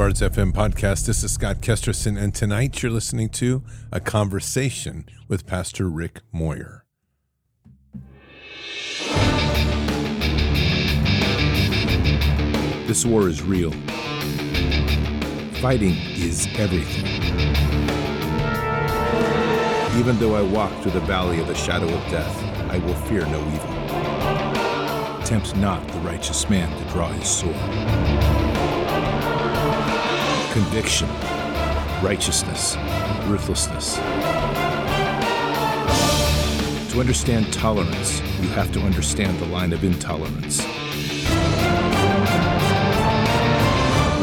Bards 0.00 0.22
FM 0.22 0.52
podcast. 0.52 1.04
This 1.04 1.22
is 1.22 1.30
Scott 1.30 1.60
Kesterson, 1.60 2.18
and 2.18 2.34
tonight 2.34 2.82
you're 2.82 2.90
listening 2.90 3.28
to 3.28 3.62
a 3.92 4.00
conversation 4.00 5.04
with 5.28 5.46
Pastor 5.46 5.90
Rick 5.90 6.22
Moyer. 6.32 6.86
This 12.86 13.04
war 13.04 13.28
is 13.28 13.42
real. 13.42 13.72
Fighting 15.60 15.96
is 16.16 16.48
everything. 16.58 17.04
Even 20.00 20.18
though 20.18 20.34
I 20.34 20.40
walk 20.40 20.72
through 20.80 20.92
the 20.92 21.00
valley 21.00 21.40
of 21.40 21.46
the 21.46 21.54
shadow 21.54 21.84
of 21.84 22.10
death, 22.10 22.42
I 22.70 22.78
will 22.78 22.94
fear 22.94 23.26
no 23.26 23.40
evil. 23.52 25.26
Tempt 25.26 25.54
not 25.56 25.86
the 25.88 25.98
righteous 25.98 26.48
man 26.48 26.74
to 26.74 26.90
draw 26.90 27.08
his 27.08 27.28
sword. 27.28 28.49
Conviction, 30.52 31.08
righteousness, 32.02 32.76
ruthlessness. 33.26 33.94
To 36.90 36.98
understand 36.98 37.52
tolerance, 37.52 38.20
you 38.40 38.48
have 38.48 38.72
to 38.72 38.80
understand 38.80 39.38
the 39.38 39.46
line 39.46 39.72
of 39.72 39.84
intolerance. 39.84 40.58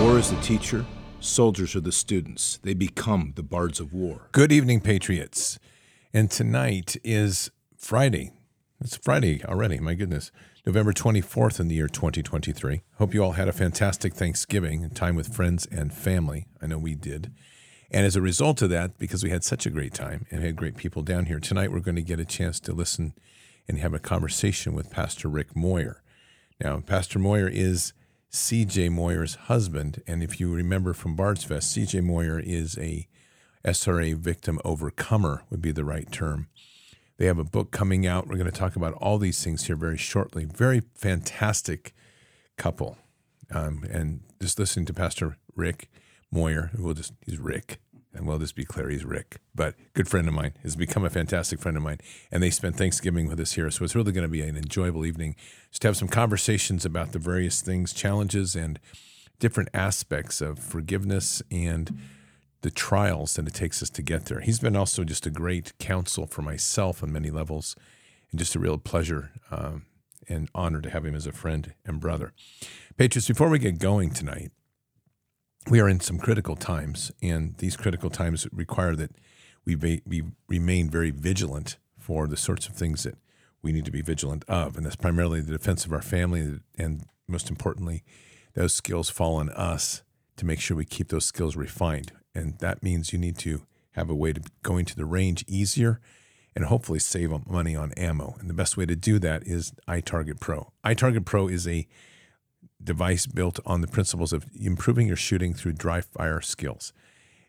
War 0.02 0.20
is 0.20 0.30
the 0.30 0.40
teacher, 0.42 0.86
soldiers 1.22 1.78
are 1.78 1.82
the 1.82 1.94
students. 1.94 2.60
They 2.62 2.74
become 2.74 3.32
the 3.38 3.44
bards 3.44 3.80
of 3.80 3.94
war. 3.94 4.28
Good 4.34 4.52
evening, 4.52 4.82
Patriots. 4.82 5.60
And 6.14 6.30
tonight 6.30 6.98
is 7.06 7.52
Friday. 7.78 8.34
It's 8.82 8.98
Friday 8.98 9.46
already, 9.46 9.80
my 9.80 9.94
goodness. 9.94 10.32
November 10.68 10.92
24th 10.92 11.62
in 11.62 11.70
the 11.70 11.76
year 11.76 11.88
2023. 11.88 12.82
Hope 12.98 13.14
you 13.14 13.24
all 13.24 13.32
had 13.32 13.48
a 13.48 13.54
fantastic 13.54 14.14
Thanksgiving 14.14 14.84
and 14.84 14.94
time 14.94 15.16
with 15.16 15.34
friends 15.34 15.66
and 15.66 15.94
family. 15.94 16.46
I 16.62 16.68
know 16.68 16.78
we 16.78 16.94
did. 16.94 17.32
And 17.90 18.06
as 18.06 18.18
a 18.18 18.22
result 18.22 18.62
of 18.62 18.70
that, 18.72 18.98
because 18.98 19.24
we 19.24 19.30
had 19.30 19.46
such 19.46 19.66
a 19.66 19.70
great 19.70 19.94
time 19.94 20.26
and 20.30 20.44
had 20.44 20.58
great 20.58 20.76
people 20.76 21.04
down 21.04 21.28
here, 21.28 21.40
tonight 21.40 21.72
we're 21.72 21.80
going 21.80 21.96
to 21.96 22.02
get 22.02 22.20
a 22.20 22.26
chance 22.26 22.60
to 22.60 22.74
listen 22.74 23.14
and 23.66 23.78
have 23.78 23.94
a 23.94 23.98
conversation 23.98 24.74
with 24.74 24.92
Pastor 24.92 25.30
Rick 25.30 25.56
Moyer. 25.56 26.04
Now, 26.62 26.82
Pastor 26.82 27.18
Moyer 27.18 27.48
is 27.48 27.94
CJ 28.34 28.92
Moyer's 28.92 29.36
husband. 29.36 30.04
And 30.06 30.22
if 30.22 30.38
you 30.38 30.54
remember 30.54 30.92
from 30.92 31.16
Bard's 31.16 31.46
Fest, 31.46 31.78
CJ 31.78 32.04
Moyer 32.04 32.42
is 32.42 32.78
a 32.78 33.08
SRA 33.64 34.16
victim 34.16 34.60
overcomer, 34.66 35.44
would 35.50 35.62
be 35.62 35.72
the 35.72 35.86
right 35.86 36.12
term. 36.12 36.50
They 37.18 37.26
have 37.26 37.40
a 37.40 37.44
book 37.44 37.72
coming 37.72 38.06
out. 38.06 38.28
We're 38.28 38.38
going 38.38 38.52
to 38.52 38.58
talk 38.58 38.76
about 38.76 38.94
all 38.94 39.18
these 39.18 39.44
things 39.44 39.66
here 39.66 39.76
very 39.76 39.98
shortly. 39.98 40.46
Very 40.46 40.84
fantastic 40.96 41.94
couple. 42.58 42.98
Um, 43.52 43.84
and 43.92 44.22
just 44.42 44.60
listening 44.60 44.86
to 44.88 44.94
Pastor 44.94 45.38
Rick 45.56 45.90
Moyer, 46.32 46.72
we'll 46.78 46.94
just, 46.94 47.14
he's 47.26 47.40
Rick, 47.40 47.80
and 48.14 48.28
we'll 48.28 48.40
just 48.40 48.56
be 48.56 48.66
clear, 48.66 48.90
he's 48.90 49.06
Rick, 49.06 49.38
but 49.56 49.76
good 49.94 50.08
friend 50.08 50.28
of 50.28 50.34
mine, 50.34 50.54
has 50.64 50.76
become 50.76 51.06
a 51.06 51.10
fantastic 51.10 51.60
friend 51.60 51.78
of 51.78 51.84
mine. 51.84 52.00
And 52.32 52.44
they 52.44 52.50
spent 52.50 52.76
Thanksgiving 52.76 53.28
with 53.28 53.40
us 53.40 53.54
here. 53.54 53.70
So 53.72 53.86
it's 53.86 53.96
really 53.96 54.12
going 54.12 54.24
to 54.24 54.32
be 54.32 54.42
an 54.42 54.58
enjoyable 54.58 55.06
evening 55.06 55.36
just 55.70 55.82
to 55.84 55.88
have 55.88 55.98
some 55.98 56.08
conversations 56.08 56.86
about 56.86 57.14
the 57.14 57.20
various 57.20 57.62
things, 57.62 57.94
challenges, 57.94 58.56
and 58.56 58.80
different 59.40 59.70
aspects 59.74 60.42
of 60.42 60.60
forgiveness 60.60 61.42
and 61.52 61.98
the 62.68 62.72
trials 62.72 63.36
that 63.36 63.48
it 63.48 63.54
takes 63.54 63.82
us 63.82 63.90
to 63.90 64.02
get 64.02 64.26
there. 64.26 64.42
He's 64.42 64.60
been 64.60 64.76
also 64.76 65.06
just 65.06 65.26
a 65.26 65.30
great 65.30 65.72
counsel 65.78 66.28
for 66.28 66.42
myself 66.42 67.02
on 67.02 67.14
many 67.14 67.30
levels, 67.30 67.78
and 68.30 68.38
just 68.38 68.56
a 68.56 68.60
real 68.60 68.78
pleasure 68.78 69.32
um, 69.50 69.86
and 70.28 70.50
honor 70.54 70.82
to 70.82 70.90
have 70.90 71.06
him 71.06 71.16
as 71.16 71.26
a 71.26 71.32
friend 71.32 71.74
and 71.86 72.02
brother. 72.02 72.34
Patriots, 72.98 73.30
before 73.30 73.48
we 73.48 73.58
get 73.58 73.80
going 73.80 74.10
tonight, 74.10 74.52
we 75.70 75.80
are 75.80 75.88
in 75.88 76.02
some 76.02 76.18
critical 76.18 76.58
times, 76.58 77.10
and 77.24 77.56
these 77.60 77.78
critical 77.78 78.10
times 78.10 78.46
require 78.52 78.98
that 78.98 79.12
we, 79.64 79.76
be, 79.76 80.02
we 80.06 80.24
remain 80.50 80.90
very 80.90 81.12
vigilant 81.12 81.78
for 81.98 82.28
the 82.28 82.36
sorts 82.36 82.68
of 82.68 82.76
things 82.76 83.04
that 83.04 83.16
we 83.62 83.72
need 83.72 83.86
to 83.86 83.92
be 83.92 84.02
vigilant 84.02 84.44
of, 84.50 84.76
and 84.76 84.86
that's 84.86 84.98
primarily 84.98 85.40
the 85.40 85.54
defense 85.54 85.86
of 85.86 85.94
our 85.94 86.02
family, 86.02 86.60
and 86.78 87.06
most 87.30 87.50
importantly, 87.50 88.04
those 88.56 88.74
skills 88.74 89.10
fall 89.10 89.36
on 89.36 89.52
us 89.52 90.04
to 90.36 90.46
make 90.46 90.60
sure 90.60 90.76
we 90.76 90.84
keep 90.84 91.08
those 91.08 91.24
skills 91.24 91.56
refined 91.56 92.12
and 92.36 92.58
that 92.60 92.84
means 92.84 93.14
you 93.14 93.20
need 93.20 93.38
to 93.40 93.64
have 93.92 94.10
a 94.10 94.16
way 94.16 94.32
to 94.32 94.42
go 94.62 94.78
into 94.78 94.96
the 94.96 95.06
range 95.06 95.44
easier 95.48 96.00
and 96.56 96.66
hopefully 96.66 97.00
save 97.00 97.32
money 97.48 97.76
on 97.76 97.92
ammo. 97.94 98.36
And 98.40 98.50
the 98.50 98.54
best 98.54 98.78
way 98.78 98.86
to 98.86 98.96
do 98.96 99.20
that 99.20 99.44
is 99.46 99.74
iTarget 99.88 100.40
Pro. 100.40 100.72
iTarget 100.84 101.26
Pro 101.26 101.48
is 101.48 101.68
a 101.68 101.88
device 102.84 103.26
built 103.26 103.60
on 103.66 103.82
the 103.82 103.88
principles 103.88 104.34
of 104.34 104.46
improving 104.60 105.08
your 105.08 105.16
shooting 105.16 105.54
through 105.54 105.74
dry 105.74 106.02
fire 106.02 106.42
skills. 106.42 106.94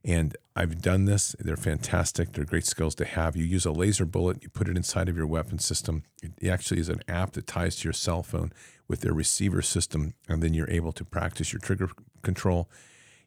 And 0.04 0.36
I've 0.54 0.80
done 0.80 1.04
this. 1.04 1.34
They're 1.38 1.56
fantastic. 1.56 2.32
They're 2.32 2.44
great 2.44 2.64
skills 2.66 2.94
to 2.96 3.04
have. 3.04 3.36
You 3.36 3.44
use 3.44 3.66
a 3.66 3.72
laser 3.72 4.06
bullet, 4.06 4.42
you 4.42 4.48
put 4.48 4.68
it 4.68 4.76
inside 4.76 5.08
of 5.08 5.16
your 5.16 5.26
weapon 5.26 5.58
system. 5.58 6.04
It 6.22 6.48
actually 6.48 6.80
is 6.80 6.88
an 6.88 7.02
app 7.08 7.32
that 7.32 7.46
ties 7.46 7.76
to 7.76 7.84
your 7.84 7.92
cell 7.92 8.22
phone 8.22 8.52
with 8.86 9.00
their 9.00 9.12
receiver 9.12 9.60
system, 9.60 10.14
and 10.28 10.42
then 10.42 10.54
you're 10.54 10.70
able 10.70 10.92
to 10.92 11.04
practice 11.04 11.52
your 11.52 11.60
trigger 11.60 11.90
control 12.22 12.70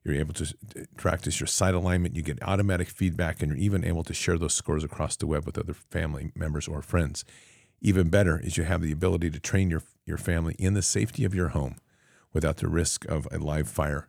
you're 0.04 0.16
able 0.16 0.34
to 0.34 0.56
practice 0.98 1.40
your 1.40 1.48
sight 1.48 1.74
alignment. 1.74 2.16
You 2.16 2.24
get 2.24 2.42
automatic 2.44 2.90
feedback, 2.90 3.42
and 3.42 3.52
you're 3.52 3.62
even 3.62 3.84
able 3.84 4.04
to 4.04 4.14
share 4.14 4.38
those 4.38 4.54
scores 4.54 4.84
across 4.84 5.16
the 5.16 5.28
web 5.28 5.46
with 5.46 5.58
other 5.58 5.74
family 5.74 6.32
members 6.36 6.68
or 6.68 6.82
friends. 6.82 7.24
Even 7.82 8.10
better 8.10 8.40
is 8.40 8.58
you 8.58 8.64
have 8.64 8.82
the 8.82 8.92
ability 8.92 9.30
to 9.30 9.40
train 9.40 9.70
your, 9.70 9.84
your 10.06 10.18
family 10.18 10.56
in 10.58 10.74
the 10.74 10.82
safety 10.82 11.24
of 11.24 11.36
your 11.36 11.50
home 11.50 11.76
without 12.34 12.58
the 12.58 12.68
risk 12.68 13.06
of 13.06 13.28
a 13.32 13.38
live 13.38 13.68
fire 13.68 14.08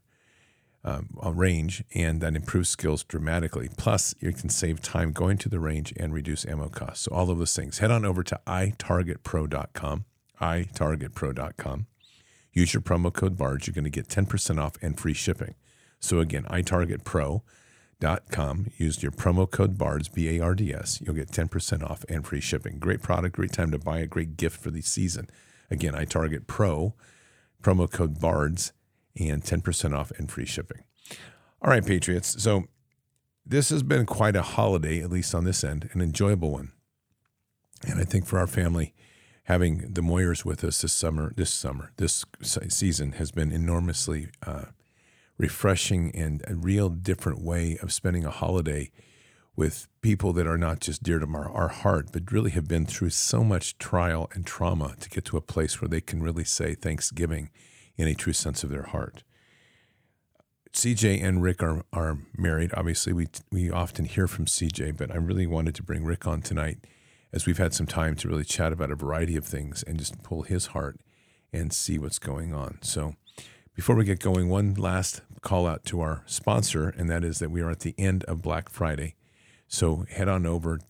um, 0.84 1.08
range, 1.20 1.84
and 1.94 2.20
that 2.20 2.34
improves 2.34 2.68
skills 2.68 3.04
dramatically. 3.04 3.68
Plus, 3.76 4.14
you 4.20 4.32
can 4.32 4.48
save 4.48 4.80
time 4.80 5.12
going 5.12 5.38
to 5.38 5.48
the 5.48 5.60
range 5.60 5.92
and 5.96 6.12
reduce 6.12 6.44
ammo 6.46 6.68
costs. 6.68 7.04
So, 7.04 7.12
all 7.12 7.30
of 7.30 7.38
those 7.38 7.54
things. 7.54 7.78
Head 7.78 7.90
on 7.90 8.04
over 8.04 8.22
to 8.24 8.40
itargetpro.com, 8.46 10.04
itargetpro.com. 10.40 11.86
Use 12.52 12.74
your 12.74 12.82
promo 12.82 13.12
code 13.12 13.36
BARDS. 13.36 13.66
You're 13.66 13.74
going 13.74 13.84
to 13.84 13.90
get 13.90 14.08
10% 14.08 14.60
off 14.60 14.74
and 14.82 14.98
free 14.98 15.14
shipping. 15.14 15.54
So 16.02 16.18
again, 16.18 16.42
itargetpro.com. 16.44 18.66
Use 18.76 19.02
your 19.02 19.12
promo 19.12 19.50
code 19.50 19.78
BARDS, 19.78 20.08
B 20.08 20.36
A 20.36 20.42
R 20.42 20.54
D 20.54 20.74
S. 20.74 21.00
You'll 21.00 21.14
get 21.14 21.30
10% 21.30 21.88
off 21.88 22.04
and 22.08 22.26
free 22.26 22.40
shipping. 22.40 22.78
Great 22.78 23.00
product, 23.00 23.36
great 23.36 23.52
time 23.52 23.70
to 23.70 23.78
buy 23.78 24.00
a 24.00 24.06
great 24.06 24.36
gift 24.36 24.60
for 24.60 24.70
the 24.70 24.82
season. 24.82 25.30
Again, 25.70 25.94
iTarget 25.94 26.46
Pro, 26.46 26.94
promo 27.62 27.90
code 27.90 28.20
BARDS, 28.20 28.72
and 29.18 29.42
10% 29.42 29.96
off 29.96 30.10
and 30.18 30.30
free 30.30 30.44
shipping. 30.44 30.84
All 31.62 31.70
right, 31.70 31.86
Patriots. 31.86 32.42
So 32.42 32.64
this 33.46 33.70
has 33.70 33.82
been 33.82 34.04
quite 34.04 34.36
a 34.36 34.42
holiday, 34.42 35.00
at 35.00 35.10
least 35.10 35.34
on 35.34 35.44
this 35.44 35.64
end, 35.64 35.88
an 35.92 36.00
enjoyable 36.00 36.50
one. 36.50 36.72
And 37.86 38.00
I 38.00 38.04
think 38.04 38.26
for 38.26 38.38
our 38.38 38.46
family, 38.46 38.94
having 39.44 39.92
the 39.92 40.00
Moyers 40.00 40.44
with 40.44 40.64
us 40.64 40.82
this 40.82 40.92
summer, 40.92 41.32
this 41.36 41.50
summer, 41.50 41.92
this 41.96 42.24
season 42.40 43.12
has 43.12 43.30
been 43.30 43.52
enormously 43.52 44.28
uh, 44.46 44.66
refreshing 45.42 46.14
and 46.14 46.40
a 46.46 46.54
real 46.54 46.88
different 46.88 47.42
way 47.42 47.76
of 47.82 47.92
spending 47.92 48.24
a 48.24 48.30
holiday 48.30 48.88
with 49.56 49.88
people 50.00 50.32
that 50.32 50.46
are 50.46 50.56
not 50.56 50.78
just 50.78 51.02
dear 51.02 51.18
to 51.18 51.26
our, 51.26 51.50
our 51.50 51.68
heart, 51.68 52.10
but 52.12 52.30
really 52.30 52.52
have 52.52 52.68
been 52.68 52.86
through 52.86 53.10
so 53.10 53.42
much 53.42 53.76
trial 53.76 54.30
and 54.34 54.46
trauma 54.46 54.94
to 55.00 55.10
get 55.10 55.24
to 55.24 55.36
a 55.36 55.40
place 55.40 55.80
where 55.80 55.88
they 55.88 56.00
can 56.00 56.22
really 56.22 56.44
say 56.44 56.76
Thanksgiving 56.76 57.50
in 57.96 58.06
a 58.06 58.14
true 58.14 58.32
sense 58.32 58.62
of 58.62 58.70
their 58.70 58.84
heart. 58.84 59.24
CJ 60.72 61.22
and 61.22 61.42
Rick 61.42 61.60
are, 61.60 61.84
are 61.92 62.18
married. 62.38 62.70
Obviously, 62.74 63.12
we, 63.12 63.26
we 63.50 63.68
often 63.68 64.04
hear 64.04 64.28
from 64.28 64.44
CJ, 64.44 64.96
but 64.96 65.10
I 65.10 65.16
really 65.16 65.48
wanted 65.48 65.74
to 65.74 65.82
bring 65.82 66.04
Rick 66.04 66.24
on 66.24 66.40
tonight 66.40 66.78
as 67.32 67.46
we've 67.46 67.58
had 67.58 67.74
some 67.74 67.88
time 67.88 68.14
to 68.14 68.28
really 68.28 68.44
chat 68.44 68.72
about 68.72 68.92
a 68.92 68.94
variety 68.94 69.36
of 69.36 69.44
things 69.44 69.82
and 69.82 69.98
just 69.98 70.22
pull 70.22 70.42
his 70.42 70.66
heart 70.66 71.00
and 71.52 71.72
see 71.72 71.98
what's 71.98 72.20
going 72.20 72.54
on. 72.54 72.78
So, 72.80 73.16
before 73.74 73.96
we 73.96 74.04
get 74.04 74.20
going, 74.20 74.48
one 74.48 74.74
last 74.74 75.22
call 75.40 75.66
out 75.66 75.84
to 75.86 76.00
our 76.00 76.22
sponsor, 76.26 76.88
and 76.88 77.08
that 77.10 77.24
is 77.24 77.38
that 77.38 77.50
we 77.50 77.60
are 77.60 77.70
at 77.70 77.80
the 77.80 77.94
end 77.98 78.24
of 78.24 78.42
Black 78.42 78.68
Friday. 78.68 79.14
So 79.66 80.04
head 80.10 80.28
on 80.28 80.46
over 80.46 80.80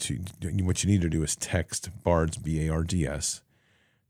to 0.00 0.20
what 0.60 0.82
you 0.82 0.90
need 0.90 1.02
to 1.02 1.08
do 1.08 1.22
is 1.22 1.36
text 1.36 1.90
BARDS, 2.02 2.38
B 2.38 2.66
A 2.66 2.72
R 2.72 2.82
D 2.82 3.06
S, 3.06 3.42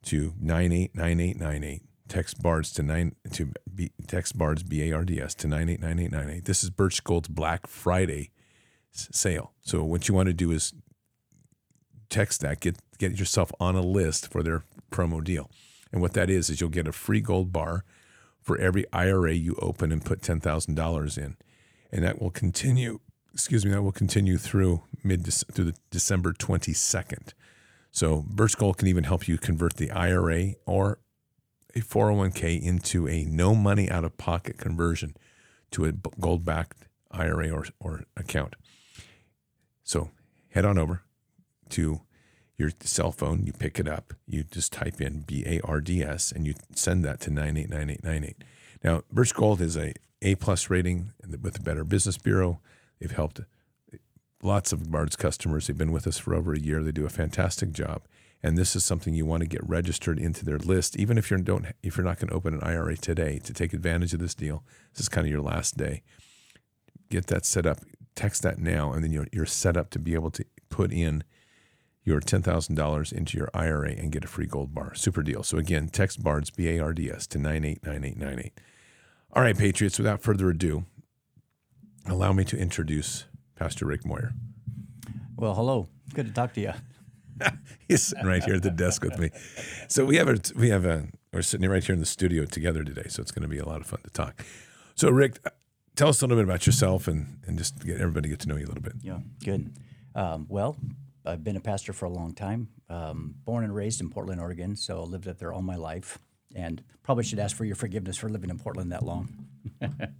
to 0.05 0.32
989898. 0.41 1.82
Text 2.09 2.43
BARDS 2.43 2.73
to 2.75 2.82
nine 2.82 3.15
to 3.32 3.53
B, 3.75 3.93
text 4.06 4.37
BARDS 4.37 4.62
B 4.62 4.91
A 4.91 4.94
R 4.94 5.05
D 5.05 5.21
S 5.21 5.35
to 5.37 5.49
989898. 5.49 6.44
This 6.44 6.65
is 6.65 6.71
Birch 6.71 7.05
Gold's 7.05 7.29
Black 7.29 7.67
Friday 7.67 8.31
sale. 8.91 9.53
So 9.61 9.85
what 9.85 10.09
you 10.09 10.15
want 10.15 10.29
to 10.29 10.32
do 10.32 10.50
is 10.50 10.73
text 12.09 12.41
that, 12.41 12.61
get 12.61 12.79
get 12.99 13.19
yourself 13.19 13.53
on 13.61 13.75
a 13.75 13.82
list 13.82 14.31
for 14.31 14.43
their 14.43 14.65
promo 14.91 15.23
deal. 15.23 15.50
And 15.93 16.00
what 16.00 16.15
that 16.15 16.31
is 16.31 16.49
is 16.49 16.61
you'll 16.61 16.71
get 16.71 16.88
a 16.88 16.93
free 16.93 17.21
gold 17.21 17.53
bar 17.53 17.85
for 18.44 18.58
every 18.58 18.85
IRA 18.93 19.32
you 19.32 19.56
open 19.61 19.91
and 19.91 20.05
put 20.05 20.20
$10,000 20.20 21.19
in. 21.19 21.37
And 21.91 22.05
that 22.05 22.20
will 22.20 22.31
continue, 22.31 23.00
excuse 23.32 23.64
me, 23.64 23.73
that 23.73 23.82
will 23.82 23.91
continue 23.91 24.37
through 24.37 24.82
mid 25.02 25.26
through 25.32 25.64
the 25.64 25.75
December 25.91 26.32
22nd. 26.35 27.32
So 27.91 28.25
Birch 28.29 28.56
Gold 28.58 28.76
can 28.76 28.88
even 28.88 29.05
help 29.05 29.26
you 29.26 29.38
convert 29.38 29.76
the 29.76 29.91
IRA 29.91 30.52
or 30.67 30.99
a 31.75 31.81
401k 31.81 32.62
into 32.62 33.08
a 33.08 33.25
no 33.25 33.55
money 33.55 33.91
out 33.91 34.05
of 34.05 34.19
pocket 34.19 34.58
conversion 34.58 35.17
to 35.70 35.87
a 35.87 35.93
gold 35.93 36.44
backed 36.44 36.87
IRA 37.11 37.50
or, 37.50 37.67
or 37.81 38.05
account. 38.17 38.56
So 39.85 40.11
head 40.50 40.67
on 40.67 40.76
over 40.76 41.02
to 41.70 42.02
your 42.56 42.70
cell 42.80 43.12
phone, 43.12 43.44
you 43.46 43.52
pick 43.52 43.78
it 43.78 43.88
up, 43.88 44.14
you 44.26 44.44
just 44.44 44.72
type 44.72 45.00
in 45.00 45.20
B 45.20 45.44
A 45.46 45.60
R 45.64 45.80
D 45.80 46.02
S, 46.02 46.32
and 46.32 46.46
you 46.46 46.54
send 46.74 47.04
that 47.04 47.20
to 47.22 47.30
989898. 47.30 48.44
Now, 48.82 49.02
Birch 49.12 49.34
Gold 49.34 49.60
is 49.60 49.76
a 49.76 49.94
A 50.22 50.34
plus 50.36 50.70
rating 50.70 51.12
with 51.40 51.54
the 51.54 51.60
Better 51.60 51.84
Business 51.84 52.18
Bureau. 52.18 52.60
They've 53.00 53.10
helped 53.10 53.40
eh, 53.92 53.96
lots 54.42 54.72
of 54.72 54.90
Bard's 54.90 55.16
customers. 55.16 55.66
They've 55.66 55.76
been 55.76 55.92
with 55.92 56.06
us 56.06 56.18
for 56.18 56.34
over 56.34 56.52
a 56.52 56.58
year. 56.58 56.82
They 56.82 56.92
do 56.92 57.06
a 57.06 57.10
fantastic 57.10 57.72
job, 57.72 58.02
and 58.42 58.56
this 58.56 58.76
is 58.76 58.84
something 58.84 59.14
you 59.14 59.26
want 59.26 59.40
to 59.40 59.48
get 59.48 59.68
registered 59.68 60.18
into 60.18 60.44
their 60.44 60.58
list, 60.58 60.96
even 60.96 61.18
if 61.18 61.30
you 61.30 61.38
don't 61.38 61.66
if 61.82 61.96
you're 61.96 62.06
not 62.06 62.18
going 62.18 62.28
to 62.28 62.34
open 62.34 62.54
an 62.54 62.62
IRA 62.62 62.96
today 62.96 63.40
to 63.42 63.52
take 63.52 63.72
advantage 63.72 64.14
of 64.14 64.20
this 64.20 64.34
deal. 64.34 64.62
This 64.92 65.00
is 65.00 65.08
kind 65.08 65.26
of 65.26 65.30
your 65.32 65.42
last 65.42 65.76
day. 65.76 66.02
Get 67.10 67.26
that 67.26 67.44
set 67.44 67.66
up. 67.66 67.78
Text 68.14 68.44
that 68.44 68.58
now, 68.58 68.92
and 68.92 69.02
then 69.02 69.10
you're, 69.10 69.26
you're 69.32 69.44
set 69.44 69.76
up 69.76 69.90
to 69.90 69.98
be 69.98 70.14
able 70.14 70.30
to 70.30 70.44
put 70.70 70.92
in 70.92 71.24
your 72.04 72.20
$10,000 72.20 73.12
into 73.12 73.38
your 73.38 73.48
IRA 73.54 73.92
and 73.92 74.12
get 74.12 74.24
a 74.24 74.28
free 74.28 74.46
gold 74.46 74.74
bar. 74.74 74.94
Super 74.94 75.22
deal. 75.22 75.42
So 75.42 75.56
again, 75.56 75.88
text 75.88 76.22
BARDS, 76.22 76.50
B 76.50 76.68
A 76.68 76.80
R 76.80 76.92
D 76.92 77.10
S, 77.10 77.26
to 77.28 77.38
989898. 77.38 78.60
All 79.32 79.42
right, 79.42 79.56
Patriots, 79.56 79.98
without 79.98 80.20
further 80.20 80.50
ado, 80.50 80.84
allow 82.06 82.32
me 82.32 82.44
to 82.44 82.58
introduce 82.58 83.24
Pastor 83.56 83.86
Rick 83.86 84.04
Moyer. 84.04 84.32
Well, 85.36 85.54
hello. 85.54 85.88
Good 86.12 86.26
to 86.26 86.32
talk 86.32 86.52
to 86.54 86.60
you. 86.60 86.72
He's 87.88 88.02
sitting 88.02 88.26
right 88.26 88.44
here 88.44 88.54
at 88.54 88.62
the 88.62 88.70
desk 88.70 89.02
with 89.02 89.18
me. 89.18 89.30
So 89.88 90.04
we 90.04 90.16
have 90.16 90.28
a, 90.28 90.38
we 90.56 90.68
have 90.68 90.84
a, 90.84 91.08
we're 91.32 91.42
sitting 91.42 91.68
right 91.68 91.82
here 91.82 91.94
in 91.94 92.00
the 92.00 92.06
studio 92.06 92.44
together 92.44 92.84
today. 92.84 93.06
So 93.08 93.22
it's 93.22 93.32
going 93.32 93.42
to 93.42 93.48
be 93.48 93.58
a 93.58 93.66
lot 93.66 93.80
of 93.80 93.86
fun 93.86 94.00
to 94.04 94.10
talk. 94.10 94.44
So 94.94 95.10
Rick, 95.10 95.38
tell 95.96 96.08
us 96.08 96.22
a 96.22 96.26
little 96.26 96.36
bit 96.36 96.48
about 96.48 96.66
yourself 96.66 97.08
and, 97.08 97.40
and 97.46 97.58
just 97.58 97.84
get 97.84 98.00
everybody 98.00 98.28
get 98.28 98.38
to 98.40 98.48
know 98.48 98.56
you 98.56 98.66
a 98.66 98.68
little 98.68 98.82
bit. 98.82 98.94
Yeah, 99.02 99.18
good. 99.42 99.76
Um, 100.14 100.46
well, 100.48 100.76
I've 101.25 101.43
been 101.43 101.56
a 101.56 101.61
pastor 101.61 101.93
for 101.93 102.05
a 102.06 102.11
long 102.11 102.35
time. 102.35 102.69
Um, 102.88 103.35
born 103.44 103.65
and 103.65 103.75
raised 103.75 104.00
in 104.00 104.11
Portland, 104.11 104.41
Oregon, 104.41 104.76
so 104.76 105.03
lived 105.03 105.26
up 105.26 105.38
there 105.38 105.53
all 105.53 105.62
my 105.62 105.76
life. 105.76 106.19
And 106.55 106.82
probably 107.03 107.25
should 107.25 107.38
ask 107.38 107.56
for 107.56 107.65
your 107.65 107.76
forgiveness 107.76 108.17
for 108.17 108.29
living 108.29 108.50
in 108.50 108.59
Portland 108.59 108.93
that 108.93 109.03
long. 109.03 109.47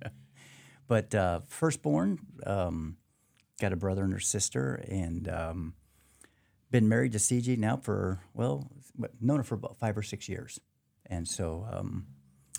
but 0.89 1.15
uh, 1.15 1.41
firstborn, 1.47 2.19
um, 2.47 2.97
got 3.61 3.73
a 3.73 3.77
brother 3.77 4.05
and 4.05 4.15
a 4.15 4.21
sister, 4.21 4.85
and 4.89 5.29
um, 5.29 5.75
been 6.71 6.89
married 6.89 7.13
to 7.13 7.19
CJ 7.19 7.59
now 7.59 7.77
for 7.77 8.21
well, 8.35 8.69
known 9.21 9.39
her 9.39 9.45
for 9.45 9.55
about 9.55 9.77
five 9.79 9.97
or 9.97 10.03
six 10.03 10.29
years, 10.29 10.61
and 11.07 11.29
so 11.29 11.67
um, 11.71 12.07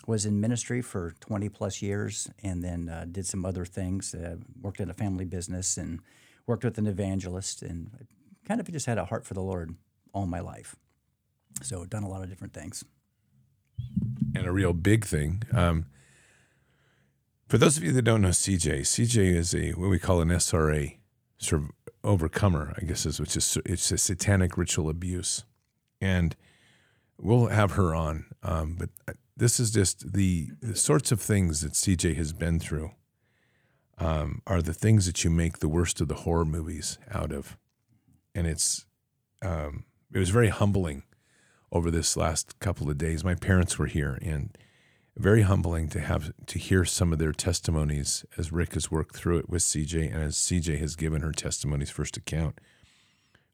was 0.06 0.24
in 0.24 0.40
ministry 0.40 0.80
for 0.80 1.14
twenty 1.20 1.48
plus 1.48 1.82
years, 1.82 2.30
and 2.42 2.62
then 2.62 2.88
uh, 2.88 3.06
did 3.10 3.26
some 3.26 3.44
other 3.44 3.64
things. 3.64 4.14
Uh, 4.14 4.36
worked 4.60 4.80
in 4.80 4.90
a 4.90 4.94
family 4.94 5.24
business 5.24 5.76
and 5.76 6.00
worked 6.46 6.64
with 6.64 6.78
an 6.78 6.86
evangelist, 6.86 7.62
and 7.62 7.90
kind 8.46 8.60
of 8.60 8.70
just 8.70 8.86
had 8.86 8.98
a 8.98 9.04
heart 9.04 9.24
for 9.24 9.34
the 9.34 9.42
Lord 9.42 9.74
all 10.12 10.26
my 10.26 10.40
life. 10.40 10.76
So 11.62 11.84
done 11.84 12.02
a 12.02 12.08
lot 12.08 12.22
of 12.22 12.28
different 12.28 12.52
things. 12.52 12.84
And 14.34 14.46
a 14.46 14.52
real 14.52 14.72
big 14.72 15.04
thing. 15.04 15.42
Um, 15.52 15.86
for 17.48 17.58
those 17.58 17.76
of 17.76 17.84
you 17.84 17.92
that 17.92 18.02
don't 18.02 18.22
know 18.22 18.28
CJ, 18.28 18.80
CJ 18.80 19.34
is 19.34 19.54
a 19.54 19.70
what 19.72 19.88
we 19.88 19.98
call 19.98 20.20
an 20.20 20.28
SRA 20.28 20.96
sort 21.38 21.62
of 21.62 21.70
overcomer, 22.02 22.74
I 22.80 22.84
guess 22.84 23.06
is 23.06 23.20
which 23.20 23.36
is 23.36 23.58
it's 23.64 23.90
a 23.90 23.98
satanic 23.98 24.56
ritual 24.56 24.88
abuse, 24.88 25.44
and 26.00 26.34
we'll 27.18 27.46
have 27.46 27.72
her 27.72 27.94
on. 27.94 28.26
Um, 28.42 28.76
but 28.78 29.16
this 29.36 29.60
is 29.60 29.70
just 29.70 30.12
the, 30.12 30.50
the 30.60 30.76
sorts 30.76 31.12
of 31.12 31.20
things 31.20 31.60
that 31.60 31.72
CJ 31.72 32.16
has 32.16 32.32
been 32.32 32.58
through. 32.58 32.92
Um, 33.98 34.42
are 34.46 34.60
the 34.60 34.74
things 34.74 35.06
that 35.06 35.24
you 35.24 35.30
make 35.30 35.60
the 35.60 35.70
worst 35.70 36.02
of 36.02 36.08
the 36.08 36.16
horror 36.16 36.44
movies 36.44 36.98
out 37.10 37.32
of 37.32 37.56
and 38.36 38.46
it's 38.46 38.84
um, 39.42 39.84
it 40.12 40.18
was 40.18 40.30
very 40.30 40.48
humbling 40.48 41.02
over 41.72 41.90
this 41.90 42.16
last 42.16 42.58
couple 42.60 42.88
of 42.88 42.98
days. 42.98 43.24
My 43.24 43.34
parents 43.34 43.78
were 43.78 43.86
here, 43.86 44.18
and 44.22 44.56
very 45.16 45.42
humbling 45.42 45.88
to 45.88 46.00
have 46.00 46.32
to 46.46 46.58
hear 46.58 46.84
some 46.84 47.12
of 47.12 47.18
their 47.18 47.32
testimonies 47.32 48.24
as 48.36 48.52
Rick 48.52 48.74
has 48.74 48.90
worked 48.90 49.16
through 49.16 49.38
it 49.38 49.48
with 49.48 49.62
CJ, 49.62 50.14
and 50.14 50.22
as 50.22 50.36
CJ 50.36 50.78
has 50.78 50.94
given 50.94 51.22
her 51.22 51.32
testimonies 51.32 51.90
first 51.90 52.16
account 52.16 52.60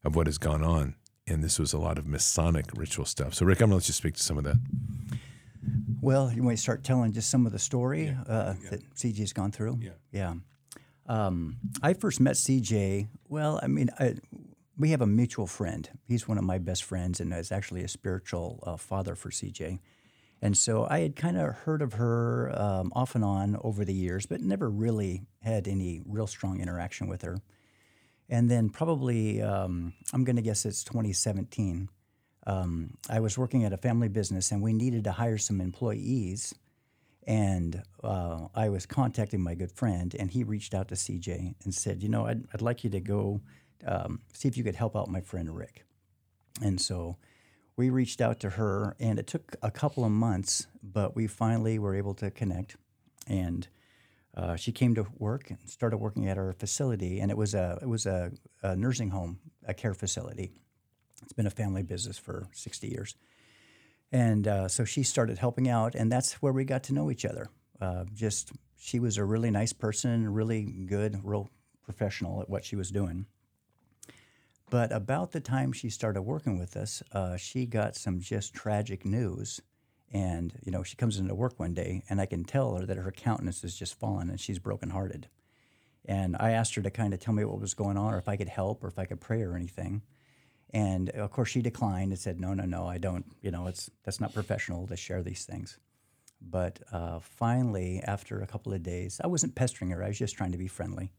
of 0.03 0.15
what 0.15 0.27
has 0.27 0.37
gone 0.37 0.63
on. 0.63 0.95
And 1.25 1.41
this 1.41 1.57
was 1.57 1.71
a 1.71 1.77
lot 1.77 1.97
of 1.97 2.05
Masonic 2.05 2.65
ritual 2.75 3.05
stuff. 3.05 3.33
So, 3.33 3.45
Rick, 3.45 3.61
I'm 3.61 3.69
going 3.69 3.79
to 3.79 3.85
let 3.85 3.87
you 3.87 3.93
speak 3.93 4.15
to 4.15 4.23
some 4.23 4.37
of 4.37 4.43
that. 4.43 4.57
Well, 6.01 6.29
you 6.33 6.43
want 6.43 6.57
to 6.57 6.61
start 6.61 6.83
telling 6.83 7.13
just 7.13 7.29
some 7.29 7.45
of 7.45 7.53
the 7.53 7.59
story 7.59 8.07
yeah. 8.07 8.21
Uh, 8.27 8.55
yeah. 8.61 8.69
that 8.71 8.95
CJ's 8.95 9.31
gone 9.31 9.53
through? 9.53 9.79
Yeah. 9.81 9.91
Yeah. 10.11 10.33
Um, 11.07 11.57
I 11.81 11.93
first 11.93 12.19
met 12.19 12.35
CJ. 12.35 13.07
Well, 13.29 13.57
I 13.63 13.67
mean, 13.67 13.89
I, 13.99 14.15
we 14.77 14.89
have 14.89 15.01
a 15.01 15.07
mutual 15.07 15.47
friend. 15.47 15.89
He's 16.07 16.27
one 16.27 16.37
of 16.37 16.43
my 16.43 16.57
best 16.57 16.83
friends 16.83 17.19
and 17.19 17.33
is 17.33 17.51
actually 17.51 17.83
a 17.83 17.87
spiritual 17.87 18.63
uh, 18.65 18.77
father 18.77 19.15
for 19.15 19.29
CJ. 19.29 19.79
And 20.41 20.57
so 20.57 20.87
I 20.89 20.99
had 20.99 21.15
kind 21.15 21.37
of 21.37 21.55
heard 21.59 21.81
of 21.81 21.93
her 21.93 22.51
um, 22.59 22.91
off 22.95 23.15
and 23.15 23.23
on 23.23 23.57
over 23.63 23.85
the 23.85 23.93
years, 23.93 24.25
but 24.25 24.41
never 24.41 24.69
really 24.69 25.21
had 25.41 25.67
any 25.67 26.01
real 26.05 26.27
strong 26.27 26.59
interaction 26.59 27.07
with 27.07 27.21
her. 27.21 27.37
And 28.29 28.49
then 28.49 28.69
probably, 28.69 29.41
um, 29.41 29.93
I'm 30.11 30.23
going 30.23 30.35
to 30.37 30.41
guess 30.41 30.65
it's 30.65 30.83
2017. 30.83 31.89
Um, 32.45 32.97
I 33.09 33.19
was 33.19 33.37
working 33.37 33.63
at 33.63 33.73
a 33.73 33.77
family 33.77 34.09
business 34.09 34.51
and 34.51 34.61
we 34.61 34.73
needed 34.73 35.03
to 35.05 35.11
hire 35.11 35.37
some 35.37 35.61
employees. 35.61 36.53
And 37.25 37.81
uh, 38.03 38.47
I 38.53 38.67
was 38.67 38.85
contacting 38.85 39.39
my 39.39 39.55
good 39.55 39.71
friend, 39.71 40.13
and 40.19 40.29
he 40.29 40.43
reached 40.43 40.73
out 40.73 40.89
to 40.89 40.95
CJ 40.95 41.55
and 41.63 41.73
said, 41.73 42.03
You 42.03 42.09
know, 42.09 42.25
I'd, 42.25 42.43
I'd 42.53 42.61
like 42.61 42.83
you 42.83 42.89
to 42.89 42.99
go 42.99 43.39
um, 43.85 44.21
see 44.33 44.47
if 44.47 44.57
you 44.57 44.63
could 44.63 44.75
help 44.75 44.95
out 44.95 45.09
my 45.09 45.21
friend 45.21 45.55
Rick. 45.55 45.85
And 46.61 46.79
so 46.79 47.17
we 47.75 47.89
reached 47.89 48.21
out 48.21 48.39
to 48.41 48.51
her, 48.51 48.95
and 48.99 49.17
it 49.17 49.27
took 49.27 49.55
a 49.61 49.71
couple 49.71 50.05
of 50.05 50.11
months, 50.11 50.67
but 50.83 51.15
we 51.15 51.27
finally 51.27 51.79
were 51.79 51.95
able 51.95 52.13
to 52.15 52.29
connect. 52.29 52.75
And 53.27 53.67
uh, 54.35 54.55
she 54.55 54.71
came 54.71 54.95
to 54.95 55.05
work 55.17 55.49
and 55.49 55.59
started 55.69 55.97
working 55.97 56.27
at 56.27 56.37
our 56.37 56.53
facility, 56.53 57.19
and 57.19 57.31
it 57.31 57.37
was 57.37 57.53
a 57.53 57.79
it 57.81 57.87
was 57.87 58.05
a, 58.05 58.31
a 58.61 58.75
nursing 58.75 59.09
home, 59.09 59.39
a 59.65 59.73
care 59.73 59.93
facility. 59.93 60.51
It's 61.21 61.33
been 61.33 61.47
a 61.47 61.51
family 61.51 61.83
business 61.83 62.17
for 62.17 62.47
60 62.51 62.87
years. 62.87 63.15
And 64.11 64.47
uh, 64.47 64.67
so 64.67 64.85
she 64.85 65.01
started 65.03 65.39
helping 65.39 65.67
out, 65.67 65.95
and 65.95 66.11
that's 66.11 66.33
where 66.33 66.53
we 66.53 66.65
got 66.65 66.83
to 66.83 66.93
know 66.93 67.09
each 67.09 67.25
other. 67.25 67.49
Uh, 67.81 68.05
just 68.13 68.51
she 68.77 68.99
was 68.99 69.17
a 69.17 69.25
really 69.25 69.49
nice 69.49 69.73
person, 69.73 70.31
really 70.31 70.63
good, 70.63 71.19
real 71.23 71.49
professional 71.83 72.41
at 72.41 72.49
what 72.49 72.63
she 72.63 72.75
was 72.75 72.91
doing. 72.91 73.25
But 74.73 74.91
about 74.91 75.33
the 75.33 75.39
time 75.39 75.71
she 75.71 75.91
started 75.91 76.23
working 76.23 76.57
with 76.57 76.75
us, 76.75 77.03
uh, 77.11 77.37
she 77.37 77.67
got 77.67 77.95
some 77.95 78.19
just 78.19 78.55
tragic 78.55 79.05
news. 79.05 79.61
And, 80.11 80.51
you 80.65 80.71
know, 80.71 80.81
she 80.81 80.95
comes 80.95 81.19
into 81.19 81.35
work 81.35 81.59
one 81.59 81.75
day 81.75 82.01
and 82.09 82.19
I 82.19 82.25
can 82.25 82.43
tell 82.43 82.75
her 82.77 82.85
that 82.87 82.97
her 82.97 83.11
countenance 83.11 83.61
has 83.61 83.75
just 83.75 83.93
fallen 83.93 84.31
and 84.31 84.39
she's 84.39 84.57
brokenhearted. 84.57 85.27
And 86.05 86.35
I 86.39 86.53
asked 86.53 86.73
her 86.73 86.81
to 86.81 86.89
kind 86.89 87.13
of 87.13 87.19
tell 87.19 87.35
me 87.35 87.45
what 87.45 87.59
was 87.59 87.75
going 87.75 87.97
on 87.97 88.15
or 88.15 88.17
if 88.17 88.27
I 88.27 88.35
could 88.35 88.49
help 88.49 88.83
or 88.83 88.87
if 88.87 88.97
I 88.97 89.05
could 89.05 89.21
pray 89.21 89.43
or 89.43 89.55
anything. 89.55 90.01
And 90.71 91.11
of 91.11 91.29
course, 91.29 91.49
she 91.49 91.61
declined 91.61 92.11
and 92.11 92.19
said, 92.19 92.39
"No, 92.39 92.55
no, 92.55 92.65
no, 92.65 92.87
I 92.87 92.97
don't. 92.97 93.25
You 93.43 93.51
know, 93.51 93.67
it's 93.67 93.91
that's 94.03 94.19
not 94.19 94.33
professional 94.33 94.87
to 94.87 94.97
share 94.97 95.21
these 95.21 95.45
things." 95.45 95.77
But 96.41 96.79
uh, 96.91 97.19
finally, 97.19 98.01
after 98.03 98.41
a 98.41 98.47
couple 98.47 98.73
of 98.73 98.81
days, 98.81 99.21
I 99.23 99.27
wasn't 99.27 99.53
pestering 99.53 99.91
her. 99.91 100.03
I 100.03 100.07
was 100.07 100.17
just 100.17 100.35
trying 100.35 100.51
to 100.51 100.57
be 100.57 100.67
friendly 100.67 101.11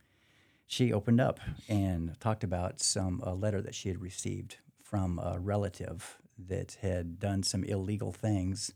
she 0.67 0.93
opened 0.93 1.21
up 1.21 1.41
and 1.69 2.17
talked 2.21 2.45
about 2.45 2.81
some 2.81 3.21
a 3.23 3.35
letter 3.35 3.61
that 3.61 3.75
she 3.75 3.89
had 3.89 4.01
received 4.01 4.57
from 4.83 5.19
a 5.19 5.39
relative 5.39 6.19
that 6.39 6.77
had 6.81 7.19
done 7.19 7.43
some 7.43 7.65
illegal 7.65 8.13
things 8.13 8.73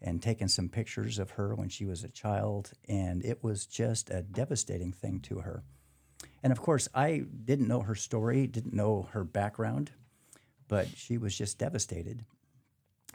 and 0.00 0.22
taken 0.22 0.48
some 0.48 0.68
pictures 0.68 1.18
of 1.18 1.30
her 1.32 1.54
when 1.54 1.68
she 1.68 1.84
was 1.84 2.04
a 2.04 2.08
child 2.08 2.72
and 2.88 3.24
it 3.24 3.42
was 3.42 3.66
just 3.66 4.10
a 4.10 4.22
devastating 4.22 4.92
thing 4.92 5.20
to 5.20 5.40
her. 5.40 5.64
And 6.42 6.52
of 6.52 6.60
course 6.60 6.88
i 6.94 7.24
didn't 7.44 7.68
know 7.68 7.80
her 7.80 7.94
story 7.94 8.46
didn't 8.46 8.74
know 8.74 9.08
her 9.12 9.24
background 9.24 9.92
but 10.68 10.86
she 10.94 11.16
was 11.16 11.36
just 11.36 11.58
devastated. 11.58 12.24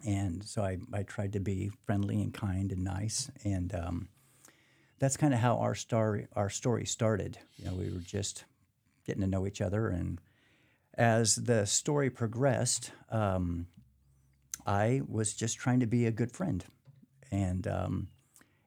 And 0.05 0.43
so 0.43 0.63
i, 0.63 0.77
I 0.93 1.03
tried 1.03 1.33
to 1.33 1.39
be 1.39 1.71
friendly 1.85 2.21
and 2.21 2.33
kind 2.33 2.71
and 2.71 2.83
nice 2.83 3.29
and 3.43 3.73
um, 3.73 4.09
that's 4.99 5.17
kind 5.17 5.33
of 5.33 5.39
how 5.39 5.57
our 5.57 5.75
story 5.75 6.27
our 6.35 6.49
story 6.49 6.85
started. 6.85 7.37
You 7.57 7.65
know, 7.65 7.73
we 7.73 7.89
were 7.89 7.99
just 7.99 8.45
getting 9.05 9.21
to 9.21 9.27
know 9.27 9.45
each 9.45 9.61
other, 9.61 9.87
and 9.89 10.19
as 10.95 11.35
the 11.35 11.65
story 11.65 12.09
progressed, 12.09 12.91
um, 13.09 13.67
I 14.65 15.01
was 15.07 15.33
just 15.33 15.57
trying 15.57 15.79
to 15.81 15.87
be 15.87 16.05
a 16.05 16.11
good 16.11 16.31
friend, 16.31 16.63
and 17.31 17.67
um, 17.67 18.07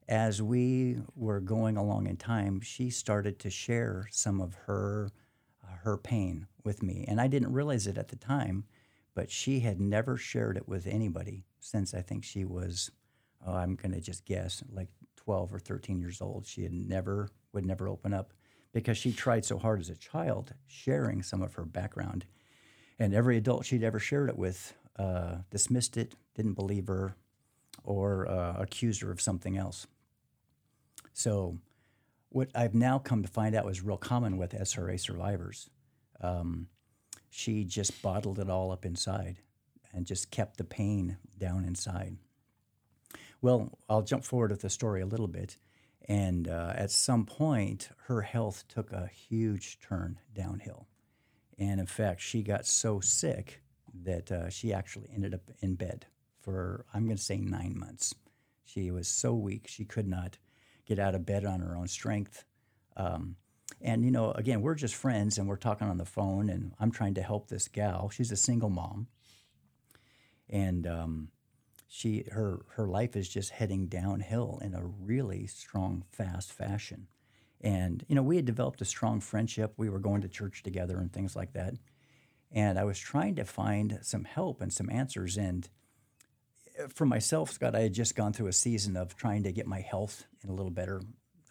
as 0.09 0.43
we 0.43 0.99
were 1.15 1.41
going 1.41 1.77
along 1.77 2.07
in 2.07 2.17
time, 2.17 2.61
she 2.61 2.91
started 2.91 3.39
to 3.41 3.51
share 3.51 4.07
some 4.11 4.41
of 4.41 4.55
her 4.67 5.11
uh, 5.65 5.77
her 5.83 5.97
pain 5.97 6.47
with 6.65 6.83
me, 6.83 7.05
and 7.09 7.21
I 7.21 7.29
didn't 7.29 7.53
realize 7.53 7.87
it 7.87 7.99
at 7.99 8.09
the 8.09 8.17
time, 8.17 8.65
but 9.15 9.31
she 9.31 9.61
had 9.61 9.81
never 9.81 10.17
shared 10.17 10.57
it 10.57 10.69
with 10.69 10.87
anybody. 10.87 11.45
since 11.61 11.95
I 11.95 12.03
think 12.03 12.23
she 12.25 12.45
was, 12.45 12.91
oh, 13.45 13.55
I'm 13.55 13.75
going 13.75 13.93
to 13.93 14.01
just 14.01 14.25
guess, 14.25 14.63
like 14.71 14.89
12 15.27 15.53
or 15.53 15.59
13 15.59 16.01
years 16.01 16.23
old. 16.23 16.47
She 16.47 16.63
had 16.63 16.73
never, 16.73 17.29
would 17.53 17.67
never 17.67 17.89
open 17.89 18.15
up 18.15 18.33
because 18.73 18.97
she 18.97 19.13
tried 19.13 19.45
so 19.45 19.59
hard 19.59 19.81
as 19.81 19.91
a 19.91 19.97
child 19.97 20.55
sharing 20.69 21.21
some 21.21 21.43
of 21.43 21.55
her 21.55 21.65
background. 21.65 22.25
And 22.99 23.13
every 23.13 23.37
adult 23.37 23.67
she'd 23.67 23.83
ever 23.83 23.99
shared 23.99 24.29
it 24.31 24.39
with 24.39 24.73
uh, 24.99 25.39
dismissed 25.51 25.97
it, 25.97 26.15
didn't 26.37 26.55
believe 26.55 26.87
her, 26.87 27.17
or 27.83 28.29
uh, 28.29 28.55
accused 28.59 29.03
her 29.03 29.11
of 29.11 29.21
something 29.21 29.59
else. 29.59 29.89
So, 31.13 31.59
what 32.29 32.49
I've 32.55 32.75
now 32.75 32.99
come 32.99 33.23
to 33.23 33.29
find 33.29 33.55
out 33.55 33.65
was 33.65 33.83
real 33.83 33.97
common 33.97 34.37
with 34.37 34.53
SRA 34.53 34.99
survivors. 34.99 35.69
Um, 36.21 36.69
she 37.31 37.65
just 37.65 38.01
bottled 38.01 38.39
it 38.39 38.49
all 38.49 38.71
up 38.71 38.85
inside 38.87 39.41
and 39.93 40.07
just 40.07 40.31
kept 40.31 40.57
the 40.57 40.65
pain 40.65 41.17
down 41.39 41.65
inside. 41.65 42.17
Well, 43.43 43.79
I'll 43.89 44.03
jump 44.03 44.25
forward 44.25 44.51
with 44.51 44.63
the 44.63 44.71
story 44.71 45.03
a 45.03 45.07
little 45.07 45.29
bit. 45.29 45.59
And 46.09 46.49
uh, 46.49 46.73
at 46.75 46.91
some 46.91 47.27
point, 47.27 47.89
her 48.07 48.23
health 48.23 48.65
took 48.69 48.93
a 48.93 49.09
huge 49.09 49.81
turn 49.81 50.21
downhill. 50.35 50.87
And 51.59 51.81
in 51.81 51.87
fact, 51.87 52.21
she 52.21 52.43
got 52.43 52.67
so 52.67 53.01
sick 53.01 53.63
that 54.05 54.31
uh, 54.31 54.49
she 54.51 54.73
actually 54.73 55.11
ended 55.15 55.35
up 55.35 55.51
in 55.61 55.75
bed 55.75 56.07
for, 56.41 56.85
I'm 56.95 57.07
going 57.07 57.17
to 57.17 57.23
say, 57.23 57.39
nine 57.39 57.77
months. 57.77 58.15
She 58.65 58.91
was 58.91 59.09
so 59.09 59.33
weak, 59.33 59.67
she 59.69 59.85
could 59.85 60.07
not 60.07 60.39
get 60.85 60.99
out 60.99 61.15
of 61.15 61.27
bed 61.27 61.45
on 61.45 61.61
her 61.61 61.77
own 61.77 61.89
strength. 61.89 62.45
Um, 62.97 63.37
and, 63.81 64.05
you 64.05 64.11
know, 64.11 64.31
again, 64.33 64.63
we're 64.63 64.75
just 64.75 64.95
friends 64.95 65.39
and 65.39 65.49
we're 65.49 65.57
talking 65.57 65.89
on 65.89 65.99
the 65.99 66.05
phone, 66.05 66.49
and 66.49 66.73
I'm 66.79 66.91
trying 66.91 67.15
to 67.15 67.23
help 67.23 67.49
this 67.49 67.69
gal. 67.69 68.11
She's 68.11 68.31
a 68.31 68.37
single 68.37 68.71
mom. 68.71 69.09
And 70.49 70.87
um, 70.87 71.29
she 71.89 72.25
her 72.33 72.65
her 72.71 72.87
life 72.89 73.17
is 73.17 73.29
just 73.29 73.51
heading 73.51 73.87
downhill 73.87 74.59
in 74.63 74.75
a 74.75 74.85
really 74.85 75.47
strong, 75.47 76.05
fast 76.11 76.53
fashion. 76.53 77.07
And 77.61 78.05
you 78.09 78.15
know, 78.15 78.23
we 78.23 78.37
had 78.37 78.45
developed 78.45 78.81
a 78.81 78.85
strong 78.85 79.21
friendship. 79.21 79.75
We 79.77 79.89
were 79.89 79.99
going 79.99 80.23
to 80.23 80.29
church 80.29 80.63
together 80.63 80.99
and 80.99 81.13
things 81.13 81.37
like 81.37 81.53
that. 81.55 81.75
And 82.53 82.79
I 82.79 82.85
was 82.85 82.99
trying 82.99 83.37
to 83.37 83.45
find 83.45 83.99
some 84.03 84.25
help 84.25 84.61
and 84.61 84.73
some 84.73 84.91
answers. 84.91 85.37
And 85.37 85.69
uh, 86.83 86.89
for 86.89 87.07
myself, 87.07 87.51
Scott, 87.51 87.75
I 87.75 87.81
had 87.81 87.93
just 87.93 88.15
gone 88.15 88.33
through 88.33 88.49
a 88.49 88.53
season 88.53 88.97
of 88.97 89.17
trying 89.17 89.43
to 89.45 89.53
get 89.53 89.67
my 89.67 89.81
health 89.81 90.27
in 90.43 90.51
a 90.51 90.55
little 90.55 90.71
better 90.71 91.03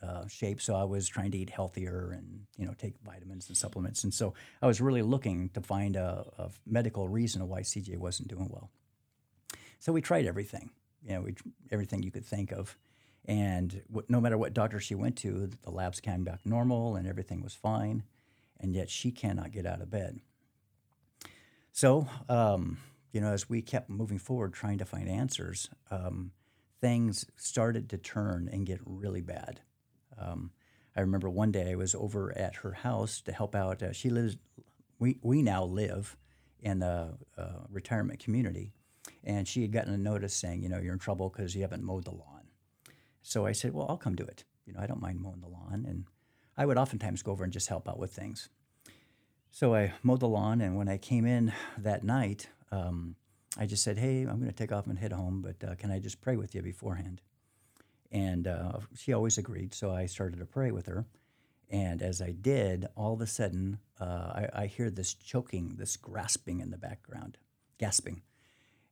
uh, 0.03 0.27
shape. 0.27 0.61
So 0.61 0.75
I 0.75 0.83
was 0.83 1.07
trying 1.07 1.31
to 1.31 1.37
eat 1.37 1.49
healthier 1.49 2.11
and 2.11 2.41
you 2.57 2.65
know 2.65 2.73
take 2.77 2.95
vitamins 3.03 3.47
and 3.47 3.57
supplements. 3.57 4.03
And 4.03 4.13
so 4.13 4.33
I 4.61 4.67
was 4.67 4.81
really 4.81 5.01
looking 5.01 5.49
to 5.49 5.61
find 5.61 5.95
a, 5.95 6.25
a 6.37 6.49
medical 6.65 7.07
reason 7.07 7.47
why 7.47 7.61
CJ 7.61 7.97
wasn't 7.97 8.27
doing 8.27 8.47
well. 8.49 8.69
So 9.85 9.93
we 9.93 10.01
tried 10.01 10.25
everything, 10.25 10.71
you 11.03 11.13
know, 11.13 11.21
we, 11.21 11.35
everything 11.69 12.01
you 12.01 12.09
could 12.09 12.25
think 12.25 12.51
of. 12.51 12.75
And 13.25 13.83
no 14.09 14.19
matter 14.19 14.35
what 14.35 14.55
doctor 14.55 14.79
she 14.79 14.95
went 14.95 15.15
to, 15.17 15.47
the 15.61 15.69
labs 15.69 15.99
came 15.99 16.23
back 16.23 16.39
normal 16.43 16.95
and 16.95 17.07
everything 17.07 17.43
was 17.43 17.53
fine. 17.53 18.01
And 18.59 18.73
yet 18.73 18.89
she 18.89 19.11
cannot 19.11 19.51
get 19.51 19.67
out 19.67 19.81
of 19.81 19.91
bed. 19.91 20.21
So, 21.71 22.07
um, 22.27 22.79
you 23.11 23.21
know, 23.21 23.31
as 23.31 23.47
we 23.47 23.61
kept 23.61 23.87
moving 23.87 24.17
forward 24.17 24.55
trying 24.55 24.79
to 24.79 24.85
find 24.85 25.07
answers, 25.07 25.69
um, 25.91 26.31
things 26.81 27.27
started 27.35 27.87
to 27.91 27.99
turn 27.99 28.49
and 28.51 28.65
get 28.65 28.79
really 28.85 29.21
bad. 29.21 29.59
Um, 30.17 30.49
I 30.95 31.01
remember 31.01 31.29
one 31.29 31.51
day 31.51 31.73
I 31.73 31.75
was 31.75 31.93
over 31.93 32.35
at 32.35 32.55
her 32.55 32.71
house 32.71 33.21
to 33.21 33.31
help 33.31 33.53
out. 33.53 33.83
Uh, 33.83 33.93
she 33.93 34.09
lives, 34.09 34.35
we, 34.97 35.19
we 35.21 35.43
now 35.43 35.63
live 35.63 36.17
in 36.59 36.81
a, 36.81 37.19
a 37.37 37.49
retirement 37.69 38.17
community 38.17 38.73
and 39.25 39.47
she 39.47 39.61
had 39.61 39.71
gotten 39.71 39.93
a 39.93 39.97
notice 39.97 40.33
saying, 40.33 40.61
you 40.61 40.69
know, 40.69 40.79
you're 40.79 40.93
in 40.93 40.99
trouble 40.99 41.29
because 41.29 41.55
you 41.55 41.61
haven't 41.61 41.83
mowed 41.83 42.05
the 42.05 42.11
lawn. 42.11 42.47
So 43.21 43.45
I 43.45 43.51
said, 43.51 43.73
well, 43.73 43.87
I'll 43.89 43.97
come 43.97 44.15
do 44.15 44.23
it. 44.23 44.43
You 44.65 44.73
know, 44.73 44.79
I 44.79 44.87
don't 44.87 45.01
mind 45.01 45.19
mowing 45.19 45.41
the 45.41 45.47
lawn. 45.47 45.85
And 45.87 46.05
I 46.57 46.65
would 46.65 46.77
oftentimes 46.77 47.23
go 47.23 47.31
over 47.31 47.43
and 47.43 47.51
just 47.51 47.67
help 47.67 47.89
out 47.89 47.99
with 47.99 48.13
things. 48.13 48.49
So 49.51 49.73
I 49.73 49.93
mowed 50.03 50.19
the 50.19 50.27
lawn, 50.27 50.59
and 50.59 50.75
when 50.75 50.89
I 50.89 50.97
came 50.97 51.25
in 51.25 51.53
that 51.77 52.03
night, 52.03 52.49
um, 52.71 53.15
I 53.57 53.65
just 53.65 53.83
said, 53.83 53.97
hey, 53.97 54.21
I'm 54.23 54.39
going 54.39 54.51
to 54.51 54.51
take 54.51 54.73
off 54.73 54.85
and 54.85 54.99
head 54.99 55.13
home, 55.13 55.41
but 55.41 55.65
uh, 55.65 55.75
can 55.75 55.91
I 55.91 55.99
just 55.99 56.19
pray 56.19 56.35
with 56.35 56.53
you 56.53 56.61
beforehand? 56.61 57.21
And 58.11 58.47
uh, 58.47 58.79
she 58.97 59.13
always 59.13 59.37
agreed, 59.37 59.73
so 59.73 59.91
I 59.91 60.07
started 60.07 60.39
to 60.39 60.45
pray 60.45 60.71
with 60.71 60.87
her. 60.87 61.05
And 61.69 62.01
as 62.01 62.21
I 62.21 62.31
did, 62.31 62.87
all 62.95 63.13
of 63.13 63.21
a 63.21 63.27
sudden, 63.27 63.79
uh, 63.99 64.03
I, 64.03 64.49
I 64.53 64.65
hear 64.67 64.89
this 64.89 65.13
choking, 65.13 65.75
this 65.77 65.95
grasping 65.95 66.59
in 66.59 66.69
the 66.69 66.77
background, 66.77 67.37
gasping. 67.77 68.23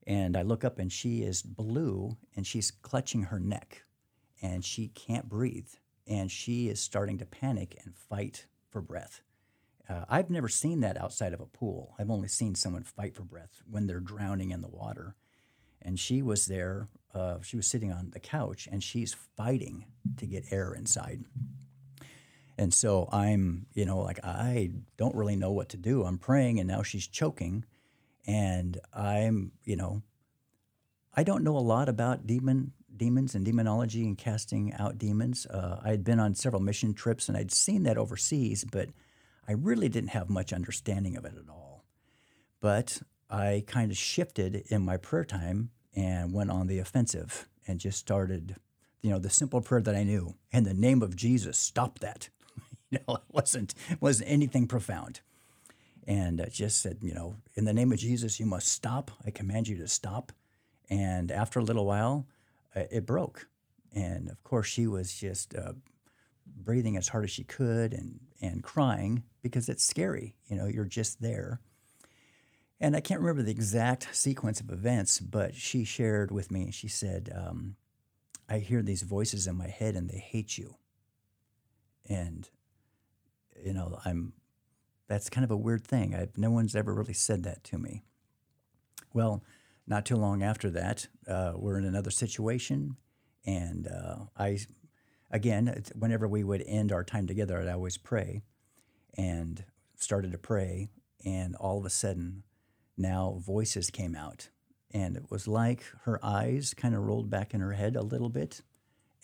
And 0.06 0.36
I 0.36 0.42
look 0.42 0.64
up 0.64 0.80
and 0.80 0.92
she 0.92 1.22
is 1.22 1.42
blue 1.42 2.18
and 2.36 2.46
she's 2.46 2.72
clutching 2.72 3.24
her 3.24 3.40
neck 3.40 3.84
and 4.42 4.64
she 4.64 4.90
can't 4.90 5.30
breathe. 5.30 5.70
And 6.06 6.30
she 6.30 6.68
is 6.68 6.82
starting 6.82 7.18
to 7.20 7.26
panic 7.26 7.80
and 7.84 7.96
fight 7.96 8.48
for 8.70 8.82
breath. 8.82 9.22
Uh, 9.90 10.06
I've 10.10 10.30
never 10.30 10.48
seen 10.50 10.82
that 10.82 10.98
outside 10.98 11.34
of 11.34 11.40
a 11.40 11.46
pool. 11.46 11.96
I've 11.98 12.10
only 12.10 12.28
seen 12.28 12.56
someone 12.56 12.84
fight 12.84 13.16
for 13.16 13.24
breath 13.24 13.62
when 13.70 13.88
they're 13.88 14.00
drowning 14.00 14.52
in 14.52 14.62
the 14.62 14.70
water. 14.70 15.16
And 15.82 16.00
she 16.00 16.22
was 16.22 16.48
there, 16.48 16.88
uh, 17.14 17.38
she 17.42 17.58
was 17.58 17.68
sitting 17.68 17.92
on 17.92 18.12
the 18.12 18.20
couch 18.20 18.68
and 18.72 18.84
she's 18.84 19.14
fighting 19.14 19.86
to 20.18 20.26
get 20.26 20.52
air 20.52 20.74
inside. 20.74 21.24
And 22.58 22.74
so 22.74 23.10
I'm, 23.12 23.66
you 23.74 23.86
know, 23.86 24.00
like 24.00 24.20
I 24.24 24.72
don't 24.98 25.16
really 25.16 25.36
know 25.36 25.52
what 25.52 25.70
to 25.70 25.78
do. 25.78 26.04
I'm 26.04 26.18
praying 26.18 26.60
and 26.60 26.68
now 26.68 26.84
she's 26.84 27.08
choking 27.08 27.66
and 28.26 28.80
I'm, 28.94 29.52
you 29.64 29.76
know, 29.76 30.02
I 31.14 31.24
don't 31.24 31.44
know 31.44 31.58
a 31.58 31.60
lot 31.60 31.90
about 31.90 32.26
demon 32.26 32.74
demons 32.96 33.34
and 33.36 33.44
demonology 33.44 34.04
and 34.04 34.18
casting 34.18 34.74
out 34.76 34.98
demons. 34.98 35.46
Uh, 35.48 35.80
I 35.84 35.90
had 35.90 36.04
been 36.04 36.20
on 36.20 36.36
several 36.36 36.62
mission 36.62 36.94
trips 36.94 37.28
and 37.28 37.38
I'd 37.38 37.52
seen 37.52 37.84
that 37.84 37.98
overseas, 37.98 38.64
but 38.64 38.90
I 39.48 39.54
really 39.54 39.90
didn't 39.90 40.12
have 40.12 40.30
much 40.30 40.54
understanding 40.54 41.18
of 41.18 41.26
it 41.26 41.34
at 41.36 41.50
all. 41.50 41.84
But 42.62 43.02
I 43.30 43.64
kind 43.68 43.92
of 43.92 43.98
shifted 43.98 44.64
in 44.68 44.86
my 44.86 44.98
prayer 44.98 45.26
time 45.26 45.72
and 45.96 46.34
went 46.34 46.52
on 46.52 46.68
the 46.68 46.80
offensive 46.80 47.48
and 47.68 47.80
just 47.80 47.98
started, 47.98 48.56
you 49.02 49.10
know, 49.10 49.20
the 49.20 49.30
simple 49.30 49.62
prayer 49.62 49.82
that 49.82 49.96
I 49.96 50.04
knew. 50.04 50.36
In 50.52 50.64
the 50.64 50.74
name 50.74 51.02
of 51.02 51.16
Jesus, 51.16 51.58
stop 51.58 52.00
that. 52.00 52.30
you 52.90 53.00
know, 53.08 53.16
it 53.16 53.24
wasn't 53.32 53.74
wasn't 54.00 54.30
anything 54.30 54.68
profound 54.68 55.22
and 56.08 56.42
uh, 56.42 56.46
just 56.48 56.82
said, 56.82 56.98
you 57.02 57.14
know, 57.14 57.38
in 57.56 57.66
the 57.66 57.74
name 57.74 57.92
of 57.92 58.00
Jesus, 58.00 58.40
you 58.40 58.46
must 58.46 58.68
stop. 58.68 59.12
I 59.26 59.32
command 59.32 59.68
you 59.68 59.78
to 59.78 59.88
stop. 59.88 60.32
And 60.90 61.32
after 61.32 61.60
a 61.60 61.64
little 61.64 61.86
while, 61.86 62.28
uh, 62.76 62.84
it 62.92 63.06
broke. 63.06 63.48
And 63.94 64.30
of 64.30 64.44
course, 64.44 64.68
she 64.68 64.88
was 64.88 65.14
just 65.14 65.56
uh, 65.56 65.74
breathing 66.46 66.98
as 66.98 67.08
hard 67.10 67.24
as 67.24 67.32
she 67.32 67.44
could 67.44 67.94
and, 67.94 68.20
and 68.42 68.64
crying 68.64 69.24
because 69.42 69.70
it's 69.70 69.84
scary. 69.84 70.36
You 70.48 70.58
know, 70.58 70.66
you're 70.66 70.86
just 70.86 71.22
there. 71.22 71.62
And 72.80 72.96
I 72.96 73.00
can't 73.00 73.22
remember 73.22 73.44
the 73.44 73.52
exact 73.52 74.14
sequence 74.14 74.60
of 74.60 74.70
events, 74.70 75.20
but 75.20 75.56
she 75.56 75.86
shared 75.86 76.32
with 76.32 76.52
me, 76.52 76.70
she 76.72 76.90
said, 76.90 77.32
um, 77.34 77.76
I 78.50 78.60
hear 78.60 78.82
these 78.82 79.04
voices 79.04 79.48
in 79.48 79.56
my 79.56 79.68
head 79.68 79.96
and 79.96 80.10
they 80.10 80.18
hate 80.18 80.58
you. 80.58 80.76
And, 82.10 82.50
you 83.64 83.74
know, 83.74 84.00
I'm 84.04 84.34
that's 85.08 85.30
kind 85.30 85.44
of 85.44 85.52
a 85.52 85.58
weird 85.58 85.86
thing. 85.86 86.16
I, 86.16 86.28
no 86.36 86.52
one's 86.52 86.76
ever 86.76 86.94
really 86.94 87.14
said 87.14 87.44
that 87.44 87.64
to 87.66 87.78
me. 87.78 88.04
Well, 89.14 89.44
not 89.86 90.06
too 90.06 90.16
long 90.16 90.42
after 90.42 90.70
that, 90.72 91.08
uh, 91.28 91.54
we're 91.56 91.78
in 91.78 91.86
another 91.86 92.12
situation, 92.12 92.96
and 93.46 93.88
uh, 93.88 94.16
I, 94.38 94.60
again, 95.30 95.84
whenever 95.98 96.28
we 96.28 96.44
would 96.44 96.64
end 96.66 96.92
our 96.92 97.04
time 97.04 97.28
together, 97.28 97.60
I'd 97.60 97.68
always 97.68 97.98
pray, 97.98 98.44
and 99.18 99.64
started 99.98 100.32
to 100.32 100.38
pray, 100.38 100.90
and 101.26 101.56
all 101.56 101.78
of 101.78 101.86
a 101.86 101.90
sudden, 101.90 102.44
now 102.98 103.42
voices 103.46 103.90
came 103.90 104.16
out, 104.16 104.50
and 104.92 105.18
it 105.18 105.30
was 105.30 105.48
like 105.48 105.84
her 106.04 106.20
eyes 106.24 106.74
kind 106.74 106.96
of 106.96 107.04
rolled 107.04 107.30
back 107.30 107.54
in 107.54 107.60
her 107.60 107.74
head 107.74 107.96
a 107.96 108.02
little 108.02 108.30
bit, 108.30 108.62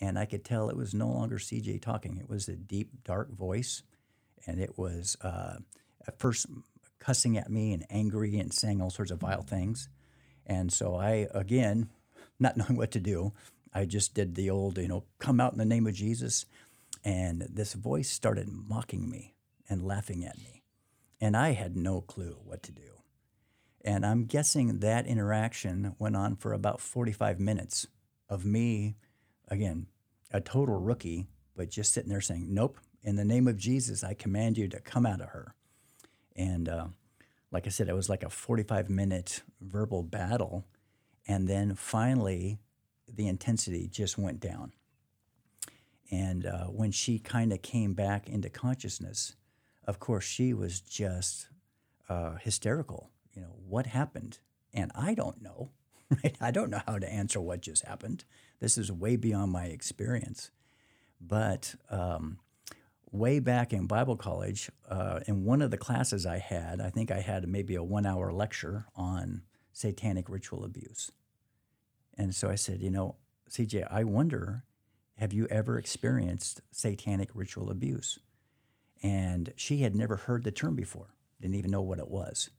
and 0.02 0.20
I 0.20 0.26
could 0.26 0.44
tell 0.44 0.70
it 0.70 0.78
was 0.78 0.94
no 0.94 1.08
longer 1.08 1.38
CJ 1.38 1.82
talking. 1.82 2.18
It 2.18 2.30
was 2.30 2.48
a 2.48 2.56
deep, 2.56 3.04
dark 3.04 3.32
voice, 3.32 3.84
and 4.46 4.60
it 4.60 4.78
was. 4.78 5.16
Uh, 5.22 5.58
at 6.10 6.20
first 6.20 6.48
cussing 6.98 7.38
at 7.38 7.50
me 7.50 7.72
and 7.72 7.86
angry 7.90 8.38
and 8.40 8.54
saying 8.54 8.82
all 8.82 8.90
sorts 8.90 9.12
of 9.12 9.20
vile 9.20 9.44
things. 9.44 9.90
And 10.46 10.72
so 10.72 10.96
I, 10.96 11.28
again, 11.34 11.90
not 12.40 12.58
knowing 12.58 12.76
what 12.76 12.92
to 12.92 13.00
do, 13.00 13.34
I 13.74 13.86
just 13.86 14.14
did 14.14 14.36
the 14.36 14.50
old, 14.50 14.78
you 14.78 14.88
know, 14.88 15.04
come 15.20 15.40
out 15.40 15.54
in 15.54 15.60
the 15.60 15.66
name 15.66 15.88
of 15.88 15.94
Jesus. 15.94 16.46
And 17.04 17.48
this 17.50 17.74
voice 17.74 18.10
started 18.10 18.48
mocking 18.50 19.10
me 19.10 19.36
and 19.70 19.86
laughing 19.86 20.26
at 20.26 20.38
me. 20.40 20.64
And 21.22 21.38
I 21.38 21.52
had 21.52 21.78
no 21.78 22.02
clue 22.02 22.38
what 22.44 22.64
to 22.64 22.72
do. 22.72 22.82
And 23.86 24.06
I'm 24.06 24.26
guessing 24.26 24.80
that 24.80 25.06
interaction 25.06 25.96
went 26.00 26.16
on 26.16 26.36
for 26.36 26.54
about 26.54 26.82
45 26.82 27.40
minutes 27.40 27.88
of 28.28 28.44
me, 28.44 28.96
again, 29.48 29.88
a 30.32 30.42
total 30.42 30.80
rookie, 30.80 31.28
but 31.56 31.70
just 31.70 31.94
sitting 31.94 32.10
there 32.10 32.20
saying, 32.20 32.48
Nope, 32.50 32.80
in 33.04 33.16
the 33.16 33.26
name 33.26 33.48
of 33.48 33.58
Jesus, 33.58 34.04
I 34.04 34.14
command 34.14 34.58
you 34.58 34.68
to 34.70 34.80
come 34.80 35.06
out 35.06 35.22
of 35.22 35.30
her. 35.30 35.56
And 36.36 36.70
uh, 36.70 36.88
like 37.52 37.66
I 37.66 37.70
said, 37.70 37.90
it 37.90 37.96
was 37.96 38.10
like 38.10 38.24
a 38.24 38.30
45 38.30 38.90
minute 38.90 39.42
verbal 39.62 40.04
battle. 40.04 40.66
And 41.28 41.48
then 41.48 41.76
finally, 41.76 42.60
the 43.08 43.28
intensity 43.28 43.88
just 43.88 44.18
went 44.18 44.40
down. 44.40 44.74
And 46.12 46.46
uh, 46.46 46.66
when 46.66 46.92
she 46.92 47.20
kind 47.20 47.54
of 47.54 47.62
came 47.62 47.94
back 47.94 48.28
into 48.28 48.50
consciousness, 48.50 49.36
of 49.86 50.00
course, 50.00 50.26
she 50.26 50.54
was 50.54 50.82
just 50.82 51.48
uh, 52.08 52.36
hysterical. 52.36 53.10
You 53.34 53.44
know, 53.44 53.56
what 53.68 53.86
happened? 53.86 54.40
And 54.74 54.92
I 54.96 55.14
don't 55.14 55.42
know, 55.42 55.70
right? 56.24 56.36
I 56.42 56.52
don't 56.52 56.70
know 56.70 56.82
how 56.86 56.98
to 56.98 57.12
answer 57.12 57.40
what 57.40 57.62
just 57.62 57.86
happened. 57.86 58.26
This 58.60 58.78
is 58.78 58.92
way 58.92 59.16
beyond 59.16 59.52
my 59.52 59.66
experience. 59.66 60.52
But 61.22 61.76
um, 61.90 62.40
way 63.12 63.40
back 63.40 63.74
in 63.74 63.88
Bible 63.88 64.16
college, 64.16 64.70
uh, 64.90 65.20
in 65.28 65.44
one 65.44 65.62
of 65.62 65.72
the 65.72 65.78
classes 65.78 66.26
I 66.26 66.38
had, 66.38 66.82
I 66.82 66.90
think 66.90 67.12
I 67.12 67.22
had 67.22 67.48
maybe 67.48 67.76
a 67.76 67.84
one 67.84 68.06
hour 68.06 68.32
lecture 68.32 68.86
on 68.96 69.42
satanic 69.74 70.30
ritual 70.30 70.64
abuse. 70.64 71.12
And 72.18 72.36
so 72.36 72.50
I 72.50 72.56
said, 72.56 72.82
you 72.82 72.92
know, 72.92 73.16
CJ, 73.50 73.88
I 73.90 74.04
wonder, 74.04 74.64
have 75.18 75.34
you 75.34 75.48
ever 75.48 75.78
experienced 75.78 76.62
satanic 76.72 77.30
ritual 77.34 77.72
abuse? 77.72 78.20
And 79.02 79.54
she 79.56 79.78
had 79.78 79.96
never 79.96 80.18
heard 80.18 80.44
the 80.44 80.52
term 80.52 80.76
before, 80.76 81.16
didn't 81.40 81.56
even 81.56 81.72
know 81.72 81.82
what 81.82 82.00
it 82.00 82.10
was. 82.10 82.50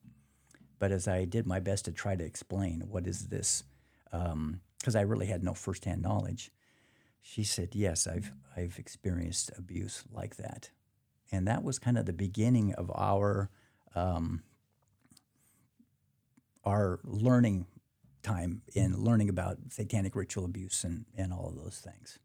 But 0.78 0.92
as 0.92 1.07
I 1.07 1.26
did 1.26 1.47
my 1.47 1.61
best 1.61 1.85
to 1.85 1.92
try 1.92 2.16
to 2.16 2.25
explain 2.25 2.84
what 2.89 3.06
is 3.06 3.28
this, 3.28 3.65
because 4.10 4.32
um, 4.32 4.60
I 4.97 5.02
really 5.02 5.26
had 5.26 5.45
no 5.45 5.52
firsthand 5.52 6.00
knowledge, 6.00 6.50
she 7.21 7.45
said, 7.45 7.75
"Yes, 7.75 8.06
I've 8.06 8.33
I've 8.56 8.78
experienced 8.78 9.50
abuse 9.56 10.04
like 10.13 10.37
that," 10.37 10.71
and 11.30 11.47
that 11.47 11.63
was 11.63 11.78
kind 11.78 11.99
of 11.99 12.06
the 12.06 12.13
beginning 12.13 12.75
of 12.75 12.91
our 12.95 13.50
um, 13.95 14.43
our 16.65 17.00
learning 17.04 17.67
time 18.23 18.63
in 18.75 19.02
learning 19.02 19.28
about 19.28 19.59
satanic 19.71 20.15
ritual 20.15 20.45
abuse 20.45 20.85
and, 20.85 21.06
and 21.17 21.33
all 21.33 21.49
of 21.49 21.56
those 21.56 21.78
things. 21.78 22.19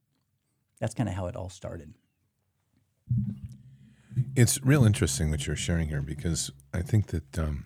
That's 0.80 0.94
kind 0.94 1.08
of 1.08 1.16
how 1.16 1.28
it 1.28 1.36
all 1.36 1.50
started. 1.50 1.94
It's 4.36 4.62
real 4.64 4.86
interesting 4.86 5.32
what 5.32 5.48
you're 5.48 5.56
sharing 5.56 5.88
here 5.88 6.02
because 6.02 6.52
I 6.74 6.82
think 6.82 7.08
that 7.08 7.40
um, 7.40 7.66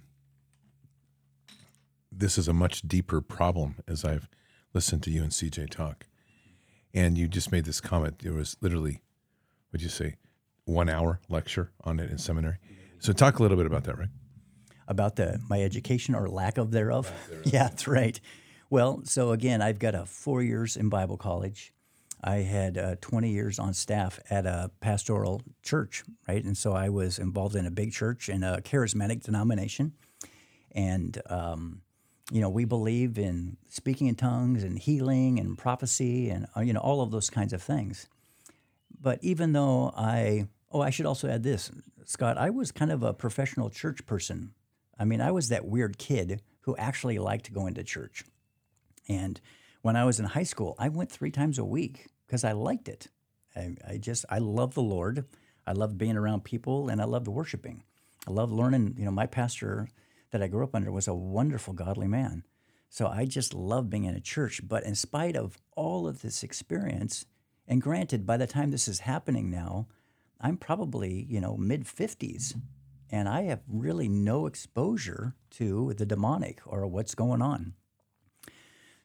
this 2.11 2.37
is 2.37 2.47
a 2.47 2.53
much 2.53 2.81
deeper 2.83 3.21
problem 3.21 3.77
as 3.87 4.05
I've 4.05 4.29
listened 4.73 5.03
to 5.03 5.11
you 5.11 5.23
and 5.23 5.31
CJ 5.31 5.69
talk. 5.71 6.05
And 6.93 7.17
you 7.17 7.27
just 7.27 7.51
made 7.51 7.65
this 7.65 7.81
comment. 7.81 8.19
There 8.19 8.33
was 8.33 8.57
literally, 8.61 9.01
what'd 9.69 9.83
you 9.83 9.89
say, 9.89 10.15
one 10.65 10.89
hour 10.89 11.19
lecture 11.29 11.71
on 11.83 11.99
it 11.99 12.09
in 12.09 12.17
seminary. 12.17 12.57
So 12.99 13.13
talk 13.13 13.39
a 13.39 13.41
little 13.41 13.57
bit 13.57 13.65
about 13.65 13.83
that, 13.85 13.97
right? 13.97 14.09
About 14.87 15.15
the 15.15 15.39
my 15.49 15.61
education 15.61 16.15
or 16.15 16.27
lack 16.27 16.57
of 16.57 16.71
thereof. 16.71 17.05
Lack 17.05 17.27
thereof. 17.27 17.45
yeah, 17.53 17.63
that's 17.63 17.87
right. 17.87 18.19
Well, 18.69 19.01
so 19.03 19.31
again, 19.31 19.61
I've 19.61 19.79
got 19.79 19.95
a 19.95 20.05
four 20.05 20.43
years 20.43 20.77
in 20.77 20.89
Bible 20.89 21.17
college. 21.17 21.73
I 22.21 22.37
had 22.37 22.77
uh, 22.77 22.95
20 22.99 23.29
years 23.29 23.59
on 23.59 23.73
staff 23.73 24.19
at 24.29 24.45
a 24.45 24.71
pastoral 24.81 25.41
church, 25.63 26.03
right? 26.27 26.43
And 26.43 26.57
so 26.57 26.73
I 26.73 26.89
was 26.89 27.17
involved 27.17 27.55
in 27.55 27.65
a 27.65 27.71
big 27.71 27.93
church 27.93 28.27
in 28.27 28.43
a 28.43 28.61
charismatic 28.61 29.23
denomination. 29.23 29.93
And 30.73 31.19
um, 31.29 31.81
you 32.31 32.41
know, 32.41 32.49
we 32.49 32.65
believe 32.65 33.17
in 33.17 33.57
speaking 33.69 34.07
in 34.07 34.15
tongues 34.15 34.63
and 34.63 34.77
healing 34.77 35.39
and 35.39 35.57
prophecy 35.57 36.29
and, 36.29 36.47
uh, 36.55 36.61
you 36.61 36.73
know, 36.73 36.79
all 36.79 37.01
of 37.01 37.11
those 37.11 37.29
kinds 37.29 37.53
of 37.53 37.61
things. 37.61 38.07
But 39.01 39.19
even 39.21 39.53
though 39.53 39.93
I, 39.95 40.47
oh, 40.71 40.81
I 40.81 40.89
should 40.89 41.05
also 41.05 41.27
add 41.29 41.43
this, 41.43 41.71
Scott, 42.05 42.37
I 42.37 42.49
was 42.49 42.71
kind 42.71 42.91
of 42.91 43.03
a 43.03 43.13
professional 43.13 43.69
church 43.69 44.05
person. 44.05 44.51
I 44.97 45.05
mean, 45.05 45.21
I 45.21 45.31
was 45.31 45.49
that 45.49 45.65
weird 45.65 45.97
kid 45.97 46.41
who 46.61 46.75
actually 46.77 47.17
liked 47.17 47.53
going 47.53 47.73
to 47.75 47.83
church. 47.83 48.23
And 49.07 49.39
when 49.81 49.95
I 49.95 50.05
was 50.05 50.19
in 50.19 50.25
high 50.25 50.43
school, 50.43 50.75
I 50.77 50.89
went 50.89 51.11
three 51.11 51.31
times 51.31 51.57
a 51.57 51.65
week 51.65 52.07
because 52.27 52.43
I 52.43 52.51
liked 52.51 52.89
it. 52.89 53.07
I, 53.55 53.75
I 53.87 53.97
just, 53.97 54.25
I 54.29 54.39
love 54.39 54.73
the 54.75 54.81
Lord. 54.81 55.25
I 55.65 55.71
loved 55.71 55.97
being 55.97 56.17
around 56.17 56.43
people 56.43 56.89
and 56.89 57.01
I 57.01 57.05
loved 57.05 57.27
worshiping. 57.27 57.83
I 58.27 58.31
love 58.31 58.51
learning, 58.51 58.95
you 58.97 59.05
know, 59.05 59.11
my 59.11 59.25
pastor, 59.25 59.87
that 60.31 60.41
I 60.41 60.47
grew 60.47 60.63
up 60.63 60.75
under 60.75 60.91
was 60.91 61.07
a 61.07 61.13
wonderful, 61.13 61.73
godly 61.73 62.07
man. 62.07 62.43
So 62.89 63.07
I 63.07 63.25
just 63.25 63.53
love 63.53 63.89
being 63.89 64.05
in 64.05 64.15
a 64.15 64.21
church. 64.21 64.61
But 64.67 64.83
in 64.83 64.95
spite 64.95 65.35
of 65.35 65.57
all 65.75 66.07
of 66.07 66.21
this 66.21 66.43
experience, 66.43 67.25
and 67.67 67.81
granted, 67.81 68.25
by 68.25 68.37
the 68.37 68.47
time 68.47 68.71
this 68.71 68.87
is 68.87 69.01
happening 69.01 69.49
now, 69.49 69.87
I'm 70.41 70.57
probably, 70.57 71.25
you 71.29 71.39
know, 71.39 71.55
mid 71.57 71.85
50s, 71.85 72.59
and 73.11 73.29
I 73.29 73.43
have 73.43 73.61
really 73.67 74.07
no 74.07 74.45
exposure 74.47 75.35
to 75.51 75.93
the 75.93 76.05
demonic 76.05 76.61
or 76.65 76.87
what's 76.87 77.13
going 77.15 77.41
on. 77.41 77.73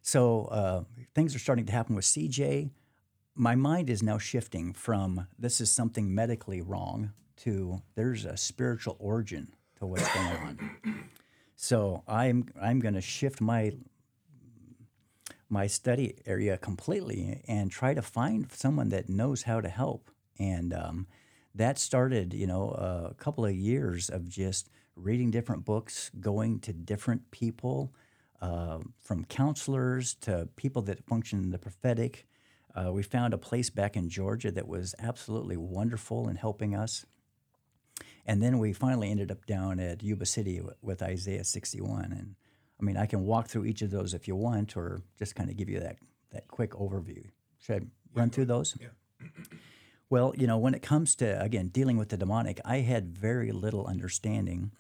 So 0.00 0.44
uh, 0.46 0.84
things 1.14 1.34
are 1.34 1.38
starting 1.38 1.66
to 1.66 1.72
happen 1.72 1.96
with 1.96 2.04
CJ. 2.04 2.70
My 3.34 3.54
mind 3.54 3.90
is 3.90 4.02
now 4.02 4.18
shifting 4.18 4.72
from 4.72 5.26
this 5.38 5.60
is 5.60 5.70
something 5.70 6.14
medically 6.14 6.60
wrong 6.60 7.12
to 7.38 7.82
there's 7.96 8.24
a 8.24 8.36
spiritual 8.36 8.96
origin 9.00 9.54
to 9.78 9.86
what's 9.86 10.12
going 10.12 10.26
on. 10.26 10.70
So 11.56 12.02
I'm 12.06 12.46
I'm 12.60 12.80
going 12.80 12.94
to 12.94 13.00
shift 13.00 13.40
my 13.40 13.72
my 15.48 15.66
study 15.66 16.16
area 16.26 16.56
completely 16.58 17.42
and 17.46 17.70
try 17.70 17.94
to 17.94 18.02
find 18.02 18.50
someone 18.52 18.88
that 18.90 19.08
knows 19.08 19.42
how 19.42 19.60
to 19.60 19.68
help. 19.68 20.10
And 20.38 20.74
um, 20.74 21.06
that 21.54 21.78
started, 21.78 22.34
you 22.34 22.46
know, 22.46 22.70
a 22.70 23.14
couple 23.14 23.44
of 23.44 23.54
years 23.54 24.10
of 24.10 24.28
just 24.28 24.68
reading 24.96 25.30
different 25.30 25.64
books, 25.64 26.10
going 26.20 26.58
to 26.60 26.72
different 26.72 27.30
people, 27.30 27.94
uh, 28.42 28.78
from 29.00 29.24
counselors 29.24 30.14
to 30.14 30.48
people 30.56 30.82
that 30.82 31.06
function 31.06 31.42
in 31.42 31.50
the 31.50 31.58
prophetic. 31.58 32.26
Uh, 32.74 32.92
we 32.92 33.02
found 33.02 33.32
a 33.32 33.38
place 33.38 33.70
back 33.70 33.96
in 33.96 34.08
Georgia 34.08 34.50
that 34.50 34.66
was 34.66 34.94
absolutely 34.98 35.56
wonderful 35.56 36.28
in 36.28 36.36
helping 36.36 36.74
us. 36.74 37.06
And 38.26 38.42
then 38.42 38.58
we 38.58 38.72
finally 38.72 39.10
ended 39.10 39.30
up 39.30 39.44
down 39.46 39.78
at 39.80 40.02
Yuba 40.02 40.26
City 40.26 40.60
with 40.80 41.02
Isaiah 41.02 41.44
61. 41.44 42.12
And 42.12 42.34
I 42.80 42.84
mean, 42.84 42.96
I 42.96 43.06
can 43.06 43.24
walk 43.24 43.48
through 43.48 43.66
each 43.66 43.82
of 43.82 43.90
those 43.90 44.14
if 44.14 44.26
you 44.26 44.34
want, 44.34 44.76
or 44.76 45.02
just 45.18 45.34
kind 45.34 45.50
of 45.50 45.56
give 45.56 45.68
you 45.68 45.80
that, 45.80 45.96
that 46.32 46.48
quick 46.48 46.70
overview. 46.72 47.26
Should 47.58 47.82
I 47.82 47.86
run 48.14 48.30
through 48.30 48.46
those? 48.46 48.76
Yeah. 48.80 49.28
Well, 50.10 50.32
you 50.36 50.46
know, 50.46 50.58
when 50.58 50.74
it 50.74 50.82
comes 50.82 51.16
to, 51.16 51.42
again, 51.42 51.68
dealing 51.68 51.96
with 51.96 52.10
the 52.10 52.16
demonic, 52.16 52.60
I 52.64 52.80
had 52.80 53.18
very 53.18 53.50
little 53.50 53.86
understanding. 53.86 54.70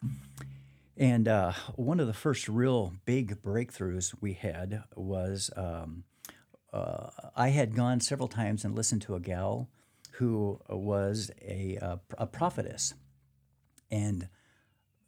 And 0.96 1.26
uh, 1.26 1.52
one 1.74 1.98
of 1.98 2.06
the 2.06 2.12
first 2.12 2.48
real 2.48 2.92
big 3.04 3.42
breakthroughs 3.42 4.14
we 4.20 4.34
had 4.34 4.84
was 4.94 5.50
um, 5.56 6.04
uh, 6.72 7.08
I 7.34 7.48
had 7.48 7.74
gone 7.74 8.00
several 8.00 8.28
times 8.28 8.64
and 8.64 8.76
listened 8.76 9.02
to 9.02 9.16
a 9.16 9.20
gal 9.20 9.68
who 10.12 10.60
was 10.68 11.30
a, 11.42 11.76
a, 11.76 12.00
a 12.18 12.26
prophetess. 12.26 12.94
And 13.94 14.28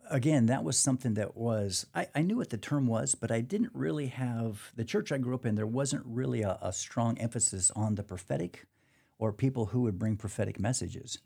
again, 0.09 0.47
that 0.47 0.63
was 0.63 0.79
something 0.79 1.15
that 1.15 1.37
was, 1.37 1.87
I, 1.93 2.07
I, 2.15 2.23
knew 2.23 2.37
what 2.37 2.51
the 2.51 2.57
term 2.57 2.87
was, 2.87 3.17
but 3.17 3.33
I 3.33 3.41
didn't 3.41 3.73
really 3.75 4.07
have, 4.07 4.71
the 4.77 4.85
church 4.85 5.11
I 5.11 5.19
grew 5.19 5.35
up 5.35 5.45
in, 5.45 5.57
there 5.57 5.67
wasn't 5.67 6.05
really 6.07 6.43
a, 6.43 6.57
a, 6.63 6.73
strong 6.73 7.19
emphasis 7.19 7.73
on 7.75 7.97
the 7.97 8.05
prophetic 8.05 8.67
or 9.19 9.33
people 9.33 9.67
who 9.67 9.81
would 9.83 9.99
bring 9.99 10.17
prophetic 10.17 10.61
messages. 10.61 11.19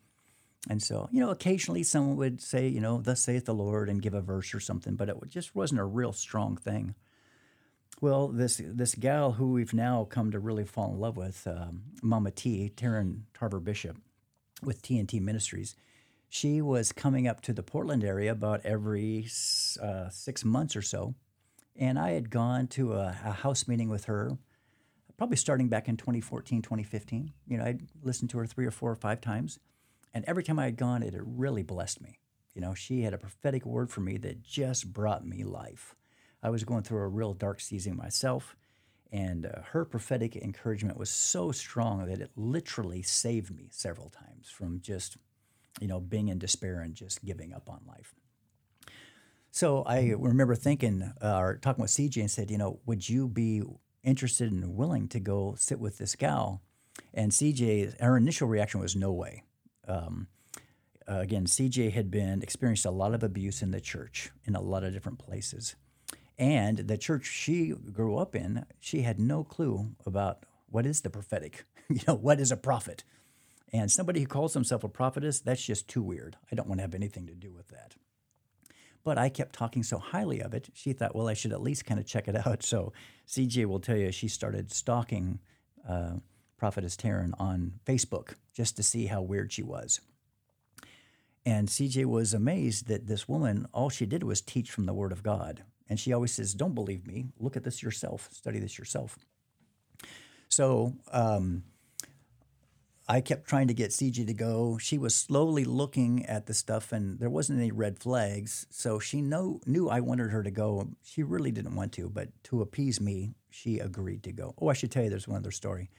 And 0.70 0.83
so, 0.83 1.11
you 1.12 1.20
know, 1.20 1.29
occasionally 1.29 1.83
someone 1.83 2.16
would 2.16 2.40
say, 2.40 2.66
you 2.66 2.81
know, 2.81 3.03
thus 3.03 3.20
saith 3.20 3.44
the 3.44 3.53
Lord 3.53 3.90
and 3.90 4.01
give 4.01 4.14
a 4.14 4.23
verse 4.23 4.55
or 4.55 4.61
something, 4.61 4.94
but 4.94 5.11
it 5.11 5.16
just 5.29 5.55
wasn't 5.55 5.81
a 5.81 5.85
real 5.85 6.14
strong 6.14 6.57
thing. 6.57 6.94
Well, 8.01 8.29
this 8.29 8.62
this 8.64 8.94
gal 8.94 9.33
who 9.33 9.53
we've 9.53 9.75
now 9.75 10.05
come 10.09 10.31
to 10.31 10.38
really 10.38 10.64
fall 10.64 10.92
in 10.94 10.99
love 10.99 11.18
with, 11.18 11.46
um, 11.46 11.83
Mama 12.03 12.31
T, 12.31 12.73
Taryn 12.75 13.25
Tarver 13.35 13.61
Bishop, 13.61 13.99
with 14.62 14.81
TNT 14.81 15.20
Ministries, 15.20 15.77
she 16.33 16.62
was 16.62 16.93
coming 16.93 17.27
up 17.27 17.40
to 17.40 17.53
the 17.53 17.62
Portland 17.62 18.05
area 18.05 18.31
about 18.31 18.64
every 18.64 19.27
uh, 19.83 20.09
six 20.11 20.45
months 20.45 20.77
or 20.77 20.81
so. 20.81 21.16
And 21.77 21.99
I 21.99 22.11
had 22.11 22.31
gone 22.31 22.69
to 22.69 22.95
a, 22.95 23.16
a, 23.25 23.33
house 23.33 23.66
meeting 23.66 23.88
with 23.88 24.05
her, 24.05 24.38
probably 25.16 25.37
starting 25.37 25.69
back 25.69 25.88
in 25.88 25.97
2014, 25.97 26.62
2015. 26.62 27.33
You 27.49 27.59
know, 27.59 27.64
I'd 27.64 27.83
listened 28.01 28.31
to 28.31 28.38
her 28.38 28.47
three 28.47 28.64
or 28.64 28.71
four 28.71 28.93
or 28.93 28.97
five 28.97 29.21
times. 29.21 29.59
And 30.14 30.25
every 30.27 30.45
time 30.45 30.61
I 30.61 30.66
had 30.66 30.77
gone, 30.77 31.03
it 31.03 31.14
had 31.14 31.23
really 31.25 31.64
blessed 31.64 32.01
me. 32.01 32.21
You 32.55 32.61
know, 32.61 32.75
she 32.75 33.03
had 33.03 33.12
a 33.12 33.19
prophetic 33.19 33.66
word 33.66 33.90
for 33.90 34.01
me 34.01 34.16
that 34.19 34.40
just 34.40 34.93
brought 34.93 35.27
me 35.27 35.43
life. 35.43 35.97
I 36.45 36.51
was 36.51 36.62
going 36.62 36.85
through 36.85 37.03
a 37.03 37.09
real 37.09 37.35
dark 37.35 37.61
season 37.61 37.97
myself. 37.97 38.55
And 39.11 39.47
uh, 39.47 39.62
her 39.73 39.85
prophetic 39.85 40.37
encouragement 40.37 40.97
was 40.97 41.11
so 41.11 41.51
strong 41.51 42.07
that 42.07 42.21
it 42.21 42.31
literally 42.37 43.03
saved 43.03 43.51
me 43.51 43.66
several 43.73 44.11
times 44.11 44.49
from 44.49 44.81
just 44.81 45.16
you 45.80 45.87
know, 45.87 46.00
being 46.00 46.28
in 46.28 46.38
despair 46.38 46.80
and 46.80 46.94
just 46.94 47.24
giving 47.24 47.52
up 47.52 47.68
on 47.68 47.80
life. 47.87 48.14
So 49.50 49.83
I 49.83 50.14
remember 50.16 50.54
thinking 50.54 51.12
uh, 51.20 51.38
or 51.38 51.56
talking 51.56 51.83
with 51.83 51.90
CJ 51.90 52.20
and 52.20 52.30
said, 52.30 52.50
you 52.50 52.59
know, 52.59 52.80
would 52.87 53.09
you 53.09 53.28
be 53.28 53.62
interested 54.02 54.50
and 54.50 54.76
willing 54.76 55.09
to 55.09 55.20
go 55.20 55.54
sit 55.59 55.80
with 55.80 55.98
this 55.98 56.14
gal? 56.14 56.62
And 57.12 57.33
CJ, 57.33 58.00
her 58.00 58.16
initial 58.16 58.48
reaction 58.48 58.80
was 58.80 58.94
no 58.94 59.12
way. 59.12 59.42
Um, 59.88 60.28
again, 61.06 61.46
CJ 61.46 61.92
had 61.92 62.11
been 62.11 62.42
experienced 62.42 62.87
a 62.87 62.90
lot 62.90 63.14
of 63.14 63.22
abuse 63.22 63.62
in 63.62 63.72
the 63.72 63.80
church 63.80 64.30
in 64.44 64.54
a 64.54 64.61
lot 64.61 64.85
of 64.85 64.92
different 64.92 65.18
places, 65.18 65.74
And 66.38 66.78
the 66.78 66.96
church 66.96 67.26
she 67.26 67.74
grew 67.92 68.16
up 68.16 68.35
in, 68.35 68.64
she 68.78 69.02
had 69.02 69.18
no 69.18 69.44
clue 69.44 69.96
about 70.06 70.46
what 70.68 70.87
is 70.87 71.00
the 71.00 71.11
prophetic, 71.11 71.64
you 71.88 72.00
know, 72.06 72.14
what 72.14 72.40
is 72.40 72.52
a 72.52 72.56
prophet. 72.56 73.04
And 73.72 73.90
somebody 73.90 74.20
who 74.20 74.26
calls 74.26 74.54
himself 74.54 74.83
a 74.85 74.88
prophetess, 74.88 75.40
that's 75.40 75.64
just 75.64 75.88
too 75.88 76.02
weird. 76.02 76.37
I 76.50 76.54
don't 76.54 76.68
want 76.68 76.78
to 76.78 76.83
have 76.83 76.94
anything 76.94 77.26
to 77.26 77.35
do 77.35 77.52
with 77.52 77.68
that. 77.68 77.94
But 79.02 79.16
I 79.16 79.28
kept 79.28 79.54
talking 79.54 79.83
so 79.83 79.98
highly 79.98 80.40
of 80.40 80.52
it, 80.52 80.68
she 80.74 80.92
thought, 80.92 81.14
well, 81.14 81.28
I 81.28 81.35
should 81.35 81.52
at 81.52 81.62
least 81.62 81.87
kind 81.87 81.98
of 81.98 82.06
check 82.06 82.28
it 82.28 82.37
out. 82.46 82.62
So 82.62 82.92
CJ 83.26 83.66
will 83.66 83.80
tell 83.80 83.96
you 83.96 84.12
she 84.12 84.28
started 84.28 84.72
stalking 84.72 85.38
uh, 85.88 86.14
Prophetess 86.59 86.96
Taryn 86.96 87.33
on 87.38 87.74
Facebook 87.87 88.35
just 88.54 88.76
to 88.76 88.83
see 88.83 89.06
how 89.06 89.22
weird 89.22 89.52
she 89.52 89.62
was. 89.62 90.00
And 91.46 91.68
CJ 91.68 92.04
was 92.04 92.35
amazed 92.35 92.88
that 92.88 93.06
this 93.06 93.26
woman, 93.26 93.66
all 93.72 93.88
she 93.88 94.04
did 94.04 94.22
was 94.22 94.42
teach 94.42 94.70
from 94.70 94.85
the 94.85 94.92
Word 94.92 95.12
of 95.12 95.22
God. 95.22 95.62
And 95.88 95.98
she 95.98 96.12
always 96.12 96.33
says, 96.33 96.52
Don't 96.52 96.74
believe 96.74 97.06
me. 97.06 97.28
Look 97.38 97.56
at 97.56 97.64
this 97.64 97.83
yourself. 97.83 98.28
Study 98.30 98.59
this 98.59 98.78
yourself. 98.78 99.18
So 100.48 100.94
um, 101.12 101.62
I 103.11 103.20
kept 103.20 103.49
trying 103.49 103.66
to 103.66 103.75
get 103.75 103.90
CJ 103.90 104.29
to 104.29 104.35
go. 104.35 104.79
She 104.79 104.96
was 104.96 105.16
slowly 105.16 105.64
looking 105.64 106.25
at 106.27 106.46
the 106.46 106.55
stuff, 106.55 106.92
and 106.92 107.18
there 107.18 107.29
wasn't 107.29 107.59
any 107.59 107.73
red 107.73 107.99
flags. 107.99 108.68
So 108.70 109.01
she 109.01 109.20
know, 109.20 109.61
knew 109.66 109.88
I 109.88 109.99
wanted 109.99 110.31
her 110.31 110.44
to 110.44 110.51
go. 110.53 110.90
She 111.03 111.25
really 111.25 111.51
didn't 111.51 111.75
want 111.75 111.90
to, 111.94 112.09
but 112.09 112.29
to 112.44 112.62
appease 112.62 113.01
me, 113.01 113.35
she 113.51 113.81
agreed 113.81 114.23
to 114.23 114.33
go. 114.33 114.55
Oh, 114.61 114.68
I 114.68 114.75
should 114.75 114.92
tell 114.92 115.03
you, 115.03 115.11
there's 115.11 115.27
one 115.27 115.38
other 115.38 115.51
story. 115.51 115.90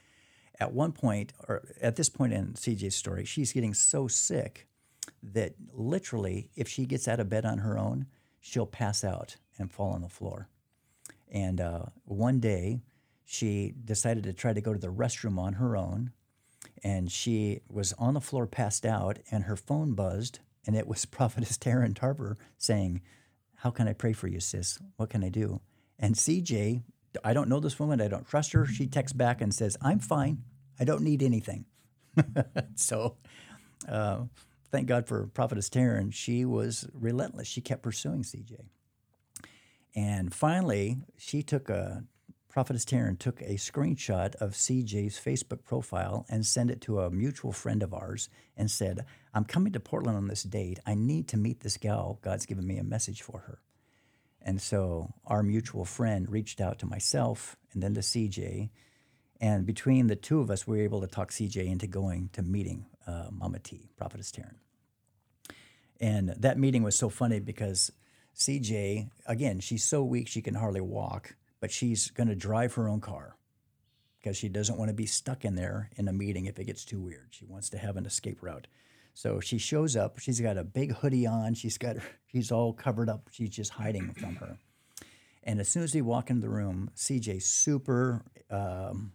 At 0.58 0.72
one 0.72 0.94
point, 0.94 1.34
or 1.50 1.64
at 1.82 1.98
this 1.98 2.08
point 2.08 2.32
in 2.32 2.54
CJ's 2.54 2.96
story, 2.96 3.26
she's 3.26 3.52
getting 3.52 3.74
so 3.74 4.08
sick 4.08 4.70
that 5.22 5.56
literally, 5.74 6.50
if 6.56 6.70
she 6.70 6.86
gets 6.86 7.10
out 7.10 7.20
of 7.20 7.28
bed 7.28 7.44
on 7.44 7.58
her 7.58 7.78
own, 7.78 8.06
she'll 8.40 8.66
pass 8.66 9.04
out 9.04 9.36
and 9.60 9.70
fall 9.70 9.92
on 9.92 10.02
the 10.02 10.08
floor. 10.08 10.48
And 11.30 11.60
uh, 11.60 11.88
one 12.06 12.40
day, 12.40 12.84
she 13.26 13.74
decided 13.84 14.24
to 14.24 14.32
try 14.32 14.54
to 14.54 14.62
go 14.62 14.72
to 14.72 14.80
the 14.80 14.88
restroom 14.88 15.38
on 15.38 15.54
her 15.54 15.76
own 15.76 16.14
and 16.84 17.12
she 17.12 17.62
was 17.70 17.94
on 17.94 18.14
the 18.14 18.22
floor 18.22 18.48
passed 18.48 18.86
out 18.86 19.20
and 19.32 19.46
her 19.46 19.56
phone 19.56 19.94
buzzed 19.94 20.40
and 20.66 20.76
it 20.76 20.88
was 20.88 21.06
prophetess 21.18 21.58
taryn 21.58 21.96
tarver 21.96 22.38
saying 22.58 23.02
how 23.56 23.72
can 23.72 23.88
i 23.88 23.94
pray 23.94 24.14
for 24.14 24.28
you 24.28 24.40
sis? 24.40 24.80
What 24.98 25.10
can 25.10 25.24
i 25.24 25.30
do? 25.30 25.62
And 26.00 26.16
cj 26.16 26.84
i 27.24 27.34
don't 27.34 27.50
know 27.50 27.60
this 27.60 27.80
woman 27.80 28.02
i 28.02 28.08
don't 28.08 28.28
trust 28.28 28.54
her. 28.54 28.66
She 28.66 28.88
texts 28.88 29.16
back 29.18 29.42
and 29.42 29.54
says 29.54 29.78
i'm 29.82 30.00
fine. 30.00 30.44
I 30.80 30.86
don't 30.86 31.04
need 31.04 31.24
anything. 31.24 31.66
So 32.76 33.18
uh, 33.88 34.24
thank 34.72 34.88
god 34.88 35.08
for 35.08 35.28
prophetess 35.28 35.70
taryn. 35.70 36.14
She 36.14 36.46
was 36.46 36.88
relentless. 36.94 37.48
She 37.48 37.62
kept 37.62 37.84
pursuing 37.84 38.24
cj 38.24 38.58
and 39.96 40.34
finally 40.34 40.98
she 41.18 41.44
took 41.44 41.70
a 41.70 42.04
Prophetess 42.52 42.84
Taryn 42.84 43.18
took 43.18 43.42
a 43.42 43.54
screenshot 43.54 44.36
of 44.36 44.52
CJ's 44.52 45.18
Facebook 45.18 45.64
profile 45.64 46.26
and 46.28 46.46
sent 46.46 46.70
it 46.70 46.82
to 46.82 47.00
a 47.00 47.10
mutual 47.10 47.54
friend 47.54 47.82
of 47.82 47.94
ours 47.94 48.28
and 48.58 48.70
said, 48.70 49.06
I'm 49.34 49.46
coming 49.46 49.72
to 49.72 49.80
Portland 49.80 50.18
on 50.18 50.28
this 50.28 50.44
date. 50.44 50.78
I 50.86 50.94
need 50.94 51.30
to 51.30 51.38
meet 51.38 51.62
this 51.62 51.78
gal. 51.78 52.20
God's 52.22 52.46
given 52.46 52.68
me 52.68 52.78
a 52.78 52.84
message 52.84 53.22
for 53.22 53.40
her. 53.40 53.60
And 54.42 54.62
so 54.62 55.14
our 55.26 55.44
mutual 55.44 55.86
friend 55.86 56.30
reached 56.30 56.60
out 56.60 56.78
to 56.80 56.86
myself 56.86 57.56
and 57.72 57.82
then 57.82 57.94
to 57.94 58.02
CJ. 58.02 58.70
And 59.40 59.66
between 59.66 60.08
the 60.08 60.18
two 60.18 60.42
of 60.42 60.52
us, 60.52 60.68
we 60.68 60.76
were 60.76 60.84
able 60.84 61.00
to 61.00 61.08
talk 61.08 61.32
CJ 61.32 61.66
into 61.68 61.88
going 61.88 62.32
to 62.34 62.42
meeting 62.42 62.86
uh, 63.08 63.28
Mama 63.32 63.60
T, 63.60 63.92
Prophetess 63.96 64.30
Taryn. 64.30 64.56
And 66.02 66.36
that 66.38 66.60
meeting 66.60 66.84
was 66.84 66.98
so 66.98 67.08
funny 67.08 67.40
because 67.40 67.94
CJ, 68.36 69.10
again, 69.26 69.62
she's 69.62 69.86
so 69.86 70.04
weak 70.04 70.28
she 70.28 70.42
can 70.42 70.56
hardly 70.56 70.82
walk 70.82 71.36
but 71.62 71.72
she's 71.72 72.12
going 72.12 72.28
to 72.28 72.36
drive 72.36 72.74
her 72.74 72.90
own 72.90 73.00
car 73.00 73.38
because 74.20 74.36
she 74.36 74.50
doesn't 74.50 74.78
want 74.78 74.90
to 74.90 74.94
be 74.94 75.06
stuck 75.06 75.46
in 75.46 75.56
there 75.56 75.90
in 75.96 76.08
a 76.08 76.14
meeting 76.14 76.46
if 76.48 76.60
it 76.60 76.66
gets 76.66 76.84
too 76.84 77.00
weird. 77.00 77.28
She 77.32 77.46
wants 77.46 77.70
to 77.70 77.78
have 77.78 77.96
an 77.96 78.06
escape 78.06 78.40
route. 78.42 78.68
So 79.14 79.40
she 79.40 79.58
shows 79.58 79.96
up. 79.96 80.20
She's 80.20 80.42
got 80.42 80.58
a 80.58 80.64
big 80.64 80.94
hoodie 80.94 81.28
on. 81.28 81.54
She's 81.54 81.78
got 81.78 81.98
she's 82.28 82.52
all 82.52 82.74
covered 82.74 83.10
up. 83.10 83.30
She's 83.32 83.50
just 83.50 83.72
hiding 83.72 84.14
from 84.14 84.36
her. 84.36 84.58
And 85.44 85.60
as 85.60 85.70
soon 85.70 85.84
as 85.84 85.96
we 85.96 86.02
walk 86.02 86.30
into 86.30 86.42
the 86.42 86.50
room, 86.50 86.92
CJ's 86.96 87.46
super 87.46 88.24
um, 88.52 89.14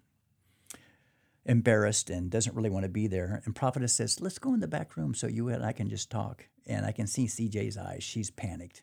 embarrassed 1.44 2.10
and 2.10 2.30
doesn't 2.30 2.56
really 2.56 2.70
want 2.70 2.82
to 2.82 2.88
be 2.88 3.06
there. 3.06 3.42
And 3.44 3.54
Prophetess 3.54 3.94
says, 3.94 4.20
"Let's 4.20 4.38
go 4.38 4.52
in 4.52 4.60
the 4.60 4.66
back 4.66 4.96
room 4.96 5.14
so 5.14 5.28
you 5.28 5.48
and 5.48 5.64
I 5.64 5.72
can 5.72 5.88
just 5.88 6.10
talk." 6.10 6.48
And 6.66 6.84
I 6.84 6.90
can 6.90 7.06
see 7.06 7.26
CJ's 7.26 7.76
eyes. 7.76 8.02
She's 8.02 8.30
panicked. 8.30 8.82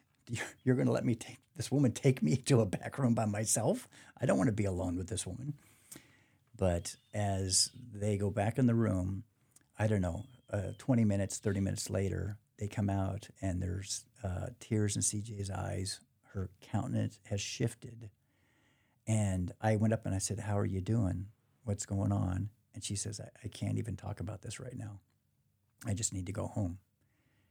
You're 0.63 0.75
going 0.75 0.87
to 0.87 0.93
let 0.93 1.05
me 1.05 1.15
take 1.15 1.39
this 1.55 1.71
woman 1.71 1.91
take 1.91 2.21
me 2.21 2.35
to 2.45 2.61
a 2.61 2.65
back 2.65 2.97
room 2.97 3.13
by 3.13 3.25
myself? 3.25 3.87
I 4.19 4.25
don't 4.25 4.37
want 4.37 4.47
to 4.47 4.53
be 4.53 4.65
alone 4.65 4.97
with 4.97 5.07
this 5.07 5.25
woman. 5.25 5.53
But 6.57 6.95
as 7.13 7.71
they 7.93 8.17
go 8.17 8.29
back 8.29 8.57
in 8.57 8.67
the 8.67 8.75
room, 8.75 9.23
I 9.77 9.87
don't 9.87 10.01
know, 10.01 10.23
uh, 10.51 10.73
20 10.77 11.03
minutes, 11.03 11.39
30 11.39 11.59
minutes 11.59 11.89
later, 11.89 12.37
they 12.57 12.67
come 12.67 12.89
out 12.89 13.27
and 13.41 13.61
there's 13.61 14.05
uh, 14.23 14.47
tears 14.59 14.95
in 14.95 15.01
CJ's 15.01 15.49
eyes. 15.49 15.99
Her 16.33 16.49
countenance 16.61 17.19
has 17.25 17.41
shifted. 17.41 18.09
And 19.07 19.51
I 19.59 19.75
went 19.75 19.93
up 19.93 20.05
and 20.05 20.13
I 20.13 20.19
said, 20.19 20.39
How 20.39 20.57
are 20.57 20.65
you 20.65 20.79
doing? 20.79 21.27
What's 21.63 21.85
going 21.85 22.11
on? 22.11 22.49
And 22.73 22.83
she 22.83 22.95
says, 22.95 23.19
I, 23.19 23.29
I 23.43 23.47
can't 23.47 23.77
even 23.77 23.95
talk 23.95 24.19
about 24.19 24.41
this 24.41 24.59
right 24.59 24.77
now. 24.77 24.99
I 25.85 25.93
just 25.93 26.13
need 26.13 26.27
to 26.27 26.31
go 26.31 26.47
home. 26.47 26.77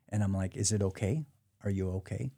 And 0.09 0.23
I'm 0.23 0.33
like, 0.33 0.57
Is 0.57 0.73
it 0.73 0.83
okay? 0.83 1.27
Are 1.65 1.71
you 1.71 1.91
okay? 1.97 2.31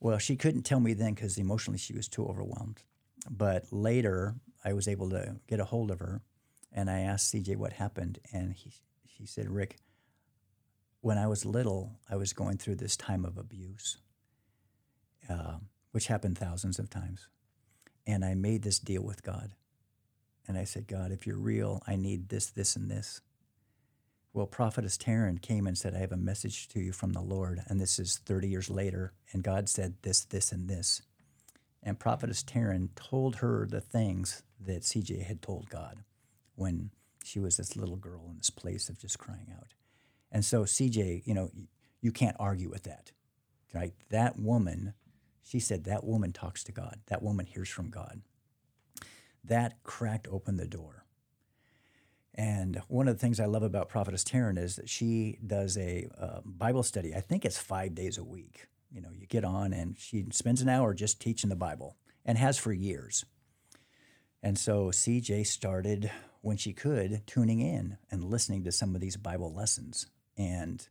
Well, 0.00 0.18
she 0.18 0.36
couldn't 0.36 0.62
tell 0.62 0.80
me 0.80 0.94
then 0.94 1.14
because 1.14 1.36
emotionally 1.36 1.78
she 1.78 1.92
was 1.92 2.08
too 2.08 2.26
overwhelmed. 2.26 2.82
But 3.30 3.66
later, 3.70 4.34
I 4.64 4.72
was 4.72 4.88
able 4.88 5.10
to 5.10 5.36
get 5.46 5.60
a 5.60 5.66
hold 5.66 5.90
of 5.90 5.98
her, 5.98 6.22
and 6.72 6.90
I 6.90 7.00
asked 7.00 7.32
CJ 7.32 7.56
what 7.56 7.74
happened, 7.74 8.18
and 8.32 8.54
he 8.54 8.72
he 9.04 9.26
said, 9.26 9.50
"Rick, 9.50 9.76
when 11.02 11.18
I 11.18 11.26
was 11.26 11.44
little, 11.44 11.98
I 12.08 12.16
was 12.16 12.32
going 12.32 12.56
through 12.56 12.76
this 12.76 12.96
time 12.96 13.26
of 13.26 13.36
abuse, 13.36 13.98
uh, 15.28 15.58
which 15.92 16.06
happened 16.06 16.38
thousands 16.38 16.78
of 16.78 16.88
times, 16.88 17.28
and 18.06 18.24
I 18.24 18.34
made 18.34 18.62
this 18.62 18.78
deal 18.78 19.02
with 19.02 19.22
God, 19.22 19.54
and 20.48 20.56
I 20.56 20.64
said, 20.64 20.86
God, 20.86 21.12
if 21.12 21.26
you're 21.26 21.36
real, 21.36 21.82
I 21.86 21.96
need 21.96 22.30
this, 22.30 22.46
this, 22.46 22.74
and 22.74 22.90
this." 22.90 23.20
Well, 24.32 24.46
Prophetess 24.46 24.96
Taryn 24.96 25.42
came 25.42 25.66
and 25.66 25.76
said, 25.76 25.94
I 25.94 25.98
have 25.98 26.12
a 26.12 26.16
message 26.16 26.68
to 26.68 26.80
you 26.80 26.92
from 26.92 27.12
the 27.12 27.20
Lord. 27.20 27.62
And 27.66 27.80
this 27.80 27.98
is 27.98 28.18
30 28.24 28.48
years 28.48 28.70
later. 28.70 29.12
And 29.32 29.42
God 29.42 29.68
said 29.68 29.94
this, 30.02 30.24
this, 30.24 30.52
and 30.52 30.68
this. 30.68 31.02
And 31.82 31.98
Prophetess 31.98 32.44
Taryn 32.44 32.90
told 32.94 33.36
her 33.36 33.66
the 33.68 33.80
things 33.80 34.42
that 34.60 34.82
CJ 34.82 35.24
had 35.24 35.42
told 35.42 35.68
God 35.68 36.04
when 36.54 36.90
she 37.24 37.40
was 37.40 37.56
this 37.56 37.76
little 37.76 37.96
girl 37.96 38.26
in 38.30 38.36
this 38.36 38.50
place 38.50 38.88
of 38.88 39.00
just 39.00 39.18
crying 39.18 39.52
out. 39.56 39.74
And 40.30 40.44
so, 40.44 40.62
CJ, 40.62 41.22
you 41.26 41.34
know, 41.34 41.50
you 42.00 42.12
can't 42.12 42.36
argue 42.38 42.70
with 42.70 42.84
that, 42.84 43.10
right? 43.74 43.94
That 44.10 44.38
woman, 44.38 44.94
she 45.42 45.58
said, 45.58 45.84
that 45.84 46.04
woman 46.04 46.32
talks 46.32 46.62
to 46.64 46.72
God. 46.72 47.00
That 47.08 47.22
woman 47.22 47.46
hears 47.46 47.68
from 47.68 47.90
God. 47.90 48.20
That 49.42 49.82
cracked 49.82 50.28
open 50.30 50.56
the 50.56 50.68
door 50.68 50.99
and 52.34 52.80
one 52.88 53.08
of 53.08 53.14
the 53.14 53.20
things 53.20 53.40
I 53.40 53.46
love 53.46 53.62
about 53.62 53.88
Prophetess 53.88 54.24
Taryn 54.24 54.58
is 54.58 54.76
that 54.76 54.88
she 54.88 55.38
does 55.44 55.76
a 55.76 56.08
uh, 56.18 56.40
Bible 56.44 56.82
study. 56.82 57.14
I 57.14 57.20
think 57.20 57.44
it's 57.44 57.58
five 57.58 57.94
days 57.94 58.18
a 58.18 58.24
week. 58.24 58.66
You 58.92 59.00
know, 59.00 59.10
you 59.12 59.26
get 59.26 59.44
on 59.44 59.72
and 59.72 59.96
she 59.98 60.24
spends 60.30 60.62
an 60.62 60.68
hour 60.68 60.94
just 60.94 61.20
teaching 61.20 61.50
the 61.50 61.56
Bible 61.56 61.96
and 62.24 62.38
has 62.38 62.58
for 62.58 62.72
years. 62.72 63.24
And 64.42 64.58
so 64.58 64.86
CJ 64.86 65.46
started, 65.46 66.10
when 66.40 66.56
she 66.56 66.72
could, 66.72 67.22
tuning 67.26 67.60
in 67.60 67.98
and 68.10 68.24
listening 68.24 68.64
to 68.64 68.72
some 68.72 68.94
of 68.94 69.00
these 69.00 69.16
Bible 69.16 69.54
lessons. 69.54 70.06
And 70.38 70.86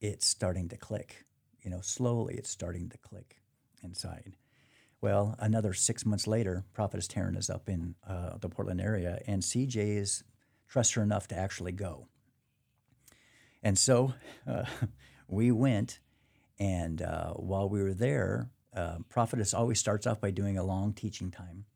it's 0.00 0.26
starting 0.26 0.68
to 0.68 0.76
click. 0.76 1.24
You 1.62 1.70
know, 1.70 1.80
slowly 1.80 2.34
it's 2.34 2.50
starting 2.50 2.88
to 2.90 2.98
click 2.98 3.42
inside. 3.82 4.34
Well, 5.00 5.34
another 5.40 5.72
six 5.72 6.06
months 6.06 6.28
later, 6.28 6.64
Prophetess 6.74 7.08
Taryn 7.08 7.36
is 7.36 7.50
up 7.50 7.68
in 7.68 7.96
uh, 8.06 8.36
the 8.38 8.48
Portland 8.48 8.80
area, 8.80 9.20
and 9.26 9.42
CJ 9.42 9.98
is 9.98 10.22
trust 10.72 10.94
her 10.94 11.02
enough 11.02 11.28
to 11.28 11.36
actually 11.36 11.72
go. 11.72 12.06
And 13.62 13.78
so 13.78 14.14
uh, 14.48 14.64
we 15.28 15.52
went, 15.52 16.00
and 16.58 17.02
uh, 17.02 17.34
while 17.34 17.68
we 17.68 17.82
were 17.82 17.92
there, 17.92 18.48
uh, 18.74 18.96
prophetess 19.10 19.52
always 19.52 19.78
starts 19.78 20.06
off 20.06 20.20
by 20.20 20.30
doing 20.30 20.56
a 20.56 20.64
long 20.64 20.94
teaching 20.94 21.30
time. 21.30 21.66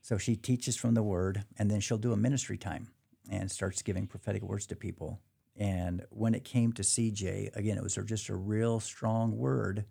So 0.00 0.16
she 0.16 0.36
teaches 0.36 0.76
from 0.76 0.94
the 0.94 1.02
word, 1.02 1.44
and 1.58 1.68
then 1.68 1.80
she'll 1.80 1.98
do 1.98 2.12
a 2.12 2.16
ministry 2.16 2.56
time 2.56 2.88
and 3.28 3.50
starts 3.50 3.82
giving 3.82 4.06
prophetic 4.06 4.42
words 4.42 4.66
to 4.66 4.76
people. 4.76 5.20
And 5.56 6.04
when 6.10 6.34
it 6.34 6.44
came 6.44 6.72
to 6.74 6.82
CJ, 6.82 7.56
again, 7.56 7.76
it 7.76 7.82
was 7.82 7.98
just 8.06 8.28
a 8.28 8.36
real 8.36 8.78
strong 8.78 9.36
word. 9.36 9.86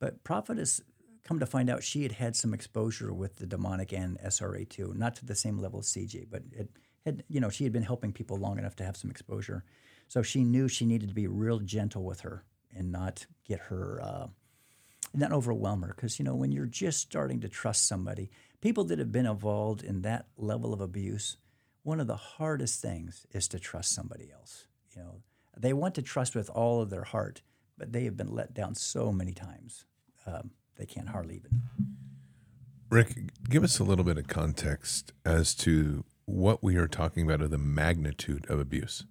But 0.00 0.24
prophetess, 0.24 0.80
come 1.22 1.38
to 1.38 1.46
find 1.46 1.70
out, 1.70 1.84
she 1.84 2.02
had 2.02 2.12
had 2.12 2.34
some 2.34 2.52
exposure 2.52 3.14
with 3.14 3.36
the 3.36 3.46
demonic 3.46 3.92
and 3.92 4.18
SRA 4.18 4.68
too, 4.68 4.92
not 4.96 5.14
to 5.16 5.24
the 5.24 5.36
same 5.36 5.58
level 5.58 5.78
as 5.78 5.86
CJ, 5.86 6.26
but 6.28 6.42
it 6.50 6.68
had, 7.06 7.24
you 7.28 7.40
know, 7.40 7.48
she 7.48 7.64
had 7.64 7.72
been 7.72 7.82
helping 7.82 8.12
people 8.12 8.36
long 8.36 8.58
enough 8.58 8.76
to 8.76 8.84
have 8.84 8.96
some 8.96 9.10
exposure. 9.10 9.64
So 10.08 10.22
she 10.22 10.44
knew 10.44 10.68
she 10.68 10.84
needed 10.84 11.08
to 11.08 11.14
be 11.14 11.26
real 11.26 11.60
gentle 11.60 12.04
with 12.04 12.20
her 12.20 12.44
and 12.76 12.92
not 12.92 13.26
get 13.44 13.60
her 13.60 14.00
uh, 14.02 14.26
not 15.14 15.32
overwhelm 15.32 15.82
her 15.82 15.94
because 15.96 16.18
you 16.18 16.24
know 16.24 16.34
when 16.34 16.52
you're 16.52 16.66
just 16.66 17.00
starting 17.00 17.40
to 17.40 17.48
trust 17.48 17.88
somebody, 17.88 18.30
people 18.60 18.84
that 18.84 18.98
have 18.98 19.10
been 19.10 19.26
involved 19.26 19.82
in 19.82 20.02
that 20.02 20.26
level 20.36 20.74
of 20.74 20.80
abuse, 20.80 21.38
one 21.82 22.00
of 22.00 22.06
the 22.06 22.16
hardest 22.16 22.82
things 22.82 23.26
is 23.32 23.48
to 23.48 23.58
trust 23.58 23.94
somebody 23.94 24.30
else. 24.32 24.66
You 24.94 25.02
know, 25.02 25.22
they 25.56 25.72
want 25.72 25.94
to 25.94 26.02
trust 26.02 26.34
with 26.34 26.50
all 26.50 26.82
of 26.82 26.90
their 26.90 27.04
heart, 27.04 27.42
but 27.78 27.92
they 27.92 28.04
have 28.04 28.16
been 28.16 28.34
let 28.34 28.52
down 28.52 28.74
so 28.74 29.12
many 29.12 29.32
times. 29.32 29.86
Um, 30.26 30.50
they 30.76 30.86
can't 30.86 31.08
hardly 31.08 31.36
even. 31.36 31.62
Rick, 32.90 33.16
give 33.48 33.64
us 33.64 33.78
a 33.78 33.84
little 33.84 34.04
bit 34.04 34.18
of 34.18 34.28
context 34.28 35.12
as 35.24 35.54
to 35.56 36.04
what 36.26 36.62
we 36.62 36.76
are 36.76 36.88
talking 36.88 37.24
about 37.24 37.40
of 37.40 37.50
the 37.50 37.58
magnitude 37.58 38.44
of 38.50 38.58
abuse. 38.58 39.04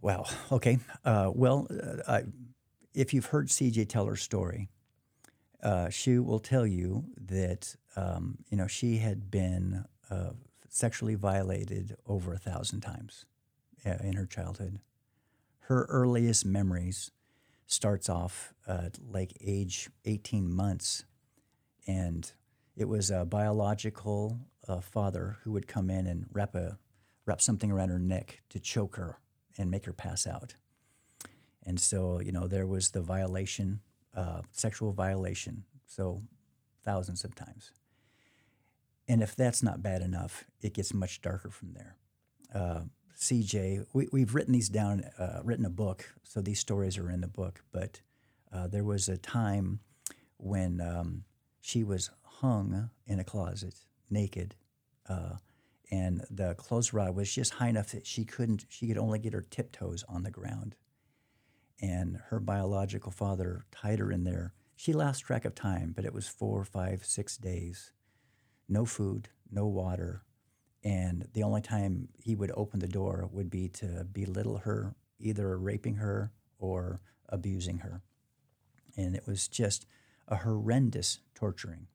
Wow. 0.00 0.26
Okay. 0.52 0.78
Uh, 1.04 1.30
well, 1.34 1.66
uh, 1.70 2.02
I, 2.06 2.22
if 2.94 3.14
you've 3.14 3.26
heard 3.26 3.48
CJ 3.48 3.88
tell 3.88 4.06
her 4.06 4.16
story, 4.16 4.68
uh, 5.62 5.88
she 5.88 6.18
will 6.18 6.40
tell 6.40 6.66
you 6.66 7.04
that 7.16 7.74
um, 7.96 8.38
you 8.50 8.56
know 8.56 8.66
she 8.66 8.98
had 8.98 9.30
been 9.30 9.84
uh, 10.10 10.32
sexually 10.68 11.14
violated 11.14 11.96
over 12.06 12.34
a 12.34 12.38
thousand 12.38 12.82
times 12.82 13.24
uh, 13.86 13.96
in 14.02 14.14
her 14.14 14.26
childhood. 14.26 14.80
Her 15.60 15.86
earliest 15.88 16.44
memories 16.44 17.10
starts 17.66 18.10
off 18.10 18.52
at 18.68 18.98
like 19.10 19.32
age 19.40 19.88
18 20.04 20.52
months, 20.52 21.04
and 21.86 22.30
it 22.76 22.88
was 22.88 23.10
a 23.10 23.24
biological 23.24 24.38
uh, 24.68 24.80
father 24.80 25.38
who 25.42 25.52
would 25.52 25.66
come 25.66 25.90
in 25.90 26.06
and 26.06 26.26
wrap 26.32 26.54
a 26.54 26.78
wrap 27.26 27.40
something 27.40 27.70
around 27.70 27.88
her 27.88 27.98
neck 27.98 28.42
to 28.50 28.60
choke 28.60 28.96
her 28.96 29.18
and 29.56 29.70
make 29.70 29.86
her 29.86 29.92
pass 29.92 30.26
out. 30.26 30.54
And 31.64 31.80
so, 31.80 32.20
you 32.20 32.32
know, 32.32 32.46
there 32.46 32.66
was 32.66 32.90
the 32.90 33.00
violation, 33.00 33.80
uh, 34.14 34.42
sexual 34.50 34.92
violation, 34.92 35.64
so 35.86 36.22
thousands 36.84 37.24
of 37.24 37.34
times. 37.34 37.70
And 39.08 39.22
if 39.22 39.34
that's 39.36 39.62
not 39.62 39.82
bad 39.82 40.02
enough, 40.02 40.44
it 40.60 40.74
gets 40.74 40.92
much 40.92 41.22
darker 41.22 41.50
from 41.50 41.72
there. 41.72 41.96
Uh, 42.54 42.82
CJ, 43.18 43.86
we, 43.92 44.20
have 44.20 44.34
written 44.34 44.52
these 44.52 44.68
down, 44.68 45.04
uh, 45.18 45.40
written 45.42 45.64
a 45.64 45.70
book, 45.70 46.12
so 46.22 46.40
these 46.40 46.58
stories 46.58 46.98
are 46.98 47.10
in 47.10 47.20
the 47.20 47.28
book. 47.28 47.62
But 47.72 48.00
uh, 48.52 48.66
there 48.66 48.84
was 48.84 49.08
a 49.08 49.16
time 49.16 49.80
when 50.36 50.80
um, 50.80 51.24
she 51.60 51.84
was 51.84 52.10
hung 52.22 52.90
in 53.06 53.20
a 53.20 53.24
closet, 53.24 53.74
naked, 54.10 54.54
uh, 55.08 55.36
and 55.90 56.24
the 56.30 56.54
clothes 56.54 56.92
rod 56.92 57.14
was 57.14 57.32
just 57.32 57.54
high 57.54 57.68
enough 57.68 57.92
that 57.92 58.06
she 58.06 58.24
couldn't 58.24 58.64
she 58.68 58.86
could 58.86 58.98
only 58.98 59.18
get 59.18 59.32
her 59.32 59.42
tiptoes 59.42 60.04
on 60.08 60.22
the 60.22 60.30
ground. 60.30 60.74
And 61.80 62.18
her 62.28 62.40
biological 62.40 63.12
father 63.12 63.66
tied 63.70 63.98
her 63.98 64.10
in 64.10 64.24
there. 64.24 64.54
She 64.76 64.92
lost 64.92 65.24
track 65.24 65.44
of 65.44 65.54
time 65.54 65.92
but 65.94 66.04
it 66.04 66.14
was 66.14 66.26
four 66.26 66.64
five 66.64 67.04
six 67.04 67.36
days. 67.36 67.92
No 68.68 68.84
food 68.84 69.28
no 69.50 69.66
water 69.66 70.24
and 70.82 71.28
the 71.32 71.42
only 71.42 71.62
time 71.62 72.08
he 72.18 72.34
would 72.34 72.52
open 72.54 72.80
the 72.80 72.88
door 72.88 73.28
would 73.32 73.50
be 73.50 73.68
to 73.68 74.04
belittle 74.12 74.58
her 74.58 74.94
either 75.18 75.56
raping 75.56 75.96
her 75.96 76.32
or 76.58 77.00
abusing 77.28 77.78
her. 77.78 78.02
And 78.96 79.14
it 79.14 79.26
was 79.26 79.48
just 79.48 79.86
a 80.28 80.36
horrendous 80.36 81.20
torturing. 81.34 81.86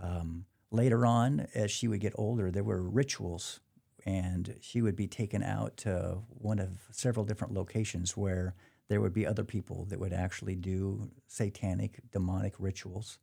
Um, 0.00 0.44
later 0.70 1.04
on, 1.04 1.46
as 1.54 1.70
she 1.70 1.88
would 1.88 2.00
get 2.00 2.12
older, 2.16 2.50
there 2.50 2.64
were 2.64 2.82
rituals, 2.82 3.60
and 4.06 4.56
she 4.60 4.82
would 4.82 4.96
be 4.96 5.06
taken 5.06 5.42
out 5.42 5.76
to 5.78 6.18
one 6.28 6.58
of 6.58 6.86
several 6.90 7.24
different 7.24 7.52
locations 7.52 8.16
where 8.16 8.54
there 8.88 9.00
would 9.00 9.12
be 9.12 9.26
other 9.26 9.44
people 9.44 9.84
that 9.86 10.00
would 10.00 10.12
actually 10.12 10.56
do 10.56 11.10
satanic, 11.26 12.00
demonic 12.12 12.54
rituals. 12.58 13.18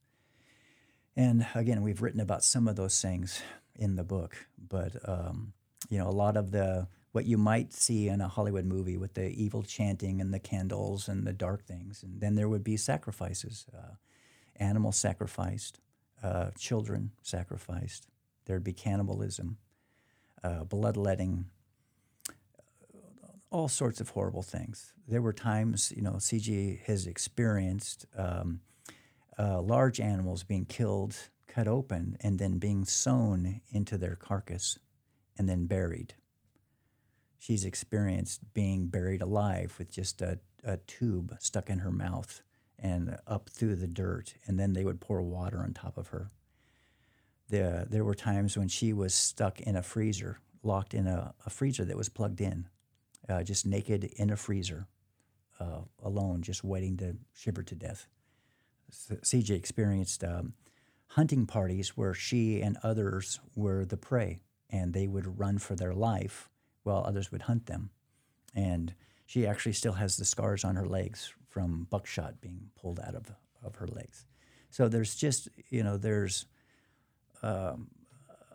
And 1.15 1.47
again, 1.55 1.81
we've 1.81 2.01
written 2.01 2.21
about 2.21 2.43
some 2.43 2.67
of 2.67 2.75
those 2.75 3.01
things 3.01 3.41
in 3.75 3.95
the 3.95 4.03
book, 4.03 4.47
but 4.57 4.95
um, 5.07 5.53
you 5.89 5.97
know, 5.97 6.07
a 6.07 6.11
lot 6.11 6.37
of 6.37 6.51
the 6.51 6.87
what 7.11 7.25
you 7.25 7.37
might 7.37 7.73
see 7.73 8.09
in 8.09 8.21
a 8.21 8.27
Hollywood 8.27 8.65
movie 8.65 8.97
with 8.97 9.15
the 9.15 9.29
evil 9.29 9.63
chanting 9.63 10.21
and 10.21 10.31
the 10.31 10.39
candles 10.39 11.07
and 11.07 11.25
the 11.25 11.33
dark 11.33 11.65
things, 11.65 12.03
and 12.03 12.21
then 12.21 12.35
there 12.35 12.47
would 12.47 12.63
be 12.63 12.77
sacrifices, 12.77 13.65
uh, 13.75 13.95
animals 14.57 14.97
sacrificed, 14.97 15.79
uh, 16.23 16.51
children 16.57 17.11
sacrificed. 17.21 18.07
There'd 18.45 18.63
be 18.63 18.73
cannibalism, 18.73 19.57
uh, 20.43 20.63
bloodletting, 20.63 21.45
all 23.49 23.67
sorts 23.67 24.01
of 24.01 24.09
horrible 24.09 24.43
things. 24.43 24.93
There 25.07 25.21
were 25.21 25.33
times, 25.33 25.93
you 25.95 26.01
know, 26.01 26.13
CJ 26.13 26.81
has 26.85 27.07
experienced 27.07 28.05
um, 28.17 28.61
uh, 29.37 29.61
large 29.61 29.99
animals 29.99 30.43
being 30.43 30.65
killed, 30.65 31.15
cut 31.47 31.67
open, 31.67 32.17
and 32.21 32.39
then 32.39 32.57
being 32.57 32.85
sewn 32.85 33.61
into 33.71 33.97
their 33.97 34.15
carcass 34.15 34.79
and 35.37 35.47
then 35.47 35.65
buried. 35.65 36.15
She's 37.39 37.63
experienced 37.63 38.53
being 38.53 38.87
buried 38.87 39.21
alive 39.21 39.75
with 39.77 39.91
just 39.91 40.21
a, 40.21 40.39
a 40.63 40.77
tube 40.77 41.35
stuck 41.39 41.69
in 41.69 41.79
her 41.79 41.91
mouth 41.91 42.41
and 42.79 43.17
up 43.25 43.49
through 43.49 43.75
the 43.75 43.87
dirt, 43.87 44.35
and 44.45 44.59
then 44.59 44.73
they 44.73 44.83
would 44.83 45.01
pour 45.01 45.21
water 45.21 45.59
on 45.59 45.73
top 45.73 45.97
of 45.97 46.09
her. 46.09 46.29
The, 47.49 47.87
there 47.89 48.03
were 48.03 48.15
times 48.15 48.57
when 48.57 48.67
she 48.67 48.93
was 48.93 49.13
stuck 49.13 49.59
in 49.61 49.75
a 49.75 49.81
freezer, 49.81 50.39
locked 50.63 50.93
in 50.93 51.07
a, 51.07 51.33
a 51.45 51.49
freezer 51.49 51.85
that 51.85 51.97
was 51.97 52.09
plugged 52.09 52.41
in, 52.41 52.67
uh, 53.29 53.43
just 53.43 53.65
naked 53.65 54.03
in 54.03 54.29
a 54.29 54.35
freezer, 54.35 54.87
uh, 55.59 55.81
alone, 56.03 56.41
just 56.41 56.63
waiting 56.63 56.97
to 56.97 57.15
shiver 57.33 57.63
to 57.63 57.75
death. 57.75 58.07
CJ 58.91 59.51
experienced 59.51 60.23
um, 60.23 60.53
hunting 61.07 61.45
parties 61.45 61.97
where 61.97 62.13
she 62.13 62.61
and 62.61 62.77
others 62.83 63.39
were 63.55 63.85
the 63.85 63.97
prey, 63.97 64.39
and 64.69 64.93
they 64.93 65.07
would 65.07 65.39
run 65.39 65.57
for 65.57 65.75
their 65.75 65.93
life 65.93 66.49
while 66.83 67.03
others 67.05 67.31
would 67.31 67.43
hunt 67.43 67.65
them. 67.65 67.89
And 68.53 68.93
she 69.25 69.45
actually 69.45 69.73
still 69.73 69.93
has 69.93 70.17
the 70.17 70.25
scars 70.25 70.63
on 70.63 70.75
her 70.75 70.85
legs 70.85 71.33
from 71.57 71.87
buckshot 71.89 72.39
being 72.39 72.69
pulled 72.79 72.99
out 72.99 73.15
of, 73.15 73.31
of 73.63 73.77
her 73.77 73.87
legs. 73.87 74.27
So 74.69 74.87
there's 74.87 75.15
just, 75.15 75.49
you 75.71 75.81
know, 75.81 75.97
there's 75.97 76.45
um, 77.41 77.87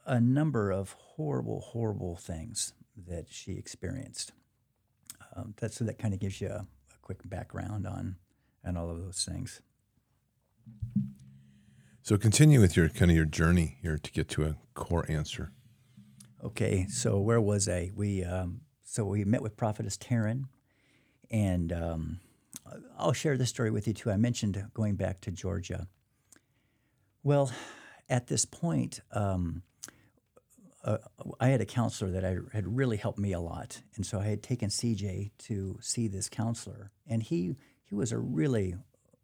a 0.07 0.21
number 0.21 0.71
of 0.71 0.93
horrible, 0.93 1.59
horrible 1.63 2.15
things 2.15 2.75
that 3.09 3.27
she 3.29 3.55
experienced. 3.55 4.31
Um, 5.35 5.55
that, 5.57 5.73
so 5.75 5.85
that 5.85 5.99
kind 5.99 6.15
of 6.15 6.21
gives 6.21 6.41
you 6.41 6.47
a, 6.47 6.65
a 6.93 6.99
quick 7.03 7.29
background 7.29 7.89
on, 7.89 8.19
on 8.65 8.77
all 8.77 8.89
of 8.89 9.01
those 9.01 9.25
things. 9.25 9.61
So 12.03 12.17
continue 12.17 12.61
with 12.61 12.77
your 12.77 12.89
kind 12.89 13.11
of 13.11 13.17
your 13.17 13.27
journey 13.27 13.79
here 13.83 13.99
to 13.99 14.13
get 14.13 14.29
to 14.29 14.45
a 14.45 14.57
core 14.75 15.07
answer. 15.09 15.51
Okay, 16.45 16.87
so 16.89 17.19
where 17.19 17.41
was 17.41 17.69
I? 17.69 17.91
We 17.97 18.23
um, 18.23 18.61
so 18.85 19.05
we 19.05 19.25
met 19.25 19.43
with 19.43 19.57
Prophetess 19.57 19.97
Taryn, 19.97 20.45
and 21.33 21.73
um, 21.73 22.21
I'll 22.99 23.13
share 23.13 23.37
this 23.37 23.51
story 23.51 23.71
with 23.71 23.87
you 23.87 23.95
too. 23.95 24.11
I 24.11 24.17
mentioned 24.17 24.65
going 24.75 24.97
back 24.97 25.21
to 25.23 25.31
Georgia. 25.31 25.89
Well, 27.23 27.53
at 28.09 28.27
this 28.27 28.45
point, 28.45 29.01
um, 29.13 29.63
uh, 30.85 30.99
I 31.41 31.49
had 31.49 31.61
a 31.61 31.67
counselor 31.67 32.11
that 32.11 32.25
I 32.25 32.37
had 32.53 32.77
really 32.77 32.97
helped 32.97 33.19
me 33.19 33.33
a 33.33 33.41
lot, 33.41 33.83
and 33.95 34.05
so 34.05 34.19
I 34.19 34.25
had 34.25 34.43
taken 34.43 34.69
CJ 34.69 35.31
to 35.39 35.79
see 35.81 36.09
this 36.09 36.29
counselor, 36.29 36.91
and 37.07 37.23
he 37.23 37.55
he 37.85 37.95
was 37.95 38.11
a 38.11 38.19
really, 38.19 38.75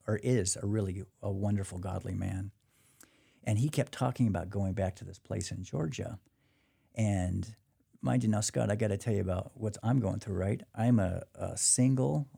or 0.07 0.17
is 0.23 0.57
a 0.61 0.67
really 0.67 1.03
a 1.21 1.33
wonderful, 1.33 1.79
godly 1.79 2.15
man, 2.15 2.53
and 3.43 3.59
he 3.59 3.69
kept 3.69 3.91
talking 3.93 4.29
about 4.29 4.51
going 4.51 4.75
back 4.75 4.95
to 4.97 5.05
this 5.05 5.19
place 5.19 5.51
in 5.51 5.65
Georgia, 5.65 6.21
and 6.95 7.57
mind 8.01 8.23
you 8.23 8.29
now, 8.29 8.41
Scott, 8.41 8.71
I 8.71 8.77
got 8.77 8.89
to 8.89 8.97
tell 8.97 9.15
you 9.15 9.21
about 9.21 9.51
what 9.55 9.77
I'm 9.83 9.99
going 9.99 10.21
through. 10.21 10.37
Right, 10.37 10.63
I'm 10.77 11.01
a, 11.01 11.23
a 11.35 11.57
single 11.57 12.29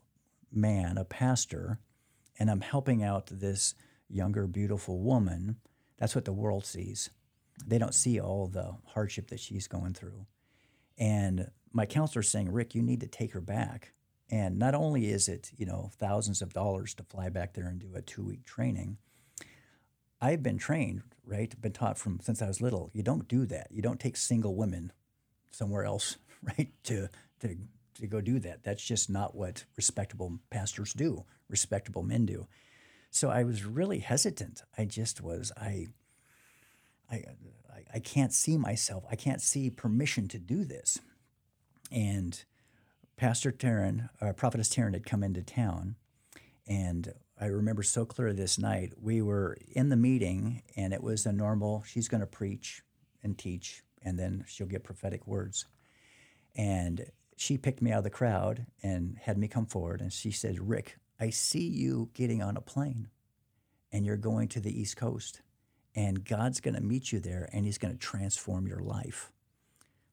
man, 0.51 0.97
a 0.97 1.05
pastor, 1.05 1.79
and 2.39 2.49
I'm 2.49 2.61
helping 2.61 3.03
out 3.03 3.27
this 3.27 3.75
younger, 4.09 4.47
beautiful 4.47 4.99
woman. 4.99 5.57
That's 5.97 6.15
what 6.15 6.25
the 6.25 6.33
world 6.33 6.65
sees. 6.65 7.09
They 7.65 7.77
don't 7.77 7.93
see 7.93 8.19
all 8.19 8.47
the 8.47 8.75
hardship 8.87 9.29
that 9.29 9.39
she's 9.39 9.67
going 9.67 9.93
through. 9.93 10.25
And 10.97 11.51
my 11.71 11.85
counselor's 11.85 12.29
saying, 12.29 12.51
Rick, 12.51 12.75
you 12.75 12.81
need 12.81 13.01
to 13.01 13.07
take 13.07 13.33
her 13.33 13.41
back. 13.41 13.93
And 14.29 14.57
not 14.57 14.75
only 14.75 15.11
is 15.11 15.27
it, 15.27 15.51
you 15.57 15.65
know, 15.65 15.91
thousands 15.97 16.41
of 16.41 16.53
dollars 16.53 16.93
to 16.95 17.03
fly 17.03 17.29
back 17.29 17.53
there 17.53 17.67
and 17.67 17.79
do 17.79 17.91
a 17.95 18.01
two 18.01 18.23
week 18.23 18.45
training, 18.45 18.97
I've 20.21 20.43
been 20.43 20.57
trained, 20.57 21.01
right? 21.25 21.59
Been 21.59 21.71
taught 21.71 21.97
from 21.97 22.19
since 22.21 22.41
I 22.41 22.47
was 22.47 22.61
little. 22.61 22.91
You 22.93 23.03
don't 23.03 23.27
do 23.27 23.45
that. 23.47 23.67
You 23.71 23.81
don't 23.81 23.99
take 23.99 24.15
single 24.15 24.55
women 24.55 24.91
somewhere 25.49 25.83
else, 25.83 26.17
right? 26.43 26.69
To 26.85 27.09
to 27.41 27.55
to 28.01 28.07
go 28.07 28.21
do 28.21 28.39
that. 28.39 28.63
That's 28.63 28.83
just 28.83 29.09
not 29.09 29.35
what 29.35 29.65
respectable 29.75 30.39
pastors 30.49 30.93
do, 30.93 31.25
respectable 31.49 32.03
men 32.03 32.25
do. 32.25 32.47
So 33.09 33.29
I 33.29 33.43
was 33.43 33.65
really 33.65 33.99
hesitant. 33.99 34.63
I 34.77 34.85
just 34.85 35.21
was, 35.21 35.51
I, 35.57 35.87
I, 37.11 37.23
I 37.93 37.99
can't 37.99 38.33
see 38.33 38.57
myself. 38.57 39.03
I 39.11 39.15
can't 39.15 39.41
see 39.41 39.69
permission 39.69 40.27
to 40.29 40.39
do 40.39 40.63
this. 40.63 40.99
And 41.91 42.41
Pastor 43.17 43.51
Taryn, 43.51 44.09
uh, 44.21 44.33
Prophetess 44.33 44.69
Taryn 44.69 44.93
had 44.93 45.05
come 45.05 45.23
into 45.23 45.43
town, 45.43 45.95
and 46.67 47.13
I 47.39 47.45
remember 47.47 47.83
so 47.83 48.05
clearly 48.05 48.35
this 48.35 48.57
night. 48.57 48.93
We 48.99 49.21
were 49.21 49.57
in 49.73 49.89
the 49.89 49.95
meeting, 49.95 50.63
and 50.75 50.93
it 50.93 51.03
was 51.03 51.25
a 51.25 51.33
normal. 51.33 51.83
She's 51.85 52.07
going 52.07 52.21
to 52.21 52.27
preach 52.27 52.81
and 53.23 53.37
teach, 53.37 53.83
and 54.01 54.17
then 54.17 54.45
she'll 54.47 54.67
get 54.67 54.83
prophetic 54.83 55.27
words. 55.27 55.65
And 56.55 57.05
she 57.41 57.57
picked 57.57 57.81
me 57.81 57.91
out 57.91 57.97
of 57.97 58.03
the 58.03 58.11
crowd 58.11 58.67
and 58.83 59.17
had 59.23 59.35
me 59.35 59.47
come 59.47 59.65
forward, 59.65 59.99
and 59.99 60.13
she 60.13 60.29
said, 60.29 60.69
"Rick, 60.69 60.97
I 61.19 61.31
see 61.31 61.67
you 61.67 62.11
getting 62.13 62.39
on 62.39 62.55
a 62.55 62.61
plane, 62.61 63.09
and 63.91 64.05
you're 64.05 64.15
going 64.15 64.47
to 64.49 64.59
the 64.59 64.79
East 64.79 64.95
Coast, 64.95 65.41
and 65.95 66.23
God's 66.23 66.61
going 66.61 66.75
to 66.75 66.81
meet 66.81 67.11
you 67.11 67.19
there, 67.19 67.49
and 67.51 67.65
He's 67.65 67.79
going 67.79 67.93
to 67.95 67.99
transform 67.99 68.67
your 68.67 68.81
life." 68.81 69.31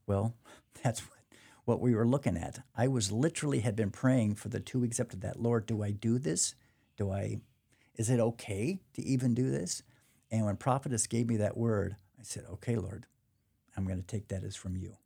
Well, 0.07 0.37
that's 0.83 1.01
what 1.01 1.19
what 1.67 1.81
we 1.83 1.95
were 1.95 2.09
looking 2.09 2.39
at. 2.39 2.61
I 2.75 2.89
was 2.89 3.13
literally 3.13 3.61
had 3.61 3.77
been 3.77 3.91
praying 3.91 4.37
for 4.37 4.49
the 4.49 4.59
two 4.59 4.79
weeks 4.79 4.99
after 4.99 5.19
that. 5.19 5.39
Lord, 5.39 5.67
do 5.67 5.83
I 5.83 5.91
do 5.91 6.19
this? 6.19 6.55
Do 6.97 7.13
I? 7.13 7.43
Is 7.97 8.09
it 8.09 8.21
okay 8.21 8.81
to 8.95 9.03
even 9.03 9.35
do 9.35 9.51
this? 9.51 9.83
And 10.31 10.47
when 10.47 10.57
prophetess 10.57 11.07
gave 11.07 11.29
me 11.29 11.37
that 11.37 11.59
word, 11.59 11.97
I 12.19 12.23
said, 12.23 12.47
"Okay, 12.53 12.77
Lord, 12.77 13.05
I'm 13.77 13.85
going 13.85 14.01
to 14.01 14.07
take 14.07 14.29
that 14.29 14.45
as 14.45 14.57
from 14.57 14.77
you." 14.79 14.97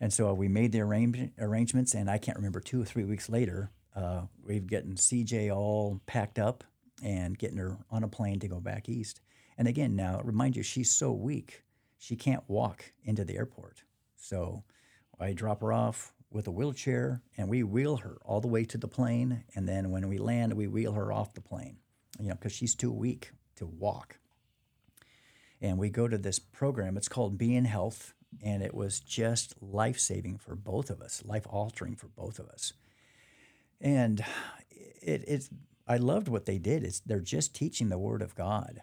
And 0.00 0.12
so 0.12 0.32
we 0.34 0.48
made 0.48 0.72
the 0.72 0.80
arrange- 0.80 1.30
arrangements, 1.38 1.94
and 1.94 2.10
I 2.10 2.18
can't 2.18 2.36
remember 2.36 2.60
two 2.60 2.82
or 2.82 2.84
three 2.84 3.04
weeks 3.04 3.28
later, 3.28 3.70
uh, 3.94 4.22
we've 4.44 4.66
getting 4.66 4.94
CJ 4.94 5.50
all 5.50 6.00
packed 6.06 6.38
up 6.38 6.64
and 7.02 7.38
getting 7.38 7.56
her 7.56 7.78
on 7.90 8.04
a 8.04 8.08
plane 8.08 8.38
to 8.40 8.48
go 8.48 8.60
back 8.60 8.88
east. 8.88 9.20
And 9.56 9.66
again, 9.66 9.96
now 9.96 10.20
remind 10.22 10.56
you, 10.56 10.62
she's 10.62 10.90
so 10.90 11.12
weak, 11.12 11.64
she 11.98 12.14
can't 12.14 12.44
walk 12.46 12.92
into 13.04 13.24
the 13.24 13.36
airport. 13.36 13.84
So 14.16 14.64
I 15.18 15.32
drop 15.32 15.62
her 15.62 15.72
off 15.72 16.12
with 16.30 16.46
a 16.46 16.50
wheelchair 16.50 17.22
and 17.38 17.48
we 17.48 17.62
wheel 17.62 17.96
her 17.98 18.18
all 18.22 18.40
the 18.40 18.48
way 18.48 18.64
to 18.64 18.76
the 18.76 18.88
plane. 18.88 19.44
And 19.54 19.66
then 19.68 19.90
when 19.90 20.08
we 20.08 20.18
land, 20.18 20.52
we 20.54 20.66
wheel 20.66 20.92
her 20.92 21.10
off 21.10 21.34
the 21.34 21.40
plane, 21.40 21.78
you 22.20 22.28
know, 22.28 22.34
because 22.34 22.52
she's 22.52 22.74
too 22.74 22.92
weak 22.92 23.32
to 23.56 23.66
walk. 23.66 24.18
And 25.60 25.78
we 25.78 25.88
go 25.88 26.06
to 26.06 26.18
this 26.18 26.38
program, 26.38 26.98
it's 26.98 27.08
called 27.08 27.38
Be 27.38 27.56
in 27.56 27.64
Health. 27.64 28.12
And 28.42 28.62
it 28.62 28.74
was 28.74 29.00
just 29.00 29.54
life 29.62 29.98
saving 29.98 30.38
for 30.38 30.54
both 30.54 30.90
of 30.90 31.00
us, 31.00 31.22
life 31.24 31.46
altering 31.48 31.96
for 31.96 32.08
both 32.08 32.38
of 32.38 32.48
us. 32.48 32.72
And 33.80 34.24
it, 34.70 35.24
it's, 35.26 35.50
I 35.86 35.96
loved 35.96 36.28
what 36.28 36.46
they 36.46 36.58
did. 36.58 36.84
It's, 36.84 37.00
they're 37.00 37.20
just 37.20 37.54
teaching 37.54 37.88
the 37.88 37.98
Word 37.98 38.22
of 38.22 38.34
God. 38.34 38.82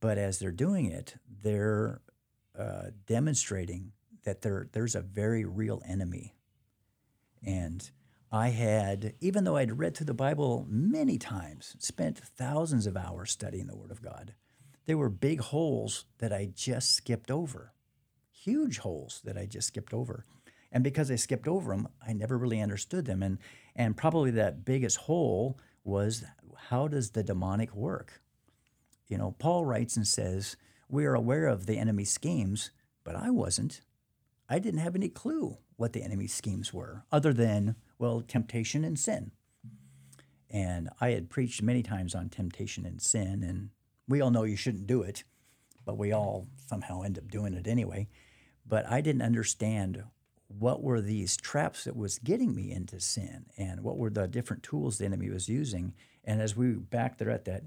But 0.00 0.18
as 0.18 0.38
they're 0.38 0.50
doing 0.50 0.86
it, 0.86 1.14
they're 1.42 2.00
uh, 2.58 2.90
demonstrating 3.06 3.92
that 4.24 4.42
there 4.42 4.68
there's 4.72 4.94
a 4.94 5.00
very 5.00 5.44
real 5.44 5.82
enemy. 5.86 6.34
And 7.42 7.90
I 8.32 8.48
had, 8.48 9.14
even 9.20 9.44
though 9.44 9.56
I'd 9.56 9.78
read 9.78 9.96
through 9.96 10.06
the 10.06 10.14
Bible 10.14 10.66
many 10.68 11.18
times, 11.18 11.76
spent 11.78 12.18
thousands 12.18 12.86
of 12.86 12.96
hours 12.96 13.30
studying 13.30 13.66
the 13.66 13.76
Word 13.76 13.90
of 13.90 14.02
God, 14.02 14.34
there 14.86 14.98
were 14.98 15.08
big 15.08 15.40
holes 15.40 16.04
that 16.18 16.32
I 16.32 16.50
just 16.54 16.94
skipped 16.94 17.30
over, 17.30 17.72
huge 18.44 18.78
holes 18.78 19.20
that 19.24 19.38
I 19.38 19.46
just 19.46 19.68
skipped 19.68 19.94
over. 19.94 20.24
And 20.70 20.84
because 20.84 21.10
I 21.10 21.16
skipped 21.16 21.48
over 21.48 21.74
them, 21.74 21.88
I 22.06 22.12
never 22.12 22.36
really 22.36 22.60
understood 22.60 23.06
them. 23.06 23.22
And, 23.22 23.38
and 23.76 23.96
probably 23.96 24.30
that 24.32 24.64
biggest 24.64 24.98
hole 24.98 25.58
was 25.84 26.24
how 26.68 26.88
does 26.88 27.10
the 27.10 27.22
demonic 27.22 27.74
work? 27.74 28.20
You 29.06 29.18
know, 29.18 29.36
Paul 29.38 29.64
writes 29.64 29.96
and 29.96 30.06
says, 30.06 30.56
We 30.88 31.04
are 31.06 31.14
aware 31.14 31.46
of 31.46 31.66
the 31.66 31.78
enemy's 31.78 32.12
schemes, 32.12 32.70
but 33.04 33.14
I 33.14 33.30
wasn't. 33.30 33.82
I 34.48 34.58
didn't 34.58 34.80
have 34.80 34.96
any 34.96 35.08
clue 35.08 35.58
what 35.76 35.92
the 35.92 36.02
enemy's 36.02 36.34
schemes 36.34 36.72
were, 36.72 37.04
other 37.10 37.32
than, 37.32 37.76
well, 37.98 38.20
temptation 38.20 38.84
and 38.84 38.98
sin. 38.98 39.32
And 40.50 40.88
I 41.00 41.10
had 41.10 41.30
preached 41.30 41.62
many 41.62 41.82
times 41.82 42.14
on 42.14 42.28
temptation 42.28 42.86
and 42.86 43.00
sin, 43.00 43.42
and 43.42 43.70
we 44.06 44.20
all 44.20 44.30
know 44.30 44.44
you 44.44 44.56
shouldn't 44.56 44.86
do 44.86 45.02
it, 45.02 45.24
but 45.84 45.98
we 45.98 46.12
all 46.12 46.46
somehow 46.66 47.02
end 47.02 47.18
up 47.18 47.30
doing 47.30 47.54
it 47.54 47.66
anyway. 47.66 48.08
But 48.66 48.90
I 48.90 49.00
didn't 49.00 49.22
understand 49.22 50.04
what 50.48 50.82
were 50.82 51.00
these 51.00 51.36
traps 51.36 51.84
that 51.84 51.96
was 51.96 52.18
getting 52.18 52.54
me 52.54 52.70
into 52.70 53.00
sin 53.00 53.46
and 53.56 53.82
what 53.82 53.96
were 53.96 54.10
the 54.10 54.28
different 54.28 54.62
tools 54.62 54.98
the 54.98 55.04
enemy 55.04 55.30
was 55.30 55.48
using. 55.48 55.94
And 56.24 56.40
as 56.40 56.56
we 56.56 56.72
back 56.72 57.18
there 57.18 57.30
at 57.30 57.44
that 57.46 57.64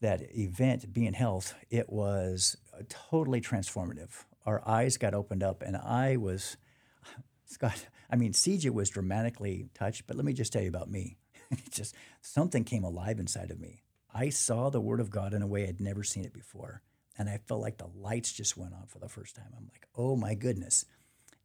that 0.00 0.36
event, 0.36 0.92
Be 0.92 1.06
in 1.06 1.14
Health, 1.14 1.54
it 1.70 1.88
was 1.88 2.56
totally 2.88 3.40
transformative 3.40 4.24
our 4.46 4.66
eyes 4.66 4.96
got 4.96 5.14
opened 5.14 5.42
up, 5.42 5.62
and 5.62 5.76
I 5.76 6.16
was, 6.16 6.56
Scott. 7.44 7.86
I 8.10 8.16
mean, 8.16 8.32
CJ 8.32 8.70
was 8.70 8.90
dramatically 8.90 9.68
touched, 9.74 10.06
but 10.06 10.16
let 10.16 10.24
me 10.24 10.32
just 10.32 10.52
tell 10.52 10.62
you 10.62 10.68
about 10.68 10.90
me. 10.90 11.16
just 11.70 11.94
something 12.20 12.64
came 12.64 12.84
alive 12.84 13.18
inside 13.18 13.50
of 13.50 13.60
me. 13.60 13.82
I 14.12 14.28
saw 14.28 14.68
the 14.68 14.80
Word 14.80 15.00
of 15.00 15.10
God 15.10 15.32
in 15.32 15.42
a 15.42 15.46
way 15.46 15.66
I'd 15.66 15.80
never 15.80 16.02
seen 16.02 16.24
it 16.24 16.34
before, 16.34 16.82
and 17.22 17.30
I 17.30 17.38
felt 17.38 17.60
like 17.60 17.78
the 17.78 17.90
lights 17.96 18.32
just 18.32 18.56
went 18.56 18.74
on 18.74 18.86
for 18.86 18.98
the 18.98 19.08
first 19.08 19.36
time. 19.36 19.54
I'm 19.56 19.68
like, 19.72 19.86
oh 19.96 20.16
my 20.16 20.34
goodness, 20.34 20.84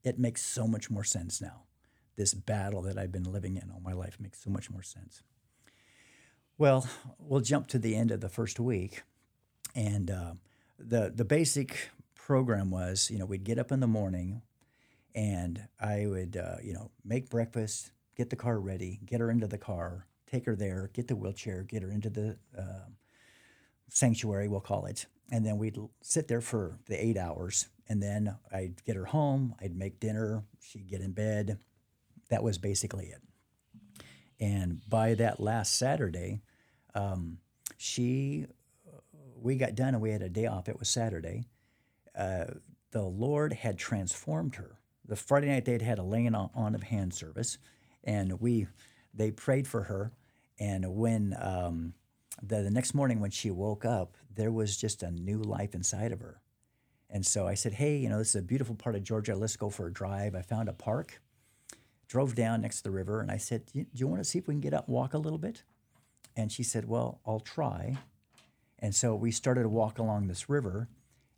it 0.03 0.17
makes 0.17 0.43
so 0.43 0.67
much 0.67 0.89
more 0.89 1.03
sense 1.03 1.39
now. 1.39 1.63
This 2.15 2.33
battle 2.33 2.81
that 2.81 2.97
I've 2.97 3.11
been 3.11 3.31
living 3.31 3.57
in 3.57 3.69
all 3.71 3.79
my 3.79 3.93
life 3.93 4.17
makes 4.19 4.43
so 4.43 4.49
much 4.49 4.71
more 4.71 4.81
sense. 4.81 5.21
Well, 6.57 6.89
we'll 7.19 7.41
jump 7.41 7.67
to 7.67 7.79
the 7.79 7.95
end 7.95 8.09
of 8.09 8.21
the 8.21 8.29
first 8.29 8.59
week, 8.59 9.03
and 9.75 10.09
uh, 10.09 10.33
the 10.79 11.11
the 11.13 11.25
basic 11.25 11.91
program 12.15 12.71
was, 12.71 13.12
you 13.12 13.19
know, 13.19 13.25
we'd 13.25 13.43
get 13.43 13.60
up 13.60 13.71
in 13.71 13.79
the 13.79 13.87
morning 13.87 14.41
and 15.13 15.67
I 15.79 16.08
would, 16.08 16.37
uh, 16.37 16.58
you 16.62 16.73
know, 16.73 16.91
make 17.06 17.29
breakfast, 17.29 17.91
get 18.15 18.29
the 18.29 18.35
car 18.35 18.60
ready, 18.60 18.99
get 19.06 19.19
her 19.19 19.31
into 19.31 19.47
the 19.47 19.58
car, 19.58 20.08
take 20.29 20.45
her 20.45 20.56
there, 20.56 20.89
get 20.93 21.08
the 21.08 21.15
wheelchair, 21.15 21.63
get 21.63 21.83
her 21.83 21.91
into 21.91 22.10
the 22.10 22.37
uh, 22.58 22.89
sanctuary, 23.90 24.48
we'll 24.48 24.60
call 24.60 24.85
it. 24.85 25.06
And 25.31 25.46
then 25.46 25.58
we'd 25.58 25.77
sit 26.02 26.27
there 26.27 26.42
for 26.42 26.79
the 26.88 27.04
eight 27.04 27.17
hours. 27.17 27.67
And 27.90 28.02
then 28.02 28.35
I'd 28.52 28.83
get 28.85 28.96
her 28.96 29.06
home, 29.06 29.56
I'd 29.62 29.75
make 29.75 30.00
dinner, 30.00 30.44
she'd 30.60 30.90
get 30.90 31.02
in 31.02 31.12
bed. 31.12 31.60
That 32.29 32.44
was 32.44 32.58
basically 32.58 33.08
it. 33.08 33.21
And 34.40 34.81
by 34.88 35.13
that 35.15 35.40
last 35.40 35.77
Saturday, 35.77 36.42
um, 36.94 37.40
she, 37.77 38.46
we 39.35 39.56
got 39.56 39.75
done 39.75 39.94
and 39.94 40.02
we 40.02 40.12
had 40.12 40.21
a 40.21 40.29
day 40.29 40.46
off. 40.46 40.67
It 40.67 40.79
was 40.79 40.90
Saturday 40.90 41.46
uh, 42.17 42.46
the 42.92 43.04
Lord 43.04 43.54
had 43.54 43.77
transformed 43.77 44.56
her. 44.56 44.79
The 45.06 45.15
Friday 45.15 45.48
night 45.48 45.65
they'd 45.65 45.81
had 45.81 46.00
a 46.00 46.04
laying 46.04 46.35
on 46.35 46.75
of 46.75 46.83
hand 46.83 47.13
service, 47.13 47.58
and 48.04 48.42
we 48.42 48.67
they 49.13 49.31
prayed 49.31 49.67
for 49.67 49.83
her. 49.83 50.12
And 50.60 50.96
when 50.96 51.38
um, 51.40 51.94
the, 52.42 52.62
the 52.62 52.71
next 52.71 52.94
morning 52.94 53.19
when 53.19 53.31
she 53.31 53.52
woke 53.52 53.85
up, 53.85 54.15
there 54.33 54.52
was 54.52 54.77
just 54.77 55.04
a 55.04 55.12
new 55.12 55.40
life 55.40 55.73
inside 55.73 56.12
of 56.12 56.21
her. 56.21 56.42
And 57.10 57.25
so 57.25 57.48
I 57.48 57.54
said, 57.54 57.73
"Hey, 57.73 57.98
you 57.98 58.10
know, 58.10 58.17
this 58.17 58.29
is 58.29 58.35
a 58.35 58.42
beautiful 58.42 58.75
part 58.75 58.96
of 58.96 59.04
Georgia. 59.04 59.35
Let's 59.35 59.56
go 59.56 59.69
for 59.69 59.88
a 59.88 59.94
drive." 59.94 60.35
I 60.35 60.42
found 60.42 60.69
a 60.69 60.73
park, 60.73 61.21
drove 62.08 62.35
down 62.35 62.62
next 62.62 62.77
to 62.77 62.83
the 62.83 62.92
river, 62.92 63.21
and 63.21 63.31
I 63.31 63.38
said, 63.38 63.65
"Do 63.73 63.85
you 63.94 64.08
want 64.08 64.21
to 64.21 64.29
see 64.29 64.40
if 64.40 64.48
we 64.48 64.54
can 64.54 64.62
get 64.62 64.73
up 64.73 64.88
and 64.88 64.94
walk 64.96 65.13
a 65.13 65.17
little 65.17 65.40
bit?" 65.40 65.63
And 66.35 66.52
she 66.52 66.63
said, 66.63 66.88
"Well, 66.88 67.21
I'll 67.25 67.40
try." 67.40 67.98
And 68.79 68.94
so 68.94 69.15
we 69.15 69.31
started 69.31 69.63
to 69.63 69.69
walk 69.69 69.98
along 69.98 70.27
this 70.27 70.50
river, 70.50 70.88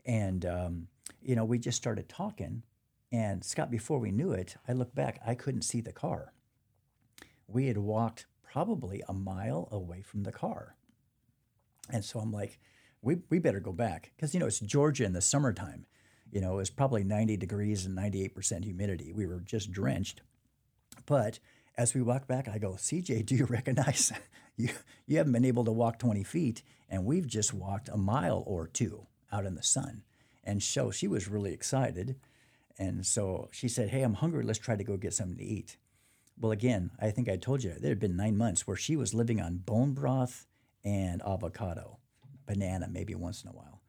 and, 0.05 0.45
um, 0.45 0.87
you 1.21 1.35
know, 1.35 1.45
we 1.45 1.57
just 1.57 1.77
started 1.77 2.09
talking. 2.09 2.63
And 3.11 3.43
Scott, 3.43 3.71
before 3.71 3.99
we 3.99 4.11
knew 4.11 4.31
it, 4.31 4.57
I 4.67 4.73
looked 4.73 4.95
back, 4.95 5.21
I 5.25 5.35
couldn't 5.35 5.61
see 5.61 5.81
the 5.81 5.93
car. 5.93 6.33
We 7.47 7.67
had 7.67 7.77
walked 7.77 8.25
probably 8.43 9.01
a 9.07 9.13
mile 9.13 9.69
away 9.71 10.01
from 10.01 10.23
the 10.23 10.31
car. 10.31 10.75
And 11.89 12.03
so 12.03 12.19
I'm 12.19 12.31
like, 12.31 12.59
we, 13.01 13.17
we 13.29 13.39
better 13.39 13.59
go 13.59 13.71
back. 13.71 14.11
Because, 14.15 14.33
you 14.33 14.39
know, 14.39 14.47
it's 14.47 14.59
Georgia 14.59 15.05
in 15.05 15.13
the 15.13 15.21
summertime. 15.21 15.85
You 16.31 16.41
know, 16.41 16.53
it 16.53 16.57
was 16.57 16.69
probably 16.69 17.03
90 17.03 17.37
degrees 17.37 17.85
and 17.85 17.97
98% 17.97 18.63
humidity. 18.63 19.11
We 19.11 19.25
were 19.25 19.39
just 19.39 19.71
drenched. 19.71 20.21
But 21.05 21.39
as 21.77 21.93
we 21.93 22.01
walked 22.01 22.27
back, 22.27 22.47
I 22.47 22.57
go, 22.57 22.73
CJ, 22.73 23.25
do 23.25 23.35
you 23.35 23.45
recognize 23.49 24.11
you, 24.57 24.69
you 25.07 25.17
haven't 25.17 25.33
been 25.33 25.45
able 25.45 25.65
to 25.65 25.71
walk 25.71 25.97
20 25.99 26.23
feet, 26.23 26.61
and 26.89 27.05
we've 27.05 27.27
just 27.27 27.53
walked 27.53 27.89
a 27.89 27.97
mile 27.97 28.43
or 28.45 28.67
two 28.67 29.07
out 29.31 29.45
in 29.45 29.55
the 29.55 29.63
sun. 29.63 30.03
And 30.43 30.61
so 30.61 30.91
she 30.91 31.07
was 31.07 31.27
really 31.27 31.53
excited. 31.53 32.15
And 32.77 33.05
so 33.05 33.49
she 33.51 33.67
said, 33.67 33.89
Hey, 33.89 34.01
I'm 34.01 34.15
hungry. 34.15 34.43
Let's 34.43 34.59
try 34.59 34.75
to 34.75 34.83
go 34.83 34.97
get 34.97 35.13
something 35.13 35.37
to 35.37 35.43
eat. 35.43 35.77
Well, 36.39 36.51
again, 36.51 36.91
I 36.99 37.11
think 37.11 37.27
I 37.27 37.35
told 37.35 37.63
you 37.63 37.73
there 37.73 37.89
had 37.89 37.99
been 37.99 38.15
nine 38.15 38.37
months 38.37 38.65
where 38.65 38.77
she 38.77 38.95
was 38.95 39.13
living 39.13 39.41
on 39.41 39.57
bone 39.57 39.93
broth 39.93 40.47
and 40.83 41.21
avocado, 41.21 41.97
banana 42.45 42.87
maybe 42.89 43.15
once 43.15 43.43
in 43.43 43.49
a 43.49 43.53
while. 43.53 43.81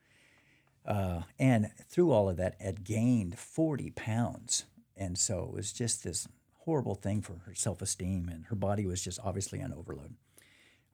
Uh, 0.86 1.22
and 1.38 1.70
through 1.88 2.10
all 2.10 2.28
of 2.28 2.36
that, 2.36 2.56
had 2.60 2.84
gained 2.84 3.38
40 3.38 3.90
pounds. 3.90 4.64
And 4.96 5.18
so 5.18 5.44
it 5.44 5.52
was 5.52 5.72
just 5.72 6.02
this 6.02 6.26
horrible 6.58 6.94
thing 6.94 7.22
for 7.22 7.34
her 7.46 7.54
self 7.54 7.82
esteem, 7.82 8.28
and 8.28 8.46
her 8.46 8.56
body 8.56 8.86
was 8.86 9.02
just 9.02 9.20
obviously 9.22 9.62
on 9.62 9.72
overload. 9.72 10.14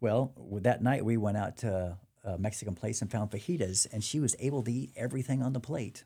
Well, 0.00 0.32
that 0.52 0.82
night 0.82 1.04
we 1.04 1.16
went 1.16 1.38
out 1.38 1.56
to 1.58 1.98
a 2.24 2.38
Mexican 2.38 2.74
place 2.74 3.00
and 3.00 3.10
found 3.10 3.30
fajitas, 3.30 3.86
and 3.92 4.04
she 4.04 4.20
was 4.20 4.36
able 4.38 4.62
to 4.64 4.72
eat 4.72 4.92
everything 4.96 5.42
on 5.42 5.52
the 5.52 5.60
plate 5.60 6.04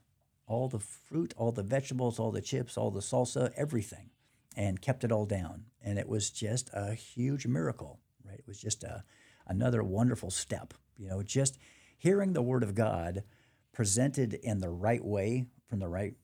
all 0.51 0.69
the 0.69 0.81
fruit, 0.81 1.33
all 1.37 1.53
the 1.53 1.63
vegetables, 1.63 2.19
all 2.19 2.33
the 2.33 2.41
chips, 2.41 2.77
all 2.77 2.91
the 2.91 3.01
salsa, 3.01 3.53
everything, 3.57 4.11
and 4.57 4.83
kept 4.83 5.05
it 5.05 5.13
all 5.13 5.25
down. 5.25 5.65
And 5.83 5.97
it 5.97 6.09
was 6.09 6.29
just 6.29 6.69
a 6.73 6.93
huge 6.93 7.47
miracle, 7.47 8.01
right? 8.27 8.41
It 8.41 8.49
was 8.49 8.61
just 8.61 8.83
a, 8.83 9.05
another 9.51 9.83
wonderful 9.83 10.31
step. 10.31 10.73
You 10.97 11.09
know, 11.09 11.23
just 11.23 11.59
hearing 11.99 12.33
the 12.33 12.43
Word 12.43 12.63
of 12.63 12.75
God 12.75 13.25
presented 13.73 14.35
in 14.35 14.61
the 14.61 14.71
right 14.71 15.05
way 15.05 15.47
from 15.69 15.81
the 15.81 15.89
right 15.89 16.15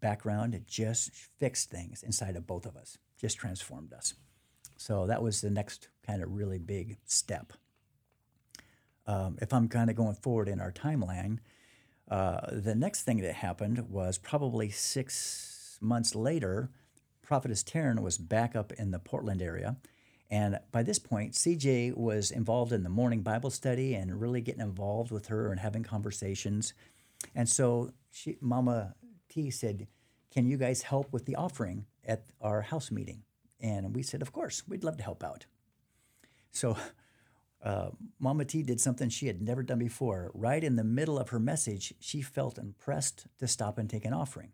background, 0.00 0.54
it 0.54 0.66
just 0.66 1.10
fixed 1.12 1.70
things 1.70 2.02
inside 2.02 2.36
of 2.36 2.46
both 2.46 2.66
of 2.66 2.76
us, 2.76 2.98
just 3.20 3.38
transformed 3.38 3.92
us. 3.92 4.14
So 4.76 5.06
that 5.06 5.22
was 5.22 5.40
the 5.40 5.50
next 5.50 5.88
kind 6.06 6.22
of 6.22 6.32
really 6.32 6.58
big 6.58 6.98
step. 7.04 7.52
Um, 9.06 9.38
if 9.40 9.52
I'm 9.52 9.68
kind 9.68 9.90
of 9.90 9.96
going 9.96 10.14
forward 10.14 10.48
in 10.48 10.60
our 10.60 10.70
timeline, 10.70 11.38
uh, 12.10 12.40
the 12.52 12.74
next 12.74 13.02
thing 13.02 13.20
that 13.22 13.34
happened 13.34 13.90
was 13.90 14.18
probably 14.18 14.70
six 14.70 15.78
months 15.80 16.14
later, 16.14 16.70
Prophetess 17.22 17.64
Taryn 17.64 18.00
was 18.00 18.18
back 18.18 18.54
up 18.54 18.72
in 18.72 18.90
the 18.90 18.98
Portland 18.98 19.42
area. 19.42 19.76
And 20.30 20.58
by 20.72 20.82
this 20.82 20.98
point, 20.98 21.32
CJ 21.32 21.96
was 21.96 22.30
involved 22.30 22.72
in 22.72 22.82
the 22.82 22.90
morning 22.90 23.22
Bible 23.22 23.50
study 23.50 23.94
and 23.94 24.20
really 24.20 24.42
getting 24.42 24.60
involved 24.60 25.10
with 25.10 25.28
her 25.28 25.50
and 25.50 25.60
having 25.60 25.82
conversations. 25.82 26.74
And 27.34 27.48
so 27.48 27.92
she, 28.10 28.36
Mama 28.40 28.94
T 29.30 29.50
said, 29.50 29.88
Can 30.30 30.46
you 30.46 30.58
guys 30.58 30.82
help 30.82 31.12
with 31.12 31.24
the 31.24 31.36
offering 31.36 31.86
at 32.04 32.24
our 32.42 32.60
house 32.60 32.90
meeting? 32.90 33.22
And 33.60 33.94
we 33.94 34.02
said, 34.02 34.20
Of 34.20 34.32
course, 34.32 34.68
we'd 34.68 34.84
love 34.84 34.98
to 34.98 35.02
help 35.02 35.24
out. 35.24 35.46
So 36.52 36.76
uh, 37.62 37.90
Mama 38.18 38.44
T 38.44 38.62
did 38.62 38.82
something 38.82 39.08
she 39.08 39.28
had 39.28 39.40
never 39.40 39.62
done 39.62 39.78
before. 39.78 40.30
Right 40.34 40.62
in 40.62 40.76
the 40.76 40.84
middle 40.84 41.18
of 41.18 41.30
her 41.30 41.40
message, 41.40 41.94
she 42.00 42.20
felt 42.20 42.58
impressed 42.58 43.26
to 43.38 43.48
stop 43.48 43.78
and 43.78 43.88
take 43.88 44.04
an 44.04 44.12
offering. 44.12 44.52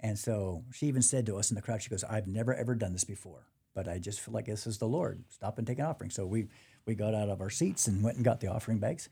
And 0.00 0.18
so 0.18 0.64
she 0.72 0.86
even 0.86 1.00
said 1.00 1.26
to 1.26 1.38
us 1.38 1.52
in 1.52 1.54
the 1.54 1.62
crowd, 1.62 1.80
She 1.80 1.90
goes, 1.90 2.02
I've 2.02 2.26
never 2.26 2.52
ever 2.52 2.74
done 2.74 2.92
this 2.92 3.04
before 3.04 3.46
but 3.74 3.88
I 3.88 3.98
just 3.98 4.20
feel 4.20 4.34
like 4.34 4.46
this 4.46 4.66
is 4.66 4.78
the 4.78 4.86
Lord. 4.86 5.24
Stop 5.28 5.58
and 5.58 5.66
take 5.66 5.78
an 5.78 5.84
offering. 5.84 6.10
So 6.10 6.26
we 6.26 6.48
we 6.86 6.94
got 6.94 7.14
out 7.14 7.28
of 7.28 7.40
our 7.40 7.50
seats 7.50 7.86
and 7.86 8.02
went 8.02 8.16
and 8.16 8.24
got 8.24 8.40
the 8.40 8.48
offering 8.48 8.78
bags 8.78 9.08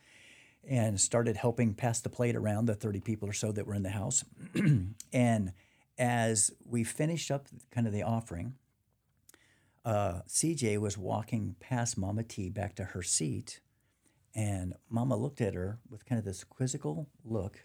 and 0.69 1.01
started 1.01 1.37
helping 1.37 1.75
pass 1.75 2.01
the 2.01 2.09
plate 2.09 2.37
around 2.37 2.67
the 2.67 2.75
30 2.75 3.01
people 3.01 3.29
or 3.29 3.33
so 3.33 3.51
that 3.53 3.67
were 3.67 3.75
in 3.75 3.83
the 3.83 3.91
house. 3.91 4.25
and 5.13 5.53
as 5.99 6.53
we 6.65 6.85
finished 6.85 7.31
up 7.31 7.49
kind 7.71 7.87
of 7.87 7.93
the 7.93 8.03
offering, 8.03 8.55
uh, 9.85 10.21
CJ 10.29 10.79
was 10.79 10.97
walking 10.97 11.57
past 11.59 11.99
Mama 11.99 12.23
T 12.23 12.49
back 12.49 12.77
to 12.77 12.85
her 12.85 13.03
seat, 13.03 13.61
and 14.35 14.75
Mama 14.89 15.17
looked 15.17 15.41
at 15.41 15.55
her 15.55 15.81
with 15.91 16.07
kind 16.07 16.19
of 16.19 16.25
this 16.25 16.45
quizzical 16.45 17.09
look 17.25 17.65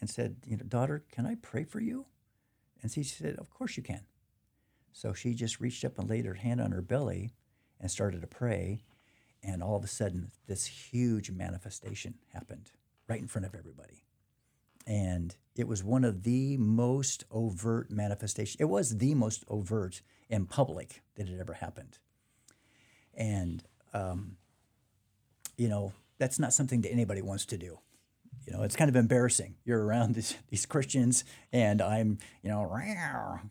and 0.00 0.10
said, 0.10 0.36
"You 0.44 0.56
know, 0.56 0.64
daughter, 0.64 1.04
can 1.12 1.26
I 1.26 1.36
pray 1.36 1.64
for 1.64 1.80
you?" 1.80 2.06
And 2.82 2.90
she 2.90 3.04
said, 3.04 3.36
"Of 3.36 3.50
course 3.50 3.76
you 3.76 3.82
can." 3.82 4.06
So 4.92 5.12
she 5.12 5.34
just 5.34 5.60
reached 5.60 5.84
up 5.84 5.98
and 5.98 6.08
laid 6.08 6.24
her 6.24 6.34
hand 6.34 6.60
on 6.60 6.72
her 6.72 6.82
belly 6.82 7.32
and 7.80 7.90
started 7.90 8.20
to 8.20 8.26
pray. 8.26 8.82
And 9.42 9.62
all 9.62 9.76
of 9.76 9.84
a 9.84 9.88
sudden, 9.88 10.30
this 10.46 10.66
huge 10.66 11.30
manifestation 11.30 12.14
happened 12.32 12.70
right 13.08 13.20
in 13.20 13.28
front 13.28 13.46
of 13.46 13.54
everybody. 13.54 14.04
And 14.86 15.34
it 15.56 15.68
was 15.68 15.84
one 15.84 16.04
of 16.04 16.22
the 16.22 16.56
most 16.56 17.24
overt 17.30 17.90
manifestations. 17.90 18.56
It 18.60 18.68
was 18.68 18.98
the 18.98 19.14
most 19.14 19.44
overt 19.48 20.02
in 20.28 20.46
public 20.46 21.02
that 21.16 21.28
had 21.28 21.40
ever 21.40 21.54
happened. 21.54 21.98
And, 23.14 23.62
um, 23.92 24.36
you 25.56 25.68
know, 25.68 25.92
that's 26.18 26.38
not 26.38 26.52
something 26.52 26.80
that 26.82 26.92
anybody 26.92 27.22
wants 27.22 27.46
to 27.46 27.58
do 27.58 27.78
you 28.50 28.56
know, 28.56 28.64
it's 28.64 28.76
kind 28.76 28.88
of 28.88 28.96
embarrassing. 28.96 29.54
You're 29.64 29.84
around 29.84 30.14
these, 30.16 30.36
these 30.48 30.66
Christians, 30.66 31.24
and 31.52 31.80
I'm, 31.80 32.18
you 32.42 32.50
know, 32.50 32.68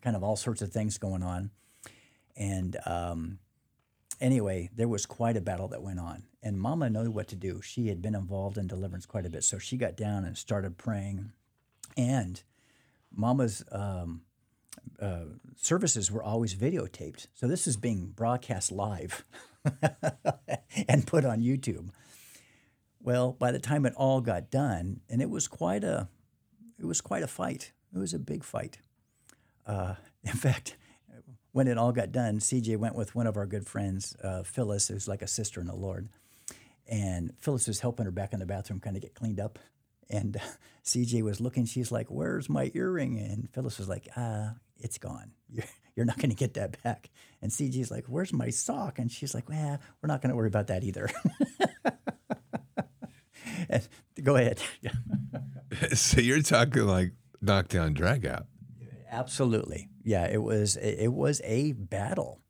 kind 0.02 0.16
of 0.16 0.22
all 0.22 0.36
sorts 0.36 0.62
of 0.62 0.72
things 0.72 0.98
going 0.98 1.22
on. 1.22 1.50
And 2.36 2.76
um, 2.86 3.38
anyway, 4.20 4.70
there 4.74 4.88
was 4.88 5.06
quite 5.06 5.36
a 5.36 5.40
battle 5.40 5.68
that 5.68 5.82
went 5.82 6.00
on. 6.00 6.24
And 6.42 6.60
Mama 6.60 6.88
knew 6.88 7.10
what 7.10 7.28
to 7.28 7.36
do. 7.36 7.60
She 7.62 7.88
had 7.88 8.00
been 8.00 8.14
involved 8.14 8.56
in 8.56 8.66
deliverance 8.66 9.06
quite 9.06 9.26
a 9.26 9.30
bit. 9.30 9.44
So 9.44 9.58
she 9.58 9.76
got 9.76 9.96
down 9.96 10.24
and 10.24 10.36
started 10.36 10.78
praying. 10.78 11.32
And 11.96 12.42
Mama's 13.14 13.62
um, 13.72 14.22
uh, 15.00 15.24
services 15.56 16.10
were 16.10 16.22
always 16.22 16.54
videotaped. 16.54 17.26
So 17.34 17.46
this 17.46 17.66
is 17.66 17.76
being 17.76 18.06
broadcast 18.06 18.72
live 18.72 19.24
and 20.88 21.06
put 21.06 21.24
on 21.24 21.40
YouTube. 21.40 21.90
Well, 23.02 23.32
by 23.32 23.50
the 23.50 23.58
time 23.58 23.86
it 23.86 23.94
all 23.96 24.20
got 24.20 24.50
done, 24.50 25.00
and 25.08 25.22
it 25.22 25.30
was 25.30 25.48
quite 25.48 25.84
a, 25.84 26.08
it 26.78 26.84
was 26.84 27.00
quite 27.00 27.22
a 27.22 27.26
fight. 27.26 27.72
It 27.94 27.98
was 27.98 28.14
a 28.14 28.18
big 28.18 28.44
fight. 28.44 28.78
Uh, 29.66 29.94
in 30.24 30.32
fact, 30.32 30.76
when 31.52 31.66
it 31.66 31.78
all 31.78 31.92
got 31.92 32.12
done, 32.12 32.38
CJ 32.38 32.76
went 32.76 32.94
with 32.94 33.14
one 33.14 33.26
of 33.26 33.36
our 33.36 33.46
good 33.46 33.66
friends, 33.66 34.14
uh, 34.22 34.42
Phyllis, 34.42 34.88
who's 34.88 35.08
like 35.08 35.22
a 35.22 35.26
sister 35.26 35.60
in 35.60 35.66
the 35.66 35.74
Lord, 35.74 36.08
and 36.88 37.32
Phyllis 37.40 37.66
was 37.66 37.80
helping 37.80 38.04
her 38.04 38.12
back 38.12 38.32
in 38.32 38.40
the 38.40 38.46
bathroom, 38.46 38.80
kind 38.80 38.96
of 38.96 39.02
get 39.02 39.14
cleaned 39.14 39.40
up. 39.40 39.58
And 40.08 40.36
uh, 40.36 40.40
CJ 40.84 41.22
was 41.22 41.40
looking. 41.40 41.64
She's 41.64 41.90
like, 41.90 42.08
"Where's 42.10 42.48
my 42.48 42.70
earring?" 42.74 43.18
And 43.18 43.48
Phyllis 43.52 43.78
was 43.78 43.88
like, 43.88 44.08
"Ah, 44.16 44.54
it's 44.78 44.98
gone. 44.98 45.32
You're, 45.48 45.64
you're 45.96 46.06
not 46.06 46.18
going 46.18 46.30
to 46.30 46.36
get 46.36 46.54
that 46.54 46.82
back." 46.82 47.10
And 47.42 47.50
CJ's 47.50 47.90
like, 47.90 48.04
"Where's 48.06 48.32
my 48.32 48.50
sock?" 48.50 48.98
And 48.98 49.10
she's 49.10 49.34
like, 49.34 49.48
"Well, 49.48 49.78
we're 50.02 50.08
not 50.08 50.20
going 50.22 50.30
to 50.30 50.36
worry 50.36 50.48
about 50.48 50.66
that 50.68 50.84
either." 50.84 51.08
Go 54.22 54.36
ahead. 54.36 54.60
so 55.94 56.20
you're 56.20 56.42
talking 56.42 56.86
like 56.86 57.12
knockdown, 57.40 57.94
drag 57.94 58.26
out. 58.26 58.46
Absolutely. 59.10 59.88
Yeah, 60.02 60.26
it 60.26 60.42
was 60.42 60.76
it 60.76 61.12
was 61.12 61.40
a 61.44 61.72
battle. 61.72 62.40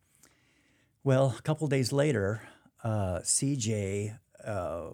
Well, 1.03 1.35
a 1.39 1.43
couple 1.43 1.66
days 1.66 1.93
later, 1.93 2.43
uh, 2.85 3.21
CJ 3.23 4.18
uh, 4.45 4.91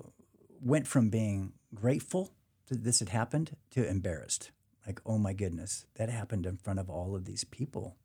went 0.61 0.87
from 0.87 1.11
being 1.11 1.53
grateful 1.75 2.33
that 2.69 2.85
this 2.85 3.01
had 3.01 3.09
happened 3.09 3.57
to 3.73 3.89
embarrassed. 3.89 4.53
Like, 4.87 5.01
oh 5.05 5.19
my 5.19 5.33
goodness, 5.33 5.85
that 5.97 6.09
happened 6.09 6.47
in 6.47 6.57
front 6.59 6.79
of 6.79 6.89
all 6.89 7.17
of 7.17 7.25
these 7.25 7.43
people. 7.43 7.97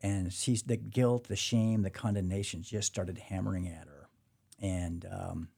And 0.00 0.32
she's 0.32 0.62
the 0.62 0.76
guilt, 0.76 1.28
the 1.28 1.36
shame, 1.36 1.82
the 1.82 1.90
condemnation 1.90 2.62
just 2.62 2.86
started 2.86 3.18
hammering 3.18 3.68
at 3.68 3.86
her. 3.88 4.08
And 4.60 5.04
um, 5.10 5.48